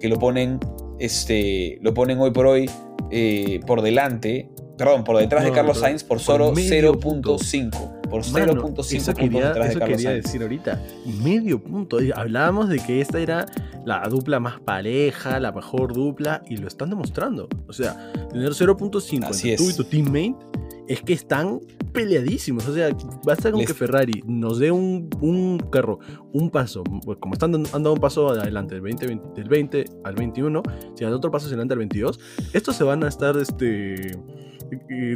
que 0.01 0.09
lo 0.09 0.19
ponen, 0.19 0.61
este, 0.99 1.79
lo 1.83 1.95
ponen 1.95 2.19
hoy 2.21 2.31
por 2.31 2.47
hoy 2.47 2.71
eh, 3.11 3.61
por 3.67 3.83
delante, 3.83 4.51
perdón, 4.77 5.05
por 5.05 5.17
detrás 5.17 5.45
de 5.45 5.53
Carlos 5.53 5.79
Sainz 5.79 6.05
por 6.05 6.21
solo 6.21 6.53
0.5 6.53 7.98
por 8.09 8.23
0.5 8.23 8.57
puntos 8.57 8.89
detrás 8.91 9.69
de 9.75 9.79
Carlos 9.79 9.97
quería 9.97 10.11
decir 10.11 10.43
ahorita. 10.43 10.83
Medio 11.23 11.63
punto. 11.63 11.99
Hablábamos 12.15 12.69
de 12.69 12.79
que 12.79 13.01
esta 13.01 13.21
era 13.21 13.47
la 13.85 14.07
dupla 14.09 14.41
más 14.41 14.61
pareja, 14.61 15.41
la 15.41 15.53
mejor 15.53 15.93
dupla, 15.93 16.43
y 16.49 16.57
lo 16.57 16.69
están 16.69 16.91
demostrando. 16.91 17.49
O 17.67 17.73
sea, 17.73 18.13
tener 18.31 18.51
0.5 18.51 19.27
entre 19.27 19.57
tú 19.57 19.71
y 19.71 19.75
tu 19.75 19.85
teammate 19.85 20.37
es 20.89 21.03
que 21.03 21.13
están 21.13 21.61
peleadísimos. 21.93 22.67
O 22.67 22.75
sea, 22.75 22.91
basta 23.25 23.53
con 23.53 23.65
que 23.65 23.75
Ferrari 23.75 24.23
nos 24.27 24.59
dé 24.59 24.71
un, 24.71 25.11
un, 25.21 25.59
carro, 25.71 25.99
un 26.33 26.51
paso, 26.51 26.83
pues, 27.05 27.19
como 27.19 27.35
están 27.35 27.53
dando 27.53 27.93
un 27.93 28.01
paso 28.01 28.29
adelante 28.29 28.75
del 28.75 28.83
20, 28.83 29.07
del 29.37 29.49
20 29.49 29.85
al 30.05 30.15
21, 30.15 30.63
si 30.95 31.05
dan 31.05 31.13
otro 31.13 31.31
paso 31.31 31.47
adelante 31.47 31.75
al 31.75 31.79
22, 31.79 32.19
estos 32.53 32.75
se 32.75 32.85
van 32.85 33.05
a 33.05 33.09
estar 33.09 33.37
este, 33.37 34.13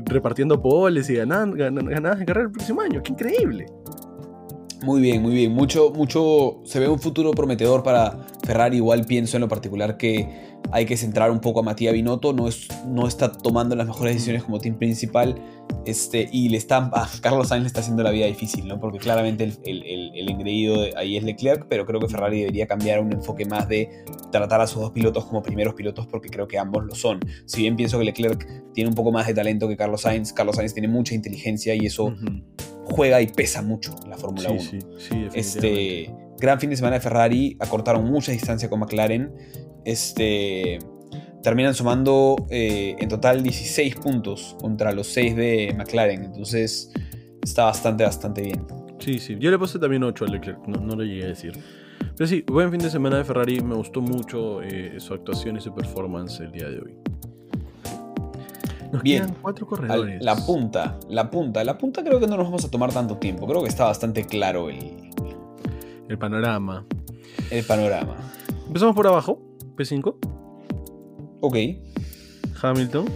repartiendo 0.04 0.60
poles 0.60 1.08
y 1.10 1.14
ganando, 1.14 1.56
ganadas 1.56 2.18
de 2.18 2.26
carrera 2.26 2.46
el 2.46 2.52
próximo 2.52 2.80
año. 2.80 3.02
¡Qué 3.02 3.12
increíble! 3.12 3.66
Muy 4.82 5.00
bien, 5.00 5.22
muy 5.22 5.32
bien. 5.32 5.52
Mucho, 5.52 5.90
mucho. 5.90 6.60
Se 6.64 6.80
ve 6.80 6.88
un 6.88 6.98
futuro 6.98 7.30
prometedor 7.30 7.84
para 7.84 8.26
Ferrari. 8.44 8.78
Igual 8.78 9.04
pienso 9.04 9.36
en 9.36 9.42
lo 9.42 9.48
particular 9.48 9.96
que 9.96 10.28
hay 10.72 10.86
que 10.86 10.96
centrar 10.96 11.30
un 11.30 11.40
poco 11.40 11.60
a 11.60 11.62
Matías 11.62 11.92
Binotto. 11.92 12.32
No, 12.32 12.48
es, 12.48 12.66
no 12.86 13.06
está 13.06 13.30
tomando 13.30 13.76
las 13.76 13.86
mejores 13.86 14.14
decisiones 14.14 14.42
como 14.42 14.58
team 14.58 14.76
principal. 14.76 15.40
Este, 15.86 16.28
y 16.32 16.48
le 16.48 16.58
está, 16.58 16.90
a 16.92 17.08
Carlos 17.20 17.48
Sainz 17.48 17.62
le 17.62 17.66
está 17.68 17.80
haciendo 17.80 18.02
la 18.02 18.10
vida 18.10 18.26
difícil, 18.26 18.66
¿no? 18.66 18.80
Porque 18.80 18.98
claramente 18.98 19.44
el, 19.44 19.56
el, 19.64 20.12
el, 20.14 20.28
engreído 20.28 20.84
ahí 20.96 21.16
es 21.16 21.24
Leclerc, 21.24 21.66
pero 21.68 21.86
creo 21.86 21.98
que 22.00 22.08
Ferrari 22.08 22.40
debería 22.40 22.66
cambiar 22.66 23.00
un 23.00 23.12
enfoque 23.12 23.44
más 23.46 23.68
de 23.68 24.04
tratar 24.30 24.60
a 24.60 24.66
sus 24.66 24.82
dos 24.82 24.90
pilotos 24.90 25.24
como 25.24 25.42
primeros 25.42 25.74
pilotos, 25.74 26.06
porque 26.06 26.28
creo 26.28 26.46
que 26.46 26.58
ambos 26.58 26.84
lo 26.84 26.94
son. 26.94 27.20
Si 27.46 27.62
bien 27.62 27.76
pienso 27.76 27.98
que 27.98 28.04
Leclerc 28.04 28.72
tiene 28.74 28.90
un 28.90 28.94
poco 28.94 29.12
más 29.12 29.26
de 29.26 29.34
talento 29.34 29.66
que 29.66 29.76
Carlos 29.76 30.02
Sainz, 30.02 30.32
Carlos 30.32 30.56
Sainz 30.56 30.72
tiene 30.72 30.88
mucha 30.88 31.14
inteligencia 31.14 31.74
y 31.74 31.86
eso 31.86 32.14
juega 32.84 33.20
y 33.20 33.26
pesa 33.26 33.62
mucho 33.62 33.94
en 34.02 34.10
la 34.10 34.16
Fórmula 34.16 34.50
1. 34.50 34.60
este, 35.34 36.14
gran 36.38 36.60
fin 36.60 36.70
de 36.70 36.76
semana 36.76 36.96
de 36.96 37.00
Ferrari, 37.00 37.56
acortaron 37.60 38.04
mucha 38.10 38.32
distancia 38.32 38.68
con 38.68 38.80
McLaren. 38.80 39.32
Este, 39.84 40.78
terminan 41.42 41.74
sumando 41.74 42.36
eh, 42.50 42.96
en 42.98 43.08
total 43.08 43.42
16 43.42 43.96
puntos 43.96 44.56
contra 44.60 44.92
los 44.92 45.06
6 45.08 45.36
de 45.36 45.74
McLaren. 45.76 46.24
Entonces 46.24 46.92
está 47.42 47.64
bastante, 47.64 48.04
bastante 48.04 48.42
bien. 48.42 48.66
Sí, 48.98 49.18
sí. 49.18 49.36
Yo 49.38 49.50
le 49.50 49.58
puse 49.58 49.78
también 49.78 50.04
8 50.04 50.24
a 50.24 50.28
Leclerc, 50.28 50.66
no, 50.66 50.80
no 50.80 50.94
lo 50.94 51.04
llegué 51.04 51.24
a 51.24 51.28
decir. 51.28 51.52
Pero 52.16 52.28
sí, 52.28 52.44
buen 52.46 52.70
fin 52.70 52.80
de 52.80 52.90
semana 52.90 53.18
de 53.18 53.24
Ferrari. 53.24 53.60
Me 53.60 53.74
gustó 53.74 54.00
mucho 54.00 54.62
eh, 54.62 54.94
su 54.98 55.14
actuación 55.14 55.56
y 55.56 55.60
su 55.60 55.74
performance 55.74 56.40
el 56.40 56.52
día 56.52 56.68
de 56.68 56.80
hoy. 56.80 56.94
Nos 58.92 59.02
Bien. 59.02 59.22
quedan 59.24 59.36
cuatro 59.40 59.64
Al- 59.66 59.68
corredores. 59.70 60.22
la 60.22 60.36
punta, 60.36 60.98
la 61.08 61.30
punta. 61.30 61.64
La 61.64 61.78
punta 61.78 62.04
creo 62.04 62.20
que 62.20 62.26
no 62.26 62.36
nos 62.36 62.46
vamos 62.46 62.64
a 62.64 62.70
tomar 62.70 62.92
tanto 62.92 63.16
tiempo. 63.16 63.46
Creo 63.46 63.62
que 63.62 63.68
está 63.68 63.84
bastante 63.86 64.24
claro 64.26 64.68
el, 64.68 65.10
El 66.08 66.18
panorama. 66.18 66.84
el 67.50 67.64
panorama. 67.64 68.16
Empezamos 68.66 68.94
por 68.94 69.06
abajo. 69.06 69.38
P5. 69.76 70.14
Ok. 71.40 71.56
Hamilton. 72.62 73.06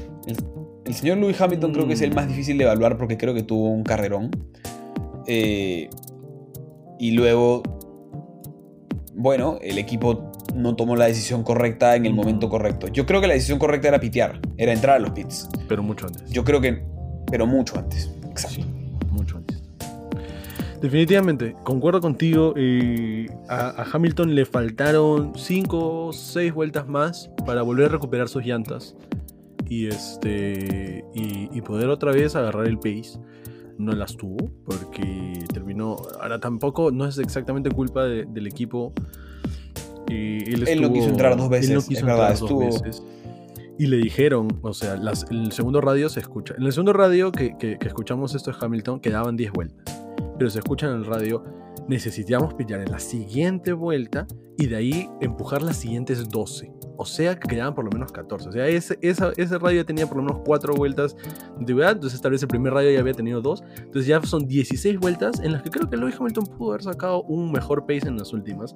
El 0.87 0.95
señor 0.95 1.19
Louis 1.19 1.39
Hamilton 1.41 1.73
creo 1.73 1.87
que 1.87 1.93
es 1.95 2.01
el 2.01 2.13
Mm. 2.13 2.15
más 2.15 2.29
difícil 2.29 2.57
de 2.59 2.65
evaluar 2.65 2.97
porque 2.97 3.17
creo 3.19 3.35
que 3.35 3.43
tuvo 3.43 3.71
un 3.71 3.83
carrerón. 3.85 4.31
Eh, 5.27 5.91
y 6.99 7.11
luego, 7.13 7.63
bueno, 9.15 9.59
el 9.61 9.79
equipo 9.79 10.33
no 10.57 10.75
tomó 10.75 10.97
la 10.97 11.07
decisión 11.07 11.43
correcta 11.43 11.95
en 11.97 12.07
el 12.07 12.15
momento 12.15 12.49
correcto. 12.49 12.89
Yo 12.89 13.07
creo 13.07 13.21
que 13.21 13.27
la 13.27 13.35
decisión 13.35 13.59
correcta 13.59 13.89
era 13.89 14.01
pitear, 14.01 14.41
era 14.57 14.73
entrar 14.73 14.97
a 14.97 14.99
los 14.99 15.11
pits. 15.11 15.49
Pero 15.69 15.83
mucho 15.83 16.07
antes. 16.07 16.29
Yo 16.31 16.43
creo 16.45 16.61
que, 16.61 16.83
pero 17.31 17.47
mucho 17.47 17.79
antes. 17.79 18.11
Exacto. 18.31 18.57
Sí, 18.57 18.65
mucho 19.11 19.37
antes. 19.37 19.63
Definitivamente, 20.81 21.57
concuerdo 21.65 22.01
contigo. 22.01 22.53
eh, 22.57 23.27
a, 23.49 23.69
a 23.83 23.87
Hamilton 23.93 24.35
le 24.35 24.45
faltaron 24.45 25.33
5 25.35 26.07
o 26.07 26.13
6 26.13 26.53
vueltas 26.53 26.87
más 26.87 27.31
para 27.47 27.63
volver 27.63 27.87
a 27.87 27.89
recuperar 27.89 28.29
sus 28.29 28.45
llantas. 28.45 28.95
Y 29.69 29.87
este. 29.87 31.05
Y, 31.15 31.49
y 31.53 31.61
poder 31.63 31.89
otra 31.89 32.13
vez 32.13 32.37
agarrar 32.37 32.67
el 32.69 32.77
pace. 32.79 33.19
No 33.79 33.93
las 33.93 34.17
tuvo. 34.17 34.37
Porque 34.65 35.45
terminó. 35.53 35.97
Ahora 36.21 36.39
tampoco 36.39 36.91
no 36.91 37.07
es 37.07 37.19
exactamente 37.19 37.71
culpa 37.71 38.05
de- 38.05 38.27
del 38.27 38.47
equipo. 38.47 38.93
Eh, 40.11 40.45
él, 40.47 40.55
Él 40.55 40.81
no 40.81 40.87
estuvo- 40.87 40.93
quiso 40.95 41.09
entrar 41.09 41.37
dos 41.37 41.45
él 41.47 41.51
veces, 41.51 41.71
no 41.71 41.79
es 41.81 41.87
quiso 41.89 42.07
verdad, 42.07 42.31
entrar 42.33 42.39
dos 42.39 42.51
estuvo- 42.51 42.83
veces. 42.89 43.03
Y 43.79 43.87
le 43.89 43.99
dijeron, 43.99 44.49
o 44.63 44.73
sea, 44.73 44.97
las- 44.97 45.31
en 45.31 45.37
el 45.39 45.53
segundo 45.53 45.81
radio 45.81 46.09
se 46.09 46.21
escucha. 46.21 46.55
En 46.57 46.63
el 46.65 46.73
segundo 46.73 46.93
radio 46.95 47.31
que, 47.33 47.57
que- 47.59 47.79
que 47.79 47.89
escuchamos 47.89 48.35
esto 48.35 48.51
de 48.51 48.57
Hamilton 48.61 49.01
quedaban 49.01 49.37
10 49.37 49.53
vueltas. 49.53 50.03
Pero 50.39 50.51
se 50.51 50.59
escucha 50.61 50.87
en 50.87 50.95
el 50.95 51.05
radio, 51.05 51.45
necesitamos 51.89 52.55
pillar 52.55 52.81
en 52.81 52.91
la 52.91 52.99
siguiente 52.99 53.73
vuelta 53.75 54.27
y 54.59 54.67
de 54.67 54.77
ahí 54.77 55.09
empujar 55.21 55.61
las 55.63 55.77
siguientes 55.77 56.27
12. 56.29 56.73
O 56.99 57.05
sea 57.05 57.39
que 57.39 57.47
quedaban 57.49 57.75
por 57.75 57.85
lo 57.85 57.91
menos 57.91 58.11
14. 58.13 58.49
O 58.49 58.53
sea, 58.53 58.67
ese, 58.67 58.99
esa- 59.03 59.33
ese 59.37 59.59
radio 59.59 59.85
tenía 59.85 60.07
por 60.07 60.17
lo 60.17 60.23
menos 60.23 60.41
4 60.47 60.75
vueltas 60.75 61.15
de 61.15 61.23
antigüedad. 61.59 61.93
Entonces 61.93 62.19
tal 62.23 62.33
vez 62.33 62.41
el 62.43 62.49
primer 62.49 62.73
radio 62.73 62.91
ya 62.91 63.01
había 63.01 63.13
tenido 63.13 63.43
2. 63.43 63.63
Entonces 63.79 64.07
ya 64.07 64.23
son 64.23 64.47
16 64.47 64.99
vueltas 64.99 65.39
en 65.41 65.53
las 65.53 65.63
que 65.63 65.69
creo 65.69 65.91
que 65.91 65.99
Lewis 65.99 66.17
Hamilton 66.19 66.47
pudo 66.57 66.71
haber 66.71 66.83
sacado 66.83 67.23
un 67.25 67.53
mejor 67.53 67.83
pace 67.87 68.09
en 68.09 68.17
las 68.17 68.33
últimas. 68.33 68.75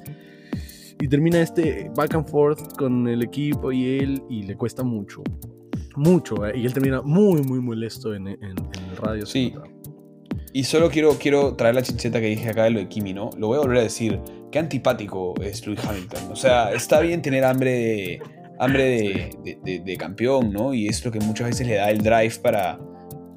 Y 1.01 1.09
termina 1.09 1.41
este 1.41 1.91
back 1.97 2.15
and 2.15 2.29
forth 2.29 2.77
con 2.77 3.09
el 3.09 3.23
equipo 3.23 3.73
y 3.73 3.99
él 3.99 4.23
y 4.29 4.43
le 4.43 4.55
cuesta 4.57 4.83
mucho. 4.83 5.23
Mucho. 5.97 6.47
¿eh? 6.47 6.53
Y 6.57 6.67
él 6.67 6.73
termina 6.75 7.01
muy, 7.03 7.43
muy 7.43 7.61
molesto 7.61 8.15
en, 8.15 8.29
en- 8.29 8.41
en 8.43 8.91
el 8.91 8.97
radio. 8.97 9.25
Sí. 9.27 9.55
Y 10.53 10.65
solo 10.65 10.91
quiero, 10.91 11.11
quiero 11.19 11.55
traer 11.55 11.75
la 11.77 11.83
chincheta 11.83 12.21
que 12.21 12.27
dije 12.27 12.49
acá 12.51 12.65
de 12.65 12.71
lo 12.71 12.81
de 12.81 12.89
Kimi, 12.89 13.13
¿no? 13.15 13.31
Lo 13.39 13.47
voy 13.49 13.57
a 13.59 13.61
volver 13.61 13.79
a 13.79 13.83
decir. 13.83 14.21
Qué 14.51 14.59
antipático 14.59 15.35
es 15.41 15.65
Lewis 15.67 15.81
Hamilton. 15.85 16.33
O 16.33 16.37
sea, 16.37 16.73
está 16.73 17.01
bien 17.01 17.23
tener 17.23 17.45
hambre 17.45 17.71
de, 17.71 18.23
hambre 18.59 18.83
de, 18.85 19.31
de- 19.45 19.59
de- 19.65 19.81
de 19.85 19.97
campeón, 19.97 20.53
¿no? 20.53 20.75
Y 20.75 20.89
es 20.89 21.05
lo 21.05 21.13
que 21.13 21.21
muchas 21.21 21.49
veces 21.51 21.67
le 21.69 21.75
da 21.77 21.89
el 21.91 21.99
drive 21.99 22.35
para, 22.43 22.79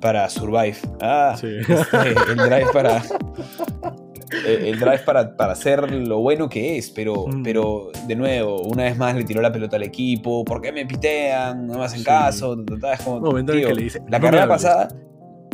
para 0.01 0.27
survive. 0.29 0.75
Ah, 1.01 1.35
Sí. 1.39 1.47
este, 1.59 2.09
el 2.31 2.37
drive 2.37 2.65
para... 2.73 3.03
El 4.47 4.65
el 4.65 4.79
drive 4.79 4.99
para, 4.99 5.35
para 5.35 5.55
ser 5.55 5.91
lo 5.91 6.19
bueno 6.19 6.49
que 6.49 6.77
es, 6.77 6.89
pero, 6.91 7.27
Mm. 7.27 7.43
pero 7.43 7.91
de 8.07 8.15
nuevo, 8.15 8.61
una 8.63 8.83
vez 8.83 8.97
más 8.97 9.15
le 9.15 9.23
tiró 9.23 9.41
la 9.41 9.51
pelota 9.51 9.75
al 9.77 9.83
equipo. 9.83 10.43
¿Por 10.45 10.61
qué 10.61 10.71
me 10.71 10.85
pitean? 10.85 11.67
No 11.67 11.77
me 11.79 11.85
hacen 11.85 11.99
Sí. 11.99 12.05
caso. 12.05 12.55
Es 12.93 13.01
como, 13.01 13.37
el 13.37 13.45
tío, 13.45 13.67
que 13.67 13.73
le 13.75 13.83
dice, 13.83 13.99
la 14.09 14.19
"No 14.19 14.25
carrera 14.25 14.43
hables". 14.43 14.63
pasada, 14.63 14.87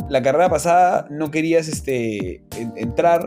la 0.08 0.22
carrera 0.22 0.48
pasada 0.48 1.06
no 1.10 1.30
querías 1.30 1.68
este, 1.68 2.36
en- 2.58 2.72
entrar 2.76 3.26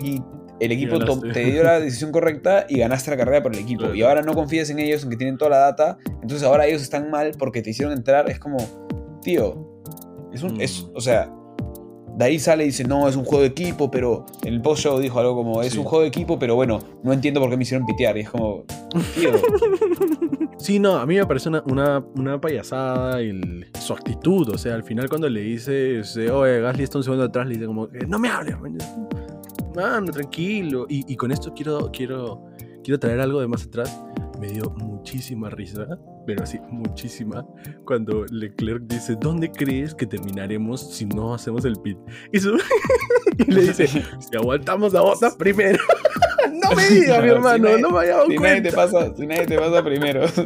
y 0.00 0.22
el 0.60 0.70
equipo 0.72 0.98
te 1.32 1.44
dio 1.44 1.64
la 1.64 1.80
decisión 1.80 2.12
correcta 2.12 2.66
y 2.68 2.78
ganaste 2.78 3.10
la 3.10 3.16
carrera 3.16 3.42
por 3.42 3.52
el 3.52 3.58
equipo. 3.60 3.80
Claro. 3.80 3.94
Y 3.96 4.02
ahora 4.02 4.22
no 4.22 4.32
confías 4.34 4.70
en 4.70 4.78
ellos, 4.78 5.02
en 5.02 5.10
que 5.10 5.16
tienen 5.16 5.36
toda 5.36 5.50
la 5.50 5.58
data. 5.58 5.98
Entonces 6.22 6.44
ahora 6.44 6.66
ellos 6.66 6.80
están 6.82 7.10
mal 7.10 7.32
porque 7.38 7.62
te 7.62 7.70
hicieron 7.70 7.92
entrar. 7.92 8.30
Es 8.30 8.38
como, 8.38 8.58
tío, 9.22 9.82
es 10.32 10.42
un, 10.42 10.60
es, 10.60 10.84
Mm. 10.84 10.96
o 10.96 11.00
sea, 11.00 11.30
de 12.16 12.24
ahí 12.24 12.38
sale 12.38 12.64
y 12.64 12.66
dice, 12.66 12.84
no, 12.84 13.08
es 13.08 13.16
un 13.16 13.24
juego 13.24 13.40
de 13.42 13.48
equipo, 13.48 13.90
pero 13.90 14.26
en 14.44 14.54
el 14.54 14.62
post-show 14.62 14.98
dijo 14.98 15.18
algo 15.18 15.34
como, 15.34 15.62
es 15.62 15.72
Sí. 15.72 15.78
un 15.78 15.84
juego 15.84 16.02
de 16.02 16.08
equipo, 16.08 16.38
pero 16.38 16.54
bueno, 16.54 16.78
no 17.02 17.12
entiendo 17.12 17.40
por 17.40 17.48
qué 17.50 17.56
me 17.56 17.62
hicieron 17.62 17.86
pitear. 17.86 18.16
Y 18.16 18.20
es 18.20 18.30
como, 18.30 18.64
tío, 19.14 19.30
Sí, 20.58 20.78
no, 20.78 20.96
a 20.96 21.06
mí 21.06 21.16
me 21.16 21.26
parece 21.26 21.48
una, 21.48 21.62
una, 21.66 22.04
una 22.14 22.40
payasada 22.40 23.18
el- 23.20 23.66
su 23.80 23.92
actitud. 23.94 24.48
O 24.50 24.58
sea, 24.58 24.74
al 24.76 24.84
final 24.84 25.08
cuando 25.08 25.28
le 25.28 25.40
dice, 25.40 26.02
oye, 26.30 26.60
Gasly 26.60 26.84
está 26.84 26.98
un 26.98 27.04
segundo 27.04 27.24
atrás, 27.24 27.46
le 27.48 27.54
dice 27.54 27.66
como, 27.66 27.86
"Eh, 27.86 28.06
no 28.06 28.18
me 28.20 28.28
hables, 28.28 28.60
man". 28.60 28.78
mano, 29.74 30.12
tranquilo. 30.12 30.86
Y, 30.88 31.10
y 31.12 31.16
con 31.16 31.32
esto 31.32 31.52
quiero, 31.54 31.90
quiero, 31.92 32.44
quiero 32.84 33.00
traer 33.00 33.20
algo 33.20 33.40
de 33.40 33.48
más 33.48 33.64
atrás. 33.64 34.00
Me 34.42 34.48
dio 34.48 34.70
muchísima 34.70 35.50
risa, 35.50 35.86
pero 36.26 36.42
así, 36.42 36.58
muchísima, 36.68 37.46
cuando 37.86 38.24
Leclerc 38.28 38.82
dice, 38.88 39.14
¿dónde 39.20 39.52
crees 39.52 39.94
que 39.94 40.04
terminaremos 40.04 40.80
si 40.96 41.06
no 41.06 41.32
hacemos 41.32 41.64
el 41.64 41.76
pit? 41.76 41.96
Y, 42.32 42.40
su- 42.40 42.58
y 43.38 43.44
le 43.52 43.62
dice, 43.62 43.86
si 43.86 44.00
aguantamos 44.36 44.96
a 44.96 45.00
Bottas 45.00 45.36
primero. 45.36 45.78
no 46.60 46.74
me 46.74 46.88
digas, 46.88 47.22
mi 47.22 47.28
No, 47.28 47.32
si 47.34 47.36
hermano, 47.36 47.68
nadie- 47.68 47.80
no 47.82 47.90
me 47.92 47.98
había 48.00 48.10
dado 48.16 48.26
si 48.26 48.36
nadie, 48.36 48.62
te 48.62 48.72
cuenta. 48.72 48.76
pasa, 48.98 49.16
si 49.16 49.26
nadie 49.28 49.46
te 49.46 49.58
pasa 49.58 49.84
primero. 49.84 50.26
sí, 50.26 50.42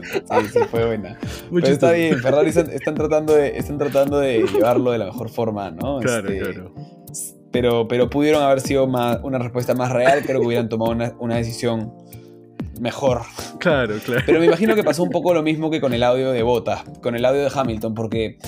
sí, 0.52 0.58
fue 0.70 0.84
buena. 0.84 1.18
Muy 1.50 1.62
Pero 1.62 1.72
está 1.72 1.92
bien, 1.92 2.18
Ferrari 2.18 2.50
están, 2.50 2.70
están 2.70 2.94
tratando 2.96 3.34
de, 3.34 3.56
están 3.56 3.78
tratando 3.78 4.18
de 4.18 4.42
llevarlo 4.42 4.90
de 4.90 4.98
la 4.98 5.06
mejor 5.06 5.30
forma, 5.30 5.70
¿no? 5.70 6.00
Claro, 6.00 6.28
Este, 6.28 6.38
claro. 6.52 6.74
Pero, 7.50 7.88
pero 7.88 8.10
pudieron 8.10 8.42
haber 8.42 8.60
sido 8.60 8.86
más, 8.86 9.20
una 9.22 9.38
respuesta 9.38 9.74
más 9.74 9.90
real, 9.90 10.22
creo 10.26 10.40
que 10.40 10.46
hubieran 10.46 10.68
tomado 10.68 10.90
una, 10.92 11.14
una 11.18 11.36
decisión 11.36 11.94
mejor. 12.80 13.22
Claro, 13.58 13.96
claro. 14.04 14.22
Pero 14.26 14.40
me 14.40 14.46
imagino 14.46 14.74
que 14.74 14.84
pasó 14.84 15.02
un 15.02 15.10
poco 15.10 15.34
lo 15.34 15.42
mismo 15.42 15.70
que 15.70 15.80
con 15.80 15.92
el 15.92 16.02
audio 16.02 16.32
de 16.32 16.42
Bottas, 16.42 16.84
con 17.02 17.14
el 17.16 17.24
audio 17.24 17.42
de 17.42 17.50
Hamilton, 17.54 17.94
porque 17.94 18.38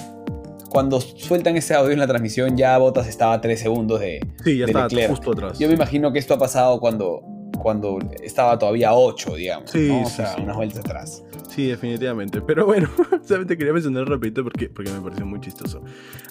cuando 0.68 1.00
sueltan 1.00 1.56
ese 1.56 1.74
audio 1.74 1.92
en 1.92 1.98
la 1.98 2.06
transmisión 2.06 2.56
ya 2.56 2.76
Bottas 2.78 3.08
estaba 3.08 3.34
a 3.34 3.40
3 3.40 3.58
segundos 3.58 4.00
de... 4.00 4.20
Sí, 4.44 4.58
ya 4.58 4.66
de 4.66 4.74
Leclerc. 4.74 5.10
justo 5.10 5.32
atrás. 5.32 5.58
Yo 5.58 5.68
me 5.68 5.74
imagino 5.74 6.12
que 6.12 6.18
esto 6.18 6.34
ha 6.34 6.38
pasado 6.38 6.78
cuando, 6.80 7.22
cuando 7.58 7.98
estaba 8.22 8.58
todavía 8.58 8.90
a 8.90 8.94
8, 8.94 9.34
digamos. 9.36 9.70
Sí, 9.70 9.88
¿no? 9.88 10.02
O 10.02 10.06
sí, 10.06 10.16
sea, 10.16 10.34
sí. 10.34 10.42
unas 10.42 10.56
vueltas 10.56 10.80
atrás. 10.80 11.24
Sí, 11.48 11.66
definitivamente. 11.66 12.40
Pero 12.42 12.66
bueno, 12.66 12.88
solamente 13.26 13.56
quería 13.56 13.72
mencionar 13.72 14.08
rapidito 14.08 14.44
porque, 14.44 14.68
porque 14.68 14.90
me 14.92 15.00
pareció 15.00 15.26
muy 15.26 15.40
chistoso. 15.40 15.82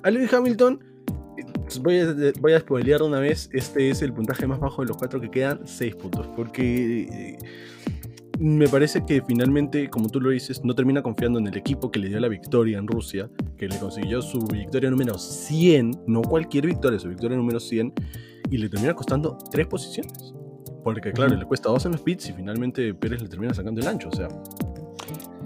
A 0.04 0.12
Lewis 0.12 0.32
Hamilton, 0.32 0.84
eh, 1.38 1.44
voy 1.82 2.00
a, 2.00 2.16
voy 2.40 2.54
a 2.54 2.60
spoilear 2.60 3.02
una 3.02 3.20
vez, 3.20 3.50
este 3.54 3.90
es 3.90 4.02
el 4.02 4.14
puntaje 4.14 4.48
más 4.48 4.60
bajo 4.60 4.82
de 4.84 4.88
los 4.88 4.98
cuatro 4.98 5.20
que 5.20 5.30
quedan, 5.30 5.62
6 5.66 5.96
puntos. 5.96 6.28
Porque 6.36 7.02
eh, 7.12 7.38
me 8.40 8.68
parece 8.68 9.06
que 9.06 9.22
finalmente, 9.22 9.90
como 9.90 10.10
tú 10.10 10.22
lo 10.22 10.30
dices, 10.30 10.64
no 10.64 10.76
termina 10.76 11.02
confiando 11.02 11.40
en 11.40 11.48
el 11.48 11.58
equipo 11.58 11.92
que 11.92 12.00
le 12.00 12.10
dio 12.10 12.20
la 12.20 12.28
victoria 12.28 12.78
en 12.78 12.88
Rusia, 12.88 13.30
que 13.58 13.68
le 13.68 13.78
consiguió 13.80 14.22
su 14.22 14.40
victoria 14.48 14.90
número 14.90 15.18
100, 15.18 16.04
no 16.08 16.22
cualquier 16.22 16.68
victoria, 16.68 17.00
su 17.00 17.10
victoria 17.10 17.38
número 17.38 17.60
100, 17.60 17.94
y 18.50 18.58
le 18.58 18.70
termina 18.70 18.94
costando 18.94 19.38
3 19.52 19.68
posiciones. 19.68 20.34
Porque 20.84 21.12
claro, 21.12 21.36
le 21.36 21.46
cuesta 21.46 21.70
2 21.70 21.86
en 21.88 21.92
los 21.94 22.02
pits 22.02 22.30
y 22.30 22.34
finalmente 22.34 22.94
Pérez 22.94 23.22
le 23.22 23.28
termina 23.28 23.54
sacando 23.54 23.82
el 23.82 23.88
ancho. 23.88 24.10
O 24.10 24.16
sea, 24.16 24.30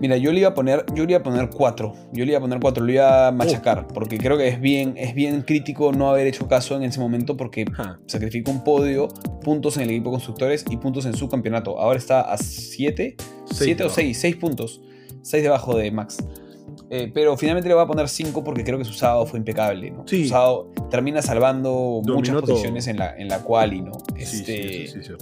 Mira, 0.01 0.17
yo 0.17 0.31
le 0.33 0.39
iba 0.39 0.49
a 0.49 0.53
poner, 0.55 0.83
yo 0.95 1.05
le 1.05 1.11
iba 1.11 1.19
a 1.19 1.23
poner 1.23 1.49
4. 1.49 1.93
Yo 2.11 2.25
le 2.25 2.31
iba 2.31 2.39
a 2.39 2.41
poner 2.41 2.59
4, 2.59 2.83
lo 2.83 2.91
iba 2.91 3.27
a 3.27 3.31
machacar, 3.31 3.85
porque 3.87 4.17
creo 4.17 4.35
que 4.35 4.47
es 4.47 4.59
bien, 4.59 4.95
es 4.97 5.13
bien 5.13 5.43
crítico 5.43 5.91
no 5.91 6.09
haber 6.09 6.25
hecho 6.25 6.47
caso 6.47 6.75
en 6.75 6.81
ese 6.81 6.99
momento 6.99 7.37
porque 7.37 7.65
ja, 7.71 7.99
sacrificó 8.07 8.49
un 8.49 8.63
podio, 8.63 9.09
puntos 9.43 9.77
en 9.77 9.83
el 9.83 9.91
equipo 9.91 10.09
de 10.09 10.13
constructores 10.15 10.65
y 10.71 10.77
puntos 10.77 11.05
en 11.05 11.13
su 11.13 11.29
campeonato. 11.29 11.79
Ahora 11.79 11.99
está 11.99 12.21
a 12.21 12.37
7, 12.37 13.15
7 13.45 13.73
o 13.73 13.77
debajo. 13.77 13.95
6, 13.95 14.17
6 14.19 14.35
puntos. 14.37 14.81
6 15.21 15.43
debajo 15.43 15.77
de 15.77 15.91
Max. 15.91 16.17
Eh, 16.89 17.11
pero 17.13 17.37
finalmente 17.37 17.69
le 17.69 17.75
voy 17.75 17.83
a 17.83 17.87
poner 17.87 18.09
5 18.09 18.43
porque 18.43 18.63
creo 18.63 18.79
que 18.79 18.85
su 18.85 18.93
sábado 18.93 19.27
fue 19.27 19.37
impecable. 19.37 19.91
¿no? 19.91 20.03
Sí. 20.07 20.23
Su 20.23 20.29
sábado 20.29 20.71
termina 20.89 21.21
salvando 21.21 22.01
Dominó 22.03 22.15
muchas 22.15 22.35
todo. 22.37 22.47
posiciones 22.47 22.87
en 22.87 22.97
la, 22.97 23.15
en 23.15 23.27
la 23.27 23.43
quali, 23.43 23.81
¿no? 23.81 23.91
Sí, 24.17 24.25
sí, 24.25 24.37
Este, 24.39 24.71
sí, 24.71 24.87
sí, 24.87 25.03
sí. 25.03 25.13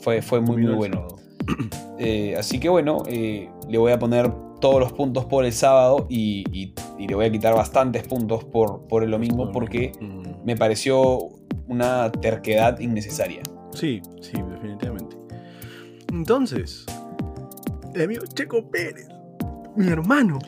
Fue, 0.00 0.22
fue 0.22 0.40
muy, 0.40 0.62
Dominó 0.62 0.70
muy 0.70 0.76
bueno. 0.78 1.06
Eh, 2.00 2.36
así 2.38 2.60
que 2.60 2.68
bueno, 2.68 3.02
eh, 3.08 3.50
le 3.68 3.76
voy 3.76 3.90
a 3.90 3.98
poner 3.98 4.30
todos 4.60 4.78
los 4.78 4.92
puntos 4.92 5.24
por 5.24 5.44
el 5.44 5.52
sábado 5.52 6.06
y, 6.08 6.44
y- 6.52 6.72
y 6.96 7.08
le 7.08 7.14
voy 7.16 7.26
a 7.26 7.30
quitar 7.32 7.54
bastantes 7.54 8.06
puntos 8.06 8.44
por, 8.44 8.82
por 8.86 9.02
el 9.02 9.10
domingo 9.10 9.50
porque 9.50 9.90
Mm. 10.00 10.44
me 10.46 10.56
pareció 10.56 11.18
una 11.66 12.10
terquedad 12.12 12.78
innecesaria. 12.78 13.42
Sí, 13.72 14.00
sí, 14.20 14.32
definitivamente. 14.48 15.16
Entonces, 16.12 16.86
el 17.94 18.02
amigo 18.02 18.24
Checo 18.32 18.68
Pérez, 18.70 19.08
mi 19.76 19.88
hermano, 19.88 20.38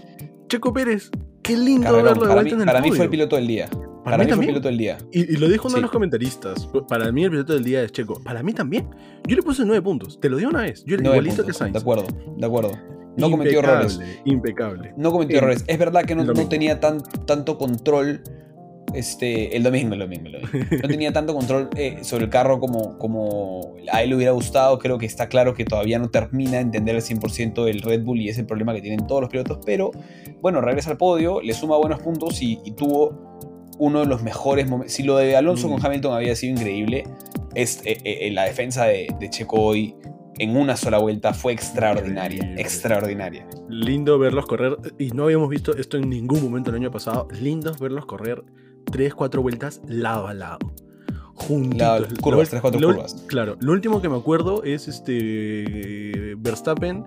Checo 0.48 0.72
Pérez, 0.72 1.10
qué 1.42 1.56
lindo 1.56 1.82
Carrerón. 1.88 2.04
verlo 2.04 2.20
de 2.22 2.28
Para, 2.28 2.34
vuelta 2.34 2.44
mí, 2.44 2.54
en 2.54 2.60
el 2.60 2.66
para 2.66 2.80
mí 2.80 2.92
fue 2.92 3.04
el 3.06 3.10
piloto 3.10 3.36
del 3.36 3.46
día. 3.46 3.68
Para, 4.04 4.16
mí 4.16 4.24
mí, 4.24 4.28
fue 4.28 4.30
también. 4.30 4.50
piloto 4.50 4.68
del 4.68 4.78
día. 4.78 4.98
Y, 5.12 5.34
y 5.34 5.36
lo 5.36 5.48
dijo 5.48 5.68
uno 5.68 5.76
de 5.76 5.82
los 5.82 5.90
comentaristas. 5.90 6.68
Para 6.88 7.10
mí 7.12 7.24
el 7.24 7.30
piloto 7.30 7.54
del 7.54 7.64
día 7.64 7.82
es 7.82 7.92
Checo. 7.92 8.22
Para 8.22 8.42
mí 8.42 8.52
también. 8.52 8.88
Yo 9.26 9.36
le 9.36 9.42
puse 9.42 9.64
nueve 9.64 9.82
puntos. 9.82 10.18
Te 10.20 10.28
lo 10.28 10.36
digo 10.36 10.50
una 10.50 10.62
vez. 10.62 10.84
Yo 10.84 10.96
le 10.96 11.04
igualito 11.04 11.36
que 11.36 11.42
puntos. 11.42 11.56
Sainz. 11.56 11.72
De 11.74 11.78
acuerdo, 11.80 12.06
de 12.36 12.46
acuerdo. 12.46 12.72
No 13.16 13.30
cometió 13.30 13.58
errores. 13.58 14.00
Impecable. 14.24 14.94
No 14.96 15.12
cometió 15.12 15.38
errores. 15.38 15.64
Es 15.66 15.78
verdad 15.78 16.04
que 16.04 16.14
no, 16.14 16.24
no 16.24 16.48
tenía 16.48 16.80
tan, 16.80 17.02
tanto 17.26 17.58
control 17.58 18.22
este, 18.94 19.56
el 19.56 19.62
domingo, 19.62 19.94
el 19.94 20.00
domingo, 20.00 20.30
No 20.82 20.88
tenía 20.88 21.12
tanto 21.12 21.34
control 21.34 21.68
eh, 21.76 21.98
sobre 22.02 22.24
el 22.24 22.30
carro 22.30 22.60
como, 22.60 22.98
como 22.98 23.74
a 23.92 24.02
él 24.02 24.10
le 24.10 24.16
hubiera 24.16 24.32
gustado. 24.32 24.78
Creo 24.78 24.98
que 24.98 25.06
está 25.06 25.28
claro 25.28 25.54
que 25.54 25.64
todavía 25.64 25.98
no 25.98 26.10
termina 26.10 26.52
de 26.52 26.60
entender 26.60 26.96
al 26.96 27.02
100% 27.02 27.68
el 27.68 27.82
Red 27.82 28.02
Bull 28.02 28.20
y 28.20 28.28
es 28.28 28.38
el 28.38 28.46
problema 28.46 28.74
que 28.74 28.80
tienen 28.80 29.06
todos 29.06 29.22
los 29.22 29.30
pilotos. 29.30 29.58
Pero 29.64 29.90
bueno, 30.40 30.60
regresa 30.60 30.90
al 30.90 30.96
podio, 30.96 31.40
le 31.40 31.52
suma 31.54 31.76
buenos 31.76 32.00
puntos 32.00 32.40
y, 32.42 32.58
tuvo 32.76 33.38
uno 33.80 34.00
de 34.00 34.06
los 34.06 34.22
mejores 34.22 34.68
momentos. 34.68 34.94
Si 34.94 35.02
lo 35.02 35.16
de 35.16 35.36
Alonso 35.36 35.68
con 35.68 35.80
mm. 35.80 35.86
Hamilton 35.86 36.14
había 36.14 36.36
sido 36.36 36.52
increíble, 36.52 37.04
es, 37.54 37.80
eh, 37.84 37.98
eh, 38.04 38.30
la 38.30 38.44
defensa 38.44 38.84
de, 38.84 39.08
de 39.18 39.30
Checo 39.30 39.60
hoy 39.60 39.96
en 40.38 40.56
una 40.56 40.76
sola 40.76 40.98
vuelta 40.98 41.34
fue 41.34 41.52
extraordinaria, 41.52 42.54
extraordinaria. 42.56 43.46
Lindo 43.68 44.18
verlos 44.18 44.46
correr, 44.46 44.76
y 44.98 45.10
no 45.10 45.24
habíamos 45.24 45.48
visto 45.48 45.76
esto 45.76 45.96
en 45.96 46.08
ningún 46.08 46.42
momento 46.42 46.70
el 46.70 46.76
año 46.76 46.90
pasado, 46.90 47.28
lindo 47.30 47.74
verlos 47.78 48.06
correr 48.06 48.44
3, 48.90 49.14
4 49.14 49.42
vueltas 49.42 49.80
lado 49.86 50.28
a 50.28 50.34
lado. 50.34 50.58
Juntitos. 51.34 52.08
curvas, 52.20 52.50
3, 52.50 52.60
4 52.62 52.80
curvas. 52.80 53.24
Claro, 53.28 53.56
lo 53.60 53.72
último 53.72 54.00
que 54.00 54.08
me 54.08 54.16
acuerdo 54.16 54.62
es 54.62 54.88
este 54.88 56.34
Verstappen 56.36 57.04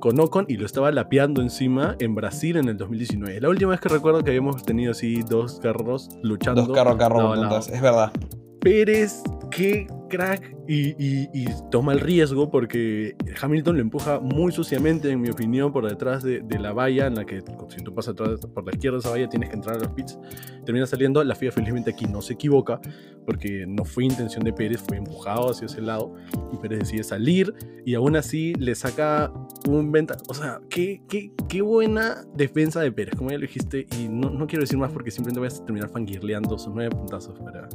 con 0.00 0.18
Ocon 0.20 0.46
y 0.48 0.56
lo 0.56 0.66
estaba 0.66 0.90
lapeando 0.90 1.42
encima 1.42 1.96
en 1.98 2.14
Brasil 2.14 2.56
en 2.56 2.68
el 2.68 2.76
2019. 2.76 3.40
La 3.40 3.48
última 3.48 3.72
vez 3.72 3.80
que 3.80 3.88
recuerdo 3.88 4.22
que 4.22 4.30
habíamos 4.30 4.62
tenido 4.62 4.92
así 4.92 5.22
dos 5.22 5.60
carros 5.60 6.08
luchando. 6.22 6.62
Dos 6.62 6.76
carros 6.76 6.94
a 6.94 6.98
carro, 6.98 7.58
es 7.58 7.80
verdad. 7.80 8.12
Pérez, 8.60 9.22
qué 9.50 9.86
crack 10.08 10.56
y, 10.66 11.46
toma 11.70 11.92
el 11.92 12.00
riesgo 12.00 12.50
porque 12.50 13.16
Hamilton 13.40 13.76
lo 13.76 13.82
empuja 13.82 14.20
muy 14.20 14.52
suciamente, 14.52 15.10
en 15.10 15.20
mi 15.20 15.28
opinión, 15.28 15.72
por 15.72 15.88
detrás 15.88 16.22
de, 16.22 16.42
la 16.58 16.72
valla 16.72 17.06
en 17.06 17.14
la 17.14 17.24
que 17.24 17.42
si 17.68 17.84
tú 17.84 17.94
pasas 17.94 18.14
por 18.14 18.64
la 18.64 18.72
izquierda 18.72 18.96
de 18.96 19.00
esa 19.00 19.10
valla 19.10 19.28
tienes 19.28 19.48
que 19.50 19.56
entrar 19.56 19.76
a 19.76 19.78
los 19.78 19.88
pits. 19.88 20.18
Termina 20.64 20.86
saliendo, 20.86 21.22
la 21.22 21.34
FIA 21.34 21.52
felizmente 21.52 21.90
aquí 21.90 22.06
no 22.06 22.20
se 22.20 22.34
equivoca 22.34 22.80
porque 23.24 23.66
no 23.66 23.84
fue 23.84 24.04
intención 24.04 24.42
de 24.42 24.52
Pérez, 24.52 24.82
fue 24.86 24.96
empujado 24.96 25.50
hacia 25.50 25.66
ese 25.66 25.82
lado 25.82 26.14
y 26.52 26.56
Pérez 26.56 26.80
decide 26.80 27.04
salir 27.04 27.54
y 27.84 27.94
aún 27.94 28.16
así 28.16 28.54
le 28.54 28.74
saca 28.74 29.32
un 29.68 29.92
venta. 29.92 30.16
O 30.28 30.34
sea, 30.34 30.60
qué, 30.70 31.02
qué, 31.08 31.32
qué 31.48 31.62
buena 31.62 32.24
defensa 32.34 32.80
de 32.80 32.90
Pérez, 32.90 33.14
como 33.16 33.30
ya 33.30 33.36
lo 33.36 33.42
dijiste, 33.42 33.86
y 33.98 34.08
no, 34.08 34.30
no 34.30 34.46
quiero 34.46 34.62
decir 34.62 34.78
más 34.78 34.92
porque 34.92 35.10
simplemente 35.10 35.40
voy 35.40 35.48
a 35.48 35.64
terminar 35.64 35.90
fangirleando 35.90 36.58
sus 36.58 36.74
nueve 36.74 36.90
puntazos 36.94 37.38
para 37.38 37.68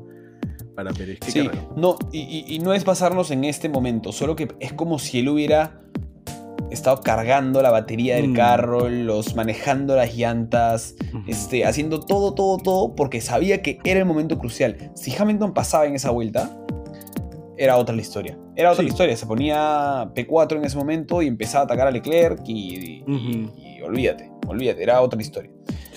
para 0.75 0.91
Pérez. 0.91 1.19
Sí, 1.27 1.49
no, 1.75 1.97
y, 2.11 2.59
no 2.59 2.73
es 2.73 2.85
basarnos 2.85 3.31
en 3.31 3.43
este 3.43 3.69
momento, 3.69 4.11
solo 4.11 4.35
que 4.35 4.47
es 4.59 4.73
como 4.73 4.99
si 4.99 5.19
él 5.19 5.29
hubiera 5.29 5.79
estado 6.71 7.01
cargando 7.01 7.61
la 7.61 7.69
batería 7.69 8.15
del 8.15 8.29
mm. 8.29 8.33
carro, 8.33 8.89
los 8.89 9.35
manejando 9.35 9.95
las 9.95 10.15
llantas, 10.15 10.95
este, 11.27 11.65
haciendo 11.65 11.99
todo, 11.99 12.33
todo, 12.33 12.57
todo, 12.57 12.95
porque 12.95 13.21
sabía 13.21 13.61
que 13.61 13.79
era 13.83 13.99
el 13.99 14.05
momento 14.05 14.39
crucial. 14.39 14.91
Si 14.95 15.15
Hamilton 15.15 15.53
pasaba 15.53 15.85
en 15.85 15.95
esa 15.95 16.09
vuelta, 16.09 16.57
era 17.57 17.77
otra 17.77 17.95
la 17.95 18.01
historia. 18.01 18.37
Era 18.55 18.71
otra 18.71 18.83
la 18.83 18.89
historia. 18.89 19.15
Se 19.15 19.27
ponía 19.27 20.11
P4 20.15 20.57
en 20.57 20.65
ese 20.65 20.77
momento 20.77 21.21
y 21.21 21.27
empezaba 21.27 21.61
a 21.61 21.65
atacar 21.65 21.87
a 21.87 21.91
Leclerc 21.91 22.41
y, 22.47 23.03
y 23.05 23.72
olvídate, 23.83 24.29
olvídate, 24.47 24.83
era 24.83 25.01
otra 25.01 25.21
historia. 25.21 25.51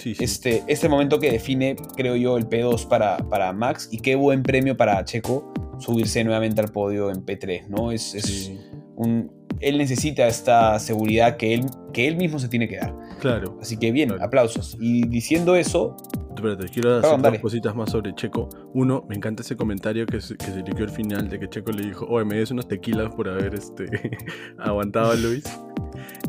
Este, 0.04 0.62
este 0.68 0.88
momento 0.88 1.18
que 1.18 1.32
define, 1.32 1.74
creo 1.96 2.16
yo, 2.16 2.36
el 2.36 2.48
P2 2.48 2.86
para, 2.86 3.16
para 3.16 3.52
Max 3.52 3.88
y 3.90 3.98
qué 3.98 4.14
buen 4.14 4.42
premio 4.42 4.76
para 4.76 5.04
Checo 5.04 5.52
subirse 5.78 6.22
nuevamente 6.22 6.60
al 6.60 6.68
podio 6.68 7.10
en 7.10 7.24
P3, 7.24 7.66
¿no? 7.68 7.90
Es, 7.90 8.52
un, 8.96 9.30
él 9.60 9.78
necesita 9.78 10.26
esta 10.26 10.78
seguridad 10.78 11.36
que 11.36 11.54
él, 11.54 11.66
que 11.92 12.06
él 12.08 12.16
mismo 12.16 12.38
se 12.38 12.48
tiene 12.48 12.68
que 12.68 12.76
dar. 12.76 12.94
Claro. 13.20 13.58
Así 13.60 13.76
que 13.76 13.90
bien, 13.90 14.12
aplausos. 14.20 14.76
Y 14.80 15.06
diciendo 15.08 15.56
eso... 15.56 15.96
Espérate, 16.34 16.68
quiero 16.68 16.98
hacer 16.98 17.20
dos 17.20 17.38
cositas 17.38 17.74
más 17.74 17.90
sobre 17.90 18.14
Checo. 18.14 18.48
Uno, 18.74 19.04
me 19.08 19.16
encanta 19.16 19.42
ese 19.42 19.56
comentario 19.56 20.04
que 20.04 20.20
se, 20.20 20.36
que 20.36 20.46
se 20.46 20.58
liquidó 20.58 20.84
al 20.84 20.90
final 20.90 21.28
de 21.28 21.40
que 21.40 21.48
Checo 21.48 21.72
le 21.72 21.86
dijo, 21.86 22.06
oye, 22.06 22.26
me 22.26 22.36
des 22.36 22.50
unos 22.50 22.68
tequilas 22.68 23.14
por 23.14 23.28
haber 23.28 23.54
este, 23.54 23.86
aguantado 24.58 25.12
a 25.12 25.14
Luis. 25.14 25.44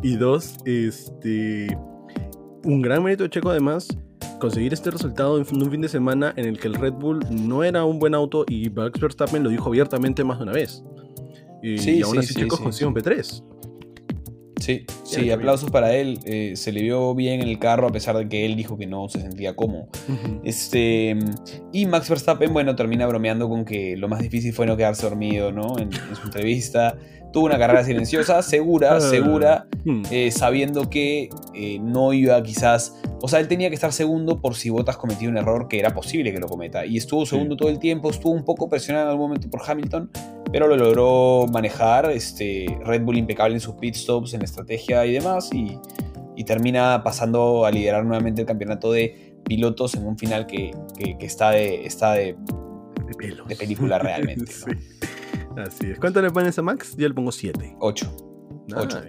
Y 0.02 0.16
dos, 0.16 0.58
este 0.66 1.78
un 2.64 2.82
gran 2.82 3.04
mérito 3.04 3.24
de 3.24 3.30
Checo 3.30 3.50
además 3.50 3.88
conseguir 4.40 4.74
este 4.74 4.92
resultado 4.92 5.40
en 5.40 5.62
un 5.62 5.72
fin 5.72 5.82
de 5.82 5.90
semana 5.90 6.34
en 6.36 6.46
el 6.46 6.60
que 6.60 6.68
el 6.68 6.76
Red 6.76 6.94
Bull 6.94 7.26
no 7.32 7.64
era 7.64 7.86
un 7.86 7.98
buen 8.00 8.14
auto 8.14 8.46
y 8.48 8.70
Max 8.70 9.00
Verstappen 9.00 9.44
lo 9.44 9.50
dijo 9.50 9.68
abiertamente 9.68 10.24
más 10.24 10.38
de 10.38 10.44
una 10.44 10.54
vez. 10.54 10.84
Y, 11.64 12.02
aún 12.02 12.20
así 12.20 12.34
Checo 12.34 12.58
consiguió 12.58 12.90
un 12.90 12.96
P3. 12.96 13.44
Sí, 14.60 14.86
sí, 15.04 15.32
aplausos 15.32 15.70
para 15.72 15.96
él. 15.96 16.20
Eh, 16.26 16.54
se 16.56 16.72
le 16.72 16.82
vio 16.82 17.14
bien 17.16 17.42
en 17.42 17.48
el 17.48 17.60
carro 17.60 17.88
a 17.88 17.92
pesar 17.92 18.18
de 18.18 18.28
que 18.28 18.46
él 18.46 18.56
dijo 18.56 18.78
que 18.78 18.88
no 18.88 19.08
se 19.10 19.22
sentía 19.22 19.56
cómodo. 19.56 19.88
este, 20.44 21.16
y 21.72 21.86
Max 21.86 22.10
Verstappen, 22.10 22.54
bueno, 22.54 22.76
termina 22.76 23.08
bromeando 23.08 23.50
con 23.50 23.66
que 23.66 23.96
lo 23.98 24.08
más 24.08 24.20
difícil 24.20 24.54
fue 24.54 24.66
no 24.66 24.76
quedarse 24.78 25.04
dormido, 25.08 25.52
¿no? 25.52 25.78
en 25.78 25.92
su 25.92 26.26
entrevista 26.26 26.98
tuvo 27.32 27.46
una 27.46 27.58
carrera 27.58 27.84
silenciosa, 27.84 28.42
segura, 28.42 28.96
ah, 28.96 29.02
segura, 29.02 29.68
hmm. 29.86 30.04
eh, 30.12 30.32
sabiendo 30.32 30.90
que 30.90 31.30
eh, 31.54 31.80
no 31.80 32.14
iba 32.14 32.42
quizás, 32.42 32.96
o 33.22 33.28
sea, 33.28 33.40
él 33.40 33.48
tenía 33.48 33.70
que 33.70 33.76
estar 33.76 33.92
segundo 33.92 34.40
por 34.40 34.56
si 34.56 34.70
Bottas 34.70 34.98
cometía 34.98 35.28
un 35.30 35.38
error 35.38 35.68
que 35.68 35.80
era 35.80 35.94
posible 35.94 36.32
que 36.32 36.40
lo 36.40 36.48
cometa. 36.48 36.86
Y 36.86 36.98
estuvo 36.98 37.26
segundo 37.26 37.58
todo 37.58 37.70
el 37.70 37.80
tiempo, 37.80 38.10
estuvo 38.10 38.32
un 38.32 38.46
poco 38.46 38.70
presionado 38.70 39.08
en 39.08 39.12
algún 39.12 39.30
momento 39.30 39.50
por 39.50 39.62
Hamilton, 39.66 40.12
pero 40.52 40.68
lo 40.68 40.78
logró 40.78 41.48
manejar, 41.52 42.12
este, 42.12 42.66
Red 42.86 43.02
Bull 43.04 43.18
impecable 43.18 43.56
en 43.56 43.62
sus 43.62 43.76
pit 43.76 43.96
stops, 43.96 44.34
en 44.34 44.44
estrategia 44.44 45.06
y 45.06 45.14
demás, 45.14 45.50
y, 45.54 45.80
termina 46.46 47.04
pasando 47.04 47.66
a 47.66 47.72
liderar 47.72 48.06
nuevamente 48.06 48.42
el 48.42 48.48
campeonato 48.48 48.92
de 48.92 49.36
pilotos 49.44 49.96
en 49.96 50.06
un 50.06 50.18
final 50.18 50.46
que, 50.46 50.72
está 51.20 51.50
de... 51.50 51.86
Está 51.86 52.14
de, 52.14 52.38
de, 53.48 53.56
película 53.56 54.00
realmente. 54.00 54.46
Así 55.58 55.92
es. 55.92 56.00
¿Cuánto 56.00 56.22
le 56.22 56.30
pones 56.30 56.58
a 56.58 56.62
Max? 56.62 56.96
Yo 56.96 57.08
le 57.08 57.14
pongo 57.14 57.32
7. 57.32 57.76
8. 57.80 58.18
8, 58.76 59.02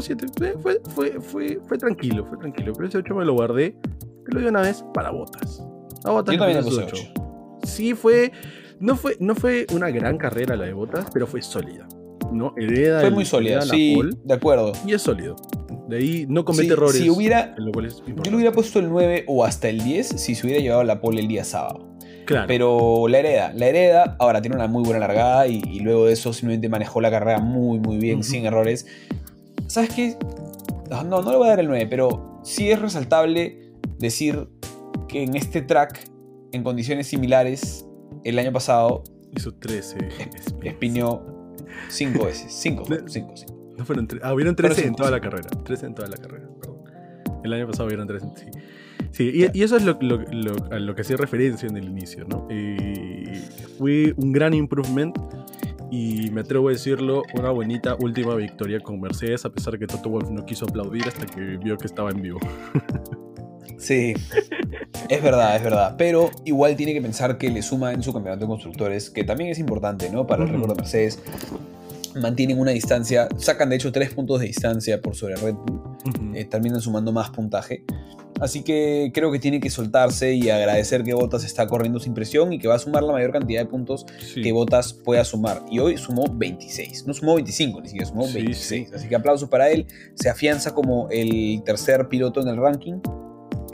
7. 0.00 0.26
Fue, 0.60 0.80
fue, 0.94 1.20
fue, 1.20 1.60
fue, 1.66 1.78
tranquilo, 1.78 2.24
fue 2.26 2.38
tranquilo. 2.38 2.72
Pero 2.74 2.88
ese 2.88 2.98
8 2.98 3.14
me 3.14 3.24
lo 3.24 3.34
guardé. 3.34 3.76
Te 4.24 4.32
lo 4.32 4.40
di 4.40 4.46
una 4.46 4.62
vez 4.62 4.84
para 4.94 5.10
botas. 5.10 5.64
A 6.04 6.10
botas 6.10 6.34
Yo 6.34 6.40
también 6.40 6.58
le 6.58 6.64
puse 6.64 6.82
8. 6.82 6.96
Sí, 7.64 7.94
fue 7.94 8.32
no, 8.80 8.96
fue. 8.96 9.16
no 9.20 9.34
fue 9.34 9.66
una 9.72 9.90
gran 9.90 10.18
carrera 10.18 10.56
la 10.56 10.66
de 10.66 10.72
botas, 10.72 11.06
pero 11.12 11.26
fue 11.26 11.42
sólida. 11.42 11.86
¿no? 12.32 12.52
Hereda 12.56 13.00
fue 13.00 13.10
muy 13.10 13.24
sólida, 13.24 13.62
sí, 13.62 13.98
de 14.24 14.34
acuerdo. 14.34 14.72
Y 14.86 14.92
es 14.92 15.02
sólido. 15.02 15.36
De 15.88 15.96
ahí 15.96 16.26
no 16.28 16.44
comete 16.44 16.72
errores. 16.72 16.96
Si 16.96 17.08
hubiera, 17.08 17.54
yo 17.56 18.30
le 18.30 18.36
hubiera 18.36 18.52
puesto 18.52 18.78
el 18.78 18.90
9 18.90 19.24
o 19.26 19.44
hasta 19.44 19.68
el 19.68 19.82
10 19.82 20.06
si 20.06 20.34
se 20.34 20.46
hubiera 20.46 20.60
llevado 20.60 20.84
la 20.84 21.00
pole 21.00 21.20
el 21.20 21.28
día 21.28 21.44
sábado. 21.44 21.88
Pero 22.46 23.08
la 23.08 23.20
hereda, 23.20 23.52
la 23.54 23.68
hereda, 23.68 24.16
ahora 24.18 24.42
tiene 24.42 24.56
una 24.56 24.66
muy 24.66 24.84
buena 24.84 24.98
largada 24.98 25.46
y, 25.46 25.80
luego 25.80 26.06
de 26.06 26.12
eso 26.12 26.34
simplemente 26.34 26.68
manejó 26.68 27.00
la 27.00 27.10
carrera 27.10 27.38
muy, 27.38 27.78
muy 27.78 27.96
bien, 27.96 28.22
sin 28.22 28.44
errores. 28.44 28.86
¿Sabes 29.68 29.90
qué? 29.90 30.16
No, 30.90 31.04
no 31.04 31.30
le 31.30 31.36
voy 31.36 31.46
a 31.46 31.50
dar 31.50 31.60
el 31.60 31.68
9, 31.68 31.86
pero 31.88 32.40
sí 32.42 32.70
es 32.70 32.80
resaltable 32.80 33.70
decir 33.98 34.48
que 35.08 35.22
en 35.22 35.36
este 35.36 35.62
track, 35.62 36.10
en 36.52 36.62
condiciones 36.62 37.06
similares, 37.06 37.86
el 38.24 38.38
año 38.38 38.52
pasado. 38.52 39.04
Hizo 39.36 39.54
13. 39.54 39.98
Espiñó 40.62 41.22
5 41.88 42.24
veces. 42.24 42.52
5, 42.52 42.84
5, 43.06 43.34
No 43.78 43.84
fueron 43.84 44.08
3. 44.08 44.22
Ah, 44.24 44.34
hubieron 44.34 44.56
13 44.56 44.86
en 44.86 44.94
toda 44.94 45.10
la 45.10 45.20
carrera. 45.20 45.48
13 45.48 45.86
en 45.86 45.94
toda 45.94 46.08
la 46.08 46.16
carrera, 46.16 46.48
perdón. 46.60 46.78
El 47.44 47.52
año 47.52 47.66
pasado 47.66 47.86
hubieron 47.86 48.08
13. 48.08 48.26
Sí. 48.34 48.44
Sí, 49.10 49.50
y, 49.52 49.62
eso 49.62 49.76
es 49.76 49.84
lo, 49.84 49.98
a 50.70 50.78
lo 50.78 50.94
que 50.94 51.00
hacía 51.00 51.16
referencia 51.16 51.68
en 51.68 51.76
el 51.76 51.84
inicio, 51.84 52.24
¿no? 52.24 52.46
fue 53.78 54.12
un 54.16 54.32
gran 54.32 54.54
improvement 54.54 55.16
y 55.90 56.30
me 56.30 56.42
atrevo 56.42 56.68
a 56.68 56.72
decirlo, 56.72 57.22
una 57.34 57.50
bonita 57.50 57.96
última 58.00 58.34
victoria 58.34 58.80
con 58.80 59.00
Mercedes, 59.00 59.44
a 59.44 59.50
pesar 59.50 59.74
de 59.74 59.80
que 59.80 59.86
Toto 59.86 60.10
Wolf 60.10 60.30
no 60.30 60.44
quiso 60.44 60.66
aplaudir 60.66 61.06
hasta 61.08 61.26
que 61.26 61.56
vio 61.56 61.78
que 61.78 61.86
estaba 61.86 62.10
en 62.10 62.22
vivo. 62.22 62.40
Sí, 63.78 64.12
es 65.08 65.22
verdad, 65.22 65.54
es 65.54 65.62
verdad. 65.62 65.94
Pero 65.96 66.30
igual 66.44 66.74
tiene 66.74 66.92
que 66.92 67.00
pensar 67.00 67.38
que 67.38 67.48
le 67.48 67.62
suma 67.62 67.92
en 67.92 68.02
su 68.02 68.12
campeonato 68.12 68.44
de 68.44 68.48
constructores, 68.48 69.08
que 69.08 69.22
también 69.22 69.50
es 69.50 69.58
importante, 69.60 70.10
¿no? 70.10 70.26
Para 70.26 70.42
el 70.42 70.50
récord 70.50 70.70
de 70.70 70.74
Mercedes. 70.74 71.22
Mantienen 72.20 72.58
una 72.58 72.72
distancia, 72.72 73.28
sacan 73.36 73.70
de 73.70 73.76
hecho 73.76 73.92
tres 73.92 74.12
puntos 74.12 74.40
de 74.40 74.46
distancia 74.46 75.00
por 75.00 75.14
sobre 75.14 75.36
Red 75.36 75.54
Bull, 75.54 75.80
eh, 76.34 76.44
terminan 76.44 76.80
sumando 76.80 77.12
más 77.12 77.30
puntaje. 77.30 77.84
Así 78.40 78.62
que 78.62 79.10
creo 79.12 79.32
que 79.32 79.38
tiene 79.38 79.58
que 79.60 79.68
soltarse 79.68 80.34
y 80.34 80.48
agradecer 80.48 81.02
que 81.02 81.12
Botas 81.12 81.44
está 81.44 81.66
corriendo 81.66 81.98
sin 81.98 82.14
presión 82.14 82.52
y 82.52 82.58
que 82.58 82.68
va 82.68 82.76
a 82.76 82.78
sumar 82.78 83.02
la 83.02 83.12
mayor 83.12 83.32
cantidad 83.32 83.60
de 83.60 83.66
puntos 83.66 84.06
que 84.34 84.52
Botas 84.52 84.92
pueda 84.92 85.24
sumar. 85.24 85.64
Y 85.70 85.80
hoy 85.80 85.96
sumó 85.96 86.24
26, 86.32 87.06
no 87.06 87.14
sumó 87.14 87.34
25, 87.34 87.80
ni 87.80 87.88
siquiera 87.88 88.06
sumó 88.06 88.32
26. 88.32 88.92
Así 88.92 89.08
que 89.08 89.16
aplausos 89.16 89.48
para 89.48 89.70
él. 89.70 89.86
Se 90.14 90.28
afianza 90.28 90.72
como 90.72 91.08
el 91.10 91.62
tercer 91.64 92.08
piloto 92.08 92.40
en 92.40 92.48
el 92.48 92.56
ranking. 92.56 93.00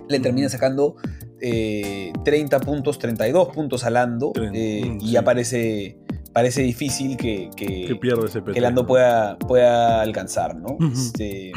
Le 0.09 0.21
termina 0.21 0.49
sacando 0.49 0.97
30 1.39 2.57
eh, 2.57 2.61
puntos, 2.65 2.99
32 2.99 3.49
puntos 3.49 3.85
a 3.85 3.91
Lando 3.91 4.33
eh, 4.55 4.97
y 5.01 5.17
aparece 5.17 5.99
parece 6.35 6.61
difícil 6.63 7.17
que, 7.17 7.49
que, 7.57 7.87
Que 7.87 7.97
pierde 7.97 8.27
ese 8.27 8.43
que 8.43 8.61
Lando 8.61 8.85
pueda, 8.87 9.39
pueda 9.39 10.03
alcanzar, 10.03 10.55
¿no? 10.57 10.77
Este, 10.93 11.53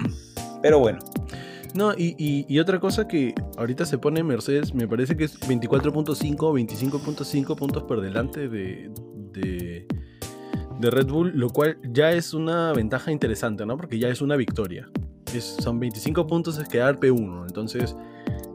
pero 0.61 0.80
bueno, 0.80 0.99
No, 1.73 1.93
y, 1.93 2.15
y- 2.17 2.45
y 2.47 2.59
otra 2.59 2.80
cosa 2.80 3.07
que 3.07 3.36
ahorita 3.57 3.86
se 3.86 3.97
pone 3.97 4.23
Mercedes, 4.23 4.73
me 4.73 4.88
parece 4.88 5.15
que 5.17 5.25
es 5.25 5.38
24.5 5.41 6.36
o 6.39 6.53
25.5 6.53 7.55
puntos 7.57 7.84
por 7.84 8.01
delante 8.01 8.47
de, 8.47 8.89
de, 9.34 9.86
de 10.80 10.89
Red 10.91 11.07
Bull, 11.07 11.34
lo 11.36 11.49
cual 11.49 11.78
ya 11.91 12.11
es 12.13 12.34
una 12.34 12.71
ventaja 12.73 13.11
interesante, 13.11 13.65
¿no? 13.65 13.78
Porque 13.78 13.99
ya 13.99 14.07
es 14.09 14.21
una 14.21 14.36
victoria. 14.38 14.89
Es- 15.36 15.57
son 15.59 15.80
25 15.80 16.25
puntos 16.25 16.57
es 16.57 16.67
quedar 16.69 16.99
P1, 16.99 17.45
entonces 17.47 17.95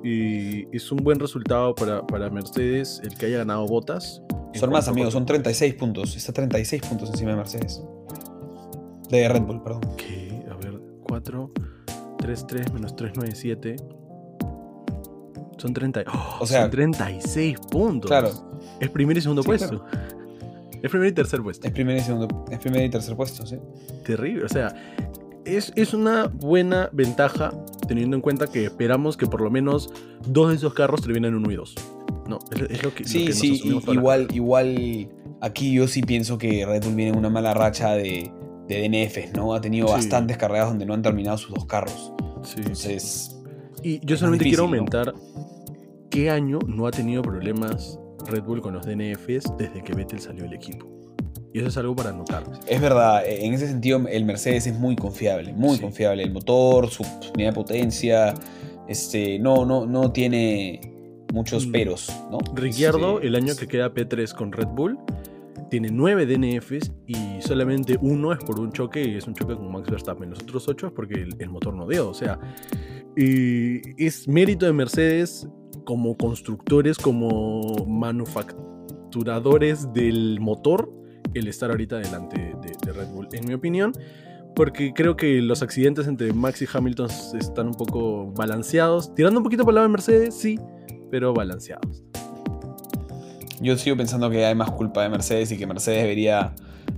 y 0.03 0.75
es 0.77 0.91
un 0.91 0.99
buen 0.99 1.19
resultado 1.21 1.75
para, 1.75 2.07
para 2.07 2.29
Mercedes 2.31 3.01
el 3.05 3.15
que 3.17 3.27
haya 3.27 3.39
ganado 3.39 3.67
botas. 3.67 4.23
son 4.55 4.71
más 4.71 4.89
amigos, 4.89 5.13
son 5.13 5.27
36 5.27 5.75
puntos. 5.75 6.17
Está 6.17 6.33
36 6.33 6.83
puntos 6.83 7.11
encima 7.11 7.31
de 7.33 7.37
Mercedes. 7.37 7.83
De 9.09 9.29
Red 9.29 9.43
Bull, 9.43 9.63
perdón. 9.63 9.83
Que, 9.97 10.45
a 10.51 10.55
ver, 10.57 10.81
4, 11.05 11.51
3, 12.19 12.47
3 12.47 12.73
menos 12.73 12.97
3, 12.97 13.13
9, 13.15 13.33
7. 13.35 13.77
Son 15.59 15.73
30. 15.73 16.05
¡Oh! 16.13 16.37
O 16.41 16.47
sea, 16.47 16.63
son 16.63 16.71
36 16.71 17.57
puntos. 17.71 18.11
Claro, 18.11 18.31
Es 18.81 18.91
primer 18.91 19.17
y 19.17 19.21
segundo 19.21 19.43
Sí, 19.43 19.47
puesto. 19.49 19.85
Es 20.83 20.91
primer 20.91 21.09
y 21.09 21.13
tercer 21.13 21.41
puesto. 21.43 21.67
es 21.69 21.73
primer 21.73 21.97
y 21.97 22.01
segundo, 22.01 22.45
es 22.51 22.59
primer 22.59 22.85
y 22.85 22.91
tercer 22.91 23.15
puesto, 23.15 23.47
sí. 23.47 23.57
Terrible. 24.05 24.45
O 24.45 24.49
sea, 24.49 24.75
es, 25.45 25.73
es 25.77 25.95
una 25.95 26.27
buena 26.27 26.89
ventaja 26.93 27.53
teniendo 27.89 28.17
en 28.17 28.23
cuenta 28.23 28.47
que 28.47 28.65
esperamos 28.65 29.17
que 29.17 29.27
por 29.27 29.41
lo 29.41 29.51
menos 29.51 29.91
dos 30.27 30.51
de 30.51 30.57
esos 30.57 30.75
carros 30.75 31.03
terminen 31.03 31.31
en 31.35 31.37
1 31.37 31.51
y 31.53 31.57
2. 31.57 31.75
No, 32.29 32.39
es, 32.53 32.61
es 32.71 32.83
lo 32.83 32.95
que, 32.95 33.03
lo 33.03 33.09
Sí, 33.09 33.19
que 33.25 33.29
nos 33.31 33.39
sí, 33.39 33.63
igual, 33.89 34.29
igual 34.33 35.09
aquí 35.41 35.73
yo 35.73 35.89
sí 35.89 36.03
pienso 36.03 36.39
que 36.39 36.65
Red 36.65 36.85
Bull 36.85 36.95
viene 36.95 37.11
en 37.13 37.19
una 37.19 37.31
mala 37.31 37.53
racha 37.55 37.93
de, 37.95 38.31
de 38.69 38.89
DNFs, 38.89 39.33
¿no? 39.35 39.55
Ha 39.55 39.61
tenido 39.61 39.89
Sí. 39.89 39.95
bastantes 39.95 40.37
carreras 40.37 40.69
donde 40.69 40.87
no 40.87 40.95
han 40.95 41.03
terminado 41.03 41.37
sus 41.39 41.53
dos 41.55 41.67
carros. 41.67 42.13
Sí. 42.43 42.55
Entonces, 42.59 43.37
Y 43.83 44.05
yo 44.07 44.17
solamente 44.17 44.45
quiero 44.45 44.63
¿no? 44.63 44.69
aumentar 44.69 45.15
qué 46.11 46.31
año 46.31 46.61
no 46.67 46.87
ha 46.87 46.91
tenido 46.93 47.23
problemas 47.23 47.99
Red 48.27 48.43
Bull 48.45 48.61
con 48.61 48.75
los 48.75 48.87
DNFs 48.87 49.57
desde 49.59 49.83
que 49.83 49.93
Vettel 49.95 50.21
salió 50.21 50.45
del 50.45 50.53
equipo. 50.53 50.87
Y 51.55 51.59
eso 51.59 51.69
es 51.69 51.77
algo 51.77 51.95
para 51.95 52.13
notar. 52.13 52.45
es 52.67 52.81
verdad, 52.81 53.27
e, 53.27 53.45
en 53.45 53.53
ese 53.55 53.67
sentido 53.69 54.01
el 54.09 54.25
Mercedes 54.25 54.67
es 54.67 54.79
muy 54.79 54.97
confiable, 54.97 55.53
muy 55.53 55.77
Sí. 55.77 55.83
confiable. 55.83 56.23
El 56.23 56.33
motor, 56.33 56.89
su 56.89 57.05
unidad 57.35 57.51
de 57.51 57.55
potencia, 57.55 58.35
este, 58.89 59.39
no, 59.39 59.65
no, 59.67 59.85
no 59.87 60.13
tiene 60.13 60.81
muchos 61.33 61.67
Mm. 61.67 61.73
peros, 61.73 62.11
¿no? 62.31 62.39
Ricciardo, 62.55 63.21
el 63.21 63.35
año 63.35 63.55
que 63.57 63.67
queda 63.67 63.93
P3 63.93 64.33
con 64.35 64.53
Red 64.53 64.69
Bull, 64.69 64.99
tiene 65.71 65.89
9 65.91 66.27
DNFs 66.27 66.93
y 67.07 67.17
solamente 67.41 67.99
uno 68.03 68.33
es 68.33 68.39
por 68.41 68.61
un 68.61 68.73
choque 68.73 69.03
y 69.03 69.15
es 69.17 69.27
un 69.27 69.35
choque 69.35 69.55
con 69.57 69.71
Max 69.73 69.91
Verstappen. 69.91 70.29
Los 70.31 70.41
otros 70.41 70.69
8 70.69 70.87
es 70.89 70.93
porque 70.93 71.15
el, 71.15 71.35
el 71.39 71.49
motor 71.49 71.75
no 71.75 71.87
dio. 71.89 72.09
O 72.11 72.15
sea, 72.15 72.39
y 73.17 73.81
es 74.05 74.29
mérito 74.29 74.67
de 74.67 74.73
Mercedes 74.75 75.49
como 75.85 76.17
constructores, 76.17 76.99
como 76.99 77.87
manufacturadores 77.87 79.93
del 79.93 80.39
motor, 80.41 80.91
el 81.35 81.49
estar 81.49 81.71
ahorita 81.71 81.99
delante 81.99 82.39
de, 82.61 82.73
de 82.85 82.93
Red 82.93 83.09
Bull, 83.09 83.29
en 83.33 83.47
mi 83.47 83.55
opinión. 83.55 83.93
Porque 84.55 84.93
creo 84.93 85.17
que 85.17 85.41
los 85.41 85.63
accidentes 85.63 86.07
entre 86.07 86.33
Max 86.35 86.61
y 86.61 86.67
Hamilton 86.73 87.09
están 87.41 87.69
un 87.69 87.75
poco 87.75 88.27
balanceados. 88.33 89.15
Tirando 89.15 89.39
un 89.41 89.45
poquito 89.45 89.63
para 89.65 89.71
el 89.71 89.75
lado 89.77 89.87
de 89.89 89.93
Mercedes, 89.93 90.35
sí, 90.35 90.59
pero 91.11 91.33
balanceados. 91.33 92.05
Yo 93.61 93.77
sigo 93.79 93.97
pensando 93.97 94.29
que 94.29 94.45
hay 94.45 94.55
más 94.55 94.71
culpa 94.73 95.03
de 95.03 95.09
Mercedes 95.09 95.53
y 95.53 95.57
que 95.57 95.67
Mercedes 95.67 96.03
debería 96.03 96.53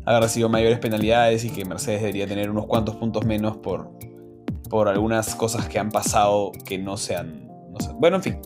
haber 0.06 0.22
recibido 0.22 0.48
mayores 0.48 0.78
penalidades 0.78 1.44
y 1.44 1.50
que 1.50 1.64
Mercedes 1.64 2.00
debería 2.00 2.26
tener 2.26 2.50
unos 2.50 2.66
cuantos 2.66 2.96
puntos 2.96 3.24
menos 3.24 3.56
por, 3.58 3.90
por 4.70 4.88
algunas 4.88 5.34
cosas 5.34 5.68
que 5.68 5.78
han 5.78 5.90
pasado 5.90 6.52
que 6.64 6.78
no 6.78 6.96
sean. 6.96 7.46
No 7.70 7.78
sean- 7.80 8.00
Bueno, 8.00 8.16
en 8.16 8.22
fin. 8.22 8.38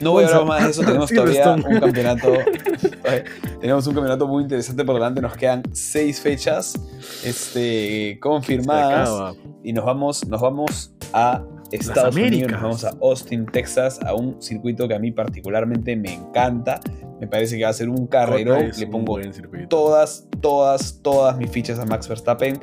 No 0.00 0.12
voy 0.12 0.24
a 0.24 0.28
hablar 0.28 0.44
más 0.46 0.64
de 0.64 0.70
eso. 0.70 0.82
Tenemos 0.86 1.10
todavía 1.10 1.50
un 1.52 1.80
campeonato. 1.80 2.32
Eh, 3.10 3.24
tenemos 3.60 3.86
un 3.86 3.94
campeonato 3.94 4.26
muy 4.26 4.42
interesante 4.42 4.84
por 4.84 4.94
delante. 4.94 5.20
Nos 5.20 5.36
quedan 5.36 5.62
seis 5.72 6.20
fechas 6.20 6.74
este, 7.24 8.18
confirmadas. 8.20 9.36
Y 9.62 9.72
nos 9.72 9.84
vamos, 9.84 10.26
nos 10.26 10.40
vamos 10.40 10.92
a 11.12 11.42
Estados 11.70 12.16
Unidos, 12.16 12.50
nos 12.52 12.62
vamos 12.62 12.84
a 12.84 12.90
Austin, 13.02 13.46
Texas, 13.46 14.00
a 14.02 14.14
un 14.14 14.40
circuito 14.40 14.88
que 14.88 14.94
a 14.94 14.98
mí 14.98 15.10
particularmente 15.12 15.96
me 15.96 16.14
encanta. 16.14 16.80
Me 17.20 17.26
parece 17.26 17.56
que 17.58 17.64
va 17.64 17.70
a 17.70 17.74
ser 17.74 17.88
un 17.88 18.06
carrerón. 18.06 18.66
Es 18.66 18.78
Le 18.78 18.86
pongo 18.86 19.18
todas, 19.68 20.28
todas, 20.40 21.00
todas 21.02 21.36
mis 21.36 21.50
fichas 21.50 21.78
a 21.78 21.84
Max 21.84 22.08
Verstappen. 22.08 22.58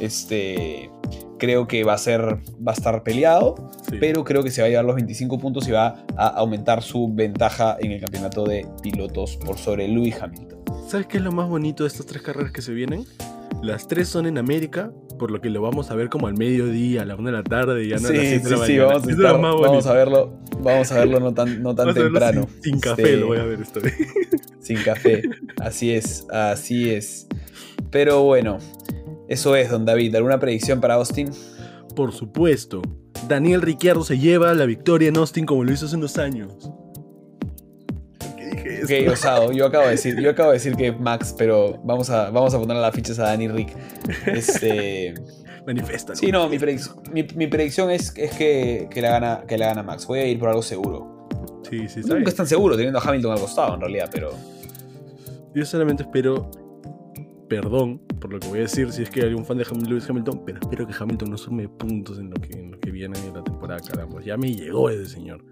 Este, 0.00 0.90
creo 1.38 1.66
que 1.68 1.84
va 1.84 1.94
a 1.94 1.98
ser, 1.98 2.20
va 2.20 2.72
a 2.72 2.74
estar 2.74 3.02
peleado, 3.02 3.54
Sí. 3.88 3.96
pero 4.00 4.24
creo 4.24 4.42
que 4.42 4.50
se 4.50 4.60
va 4.62 4.66
a 4.66 4.70
llevar 4.70 4.84
los 4.84 4.96
25 4.96 5.38
puntos 5.38 5.66
y 5.68 5.70
va 5.70 6.04
a 6.16 6.26
aumentar 6.28 6.82
su 6.82 7.08
ventaja 7.12 7.76
en 7.80 7.92
el 7.92 8.00
campeonato 8.00 8.44
de 8.44 8.66
pilotos 8.82 9.36
por 9.36 9.58
sobre 9.58 9.86
Lewis 9.88 10.20
Hamilton. 10.20 10.60
¿Sabes 10.88 11.06
qué 11.06 11.18
es 11.18 11.22
lo 11.22 11.32
más 11.32 11.48
bonito 11.48 11.84
de 11.84 11.88
estas 11.88 12.06
tres 12.06 12.20
carreras 12.22 12.52
que 12.52 12.62
se 12.62 12.72
vienen? 12.72 13.04
Las 13.62 13.86
tres 13.88 14.08
son 14.08 14.26
en 14.26 14.38
América, 14.38 14.90
por 15.18 15.30
lo 15.30 15.40
que 15.40 15.50
lo 15.50 15.60
vamos 15.60 15.90
a 15.90 15.94
ver 15.94 16.08
como 16.08 16.26
al 16.26 16.34
mediodía, 16.34 17.02
a 17.02 17.04
la 17.04 17.14
una 17.16 17.30
de 17.30 17.36
la 17.36 17.42
tarde, 17.42 17.86
ya 17.86 17.98
no 17.98 18.08
a 18.08 18.12
las 18.12 18.20
Sí, 18.20 18.26
de 18.28 18.40
sí, 18.40 18.50
la 18.50 18.66
sí, 18.66 18.78
vamos 18.78 19.06
a, 19.06 19.10
estar- 19.10 19.40
vamos 19.40 19.86
verlo, 19.94 20.38
vamos 20.62 20.92
a 20.92 20.98
verlo 21.00 21.20
no 21.20 21.34
tan, 21.34 21.62
no 21.62 21.74
tan 21.74 21.86
Vamos 21.88 22.02
temprano. 22.02 22.46
Sin, 22.62 22.72
sin 22.72 22.80
café 22.80 23.16
lo 23.18 23.26
voy 23.26 23.38
a 23.38 23.44
ver 23.44 23.60
vez. 23.82 23.94
Sin 24.60 24.76
café. 24.82 25.22
Así 25.60 25.90
es, 25.92 26.26
así 26.30 26.90
es. 26.90 27.26
Pero 27.90 28.22
bueno, 28.22 28.58
eso 29.28 29.56
es, 29.56 29.70
don 29.70 29.84
David. 29.84 30.14
¿Alguna 30.14 30.38
predicción 30.38 30.80
para 30.80 30.94
Austin? 30.94 31.30
Por 31.96 32.12
supuesto. 32.12 32.80
Daniel 33.28 33.62
Ricciardo 33.62 34.04
se 34.04 34.18
lleva 34.18 34.54
la 34.54 34.64
victoria 34.66 35.08
en 35.08 35.16
Austin 35.16 35.44
como 35.44 35.64
lo 35.64 35.72
hizo 35.72 35.86
hace 35.86 35.96
unos 35.96 36.18
años. 36.18 36.70
¿Por 38.80 38.88
qué 38.88 38.94
dije 38.96 39.08
Ok, 39.08 39.14
osado. 39.14 39.52
Yo 39.52 39.66
acabo 39.66 39.84
de 39.84 39.90
decir, 39.92 40.20
yo 40.20 40.30
acabo 40.30 40.50
de 40.50 40.54
decir 40.54 40.74
que 40.76 40.92
Max, 40.92 41.34
pero 41.36 41.78
vamos 41.84 42.10
a, 42.10 42.30
vamos 42.30 42.52
a 42.54 42.58
ponerle 42.58 42.82
las 42.82 42.94
fichas 42.94 43.18
a 43.18 43.24
Dani 43.24 43.48
Rick. 43.48 43.76
Este, 44.26 45.14
Manifiesta. 45.66 46.14
sí, 46.16 46.32
no, 46.32 46.48
mi, 46.48 46.58
predic- 46.58 47.10
mi, 47.12 47.26
mi 47.36 47.46
predicción 47.46 47.90
es, 47.90 48.12
es 48.16 48.32
que, 48.32 48.88
que 48.90 49.00
la 49.02 49.10
gana, 49.10 49.44
que 49.46 49.58
la 49.58 49.66
gana 49.66 49.82
Max. 49.82 50.06
Voy 50.06 50.18
a 50.20 50.26
ir 50.26 50.38
por 50.38 50.48
algo 50.48 50.62
seguro. 50.62 51.28
Sí, 51.68 51.88
sí. 51.88 52.00
Nunca 52.00 52.28
es 52.30 52.34
tan 52.34 52.46
seguro 52.46 52.74
teniendo 52.76 52.98
a 52.98 53.02
Hamilton 53.02 53.32
al 53.32 53.38
costado, 53.40 53.74
en 53.74 53.80
realidad, 53.80 54.08
pero. 54.12 54.30
Yo 55.54 55.64
solamente 55.66 56.04
espero, 56.04 56.48
perdón 57.48 58.00
por 58.20 58.32
lo 58.32 58.38
que 58.38 58.48
voy 58.48 58.58
a 58.58 58.62
decir, 58.62 58.92
si 58.92 59.02
es 59.02 59.10
que 59.10 59.20
hay 59.22 59.28
algún 59.28 59.44
fan 59.44 59.56
de 59.58 59.64
Lewis 59.64 60.08
Hamilton, 60.08 60.42
pero 60.44 60.58
espero 60.60 60.86
que 60.86 60.92
Hamilton 60.98 61.30
no 61.30 61.38
sume 61.38 61.68
puntos 61.68 62.18
en 62.18 62.30
lo 62.30 62.36
que, 62.36 62.52
en 62.58 62.70
lo 62.72 62.78
que 62.78 62.90
viene 62.90 63.18
de 63.18 63.32
la 63.32 63.42
temporada, 63.42 63.80
caramba. 63.80 64.20
Ya 64.22 64.36
me 64.36 64.54
llegó 64.54 64.90
ese 64.90 65.06
señor. 65.06 65.42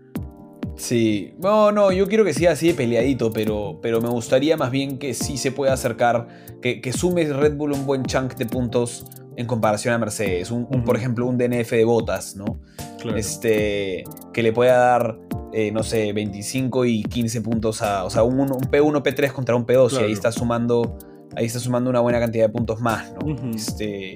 Sí, 0.79 1.35
no, 1.39 1.73
no, 1.73 1.91
yo 1.91 2.07
quiero 2.07 2.25
que 2.25 2.33
siga 2.33 2.53
así 2.53 2.69
de 2.69 2.75
peleadito, 2.75 3.33
pero, 3.33 3.79
pero 3.83 4.01
me 4.01 4.09
gustaría 4.09 4.57
más 4.57 4.71
bien 4.71 4.99
que 4.99 5.13
sí 5.13 5.37
se 5.37 5.51
pueda 5.51 5.73
acercar, 5.73 6.29
que, 6.63 6.81
que 6.81 6.93
sume 6.93 7.25
Red 7.25 7.57
Bull 7.57 7.73
un 7.73 7.85
buen 7.85 8.05
chunk 8.05 8.37
de 8.37 8.47
puntos 8.47 9.05
en 9.37 9.47
comparación 9.47 9.93
a 9.93 9.99
Mercedes. 9.99 10.51
Un, 10.51 10.69
un, 10.71 10.85
por 10.85 10.97
ejemplo, 10.97 11.27
un 11.27 11.37
DNF 11.37 11.73
de 11.73 11.85
botas, 11.85 12.37
¿no? 12.37 12.61
Claro. 13.01 13.19
Este, 13.19 14.05
que 14.33 14.43
le 14.43 14.53
pueda 14.53 14.79
dar, 14.79 15.19
eh, 15.53 15.73
no 15.73 15.83
sé, 15.83 16.13
25 16.13 16.85
y 16.85 17.03
15 17.03 17.41
puntos 17.43 17.83
a, 17.83 18.05
o 18.05 18.11
sea, 18.11 18.23
un, 18.23 18.41
un 18.41 18.49
P1, 18.49 19.03
P3 19.03 19.33
contra 19.33 19.57
un 19.57 19.67
P2 19.67 20.01
y 20.01 20.05
ahí 20.05 20.13
está 20.13 20.31
sumando, 20.31 20.97
ahí 21.37 21.47
está 21.47 21.59
sumando 21.59 21.91
una 21.91 22.01
buena 22.01 22.21
cantidad 22.21 22.47
de 22.47 22.53
puntos 22.53 22.81
más, 22.81 23.13
¿no? 23.13 23.51
Este, 23.55 24.15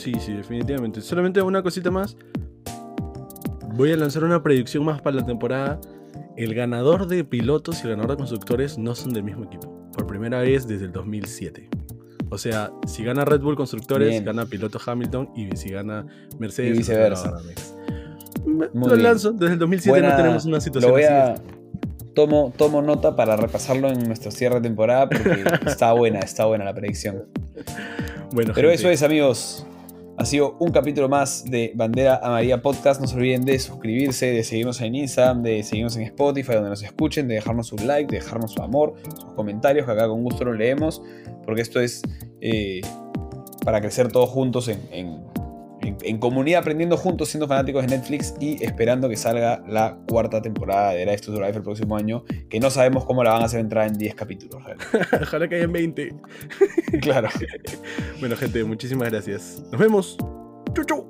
Sí, 0.00 0.14
sí, 0.18 0.32
definitivamente. 0.32 1.02
Solamente 1.02 1.42
una 1.42 1.62
cosita 1.62 1.90
más. 1.90 2.16
Voy 3.80 3.92
a 3.92 3.96
lanzar 3.96 4.24
una 4.24 4.42
predicción 4.42 4.84
más 4.84 5.00
para 5.00 5.16
la 5.16 5.24
temporada. 5.24 5.80
El 6.36 6.54
ganador 6.54 7.06
de 7.06 7.24
pilotos 7.24 7.78
y 7.80 7.84
el 7.84 7.90
ganador 7.92 8.10
de 8.10 8.16
constructores 8.18 8.76
no 8.76 8.94
son 8.94 9.14
del 9.14 9.22
mismo 9.22 9.44
equipo. 9.44 9.90
Por 9.94 10.06
primera 10.06 10.40
vez 10.40 10.66
desde 10.68 10.84
el 10.84 10.92
2007. 10.92 11.66
O 12.28 12.36
sea, 12.36 12.70
si 12.86 13.02
gana 13.04 13.24
Red 13.24 13.40
Bull 13.40 13.56
Constructores, 13.56 14.10
Bien. 14.10 14.22
gana 14.26 14.44
piloto 14.44 14.78
Hamilton. 14.84 15.30
Y 15.34 15.56
si 15.56 15.70
gana 15.70 16.04
Mercedes, 16.38 16.74
Y 16.74 16.78
viceversa. 16.78 17.32
Muy 18.44 18.68
Lo 18.74 18.86
bien. 18.96 19.02
lanzo. 19.02 19.32
Desde 19.32 19.54
el 19.54 19.58
2007 19.58 19.90
buena- 19.98 20.10
no 20.10 20.16
tenemos 20.16 20.44
una 20.44 20.56
lo 20.56 20.60
situación 20.60 20.92
voy 20.92 21.04
a, 21.04 21.32
así. 21.32 21.42
tomo, 22.14 22.52
tomo 22.58 22.82
nota 22.82 23.16
para 23.16 23.36
repasarlo 23.36 23.88
en 23.88 24.06
nuestro 24.06 24.30
cierre 24.30 24.56
de 24.56 24.60
temporada 24.60 25.08
porque 25.08 25.42
está 25.66 25.94
buena, 25.94 26.18
está 26.18 26.44
buena 26.44 26.66
la 26.66 26.74
predicción. 26.74 27.24
Bueno, 28.32 28.52
Pero 28.54 28.68
gente, 28.68 28.74
eso 28.74 28.90
es, 28.90 29.02
amigos. 29.02 29.66
Ha 30.20 30.26
sido 30.26 30.54
un 30.58 30.70
capítulo 30.70 31.08
más 31.08 31.46
de 31.46 31.72
Bandera 31.74 32.20
Amarilla 32.22 32.60
Podcast. 32.60 33.00
No 33.00 33.06
se 33.06 33.16
olviden 33.16 33.42
de 33.46 33.58
suscribirse, 33.58 34.26
de 34.26 34.44
seguirnos 34.44 34.78
en 34.82 34.94
Instagram, 34.94 35.42
de 35.42 35.62
seguirnos 35.62 35.96
en 35.96 36.02
Spotify, 36.02 36.52
donde 36.52 36.68
nos 36.68 36.82
escuchen, 36.82 37.26
de 37.26 37.36
dejarnos 37.36 37.72
un 37.72 37.86
like, 37.86 38.14
de 38.14 38.22
dejarnos 38.22 38.52
su 38.52 38.62
amor, 38.62 38.96
sus 39.18 39.32
comentarios, 39.32 39.86
que 39.86 39.92
acá 39.92 40.06
con 40.08 40.22
gusto 40.22 40.44
los 40.44 40.58
leemos, 40.58 41.00
porque 41.46 41.62
esto 41.62 41.80
es 41.80 42.02
eh, 42.42 42.82
para 43.64 43.80
crecer 43.80 44.12
todos 44.12 44.28
juntos 44.28 44.68
en, 44.68 44.80
en- 44.92 45.24
en 45.98 46.10
en 46.10 46.18
comunidad 46.18 46.60
aprendiendo 46.60 46.96
juntos, 46.96 47.28
siendo 47.28 47.48
fanáticos 47.48 47.86
de 47.86 47.96
Netflix 47.96 48.34
y 48.40 48.62
esperando 48.62 49.08
que 49.08 49.16
salga 49.16 49.62
la 49.68 49.96
cuarta 50.08 50.42
temporada 50.42 50.92
de 50.92 51.04
Drive 51.04 51.20
to 51.20 51.32
Survive 51.32 51.56
el 51.56 51.62
próximo 51.62 51.96
año, 51.96 52.24
que 52.48 52.60
no 52.60 52.70
sabemos 52.70 53.04
cómo 53.04 53.24
la 53.24 53.32
van 53.32 53.42
a 53.42 53.44
hacer 53.46 53.60
entrar 53.60 53.86
en 53.86 53.94
10 53.94 54.14
capítulos. 54.14 54.62
Ojalá 55.22 55.48
que 55.48 55.56
hayan 55.56 55.72
20. 55.72 56.14
claro. 57.00 57.28
Bueno, 58.18 58.36
gente, 58.36 58.64
muchísimas 58.64 59.10
gracias. 59.10 59.62
Nos 59.70 59.80
vemos. 59.80 60.16
Chau, 60.74 60.84
chau. 60.84 61.06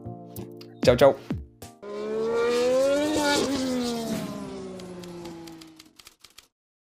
Chau, 0.82 0.96
chau. 0.96 1.39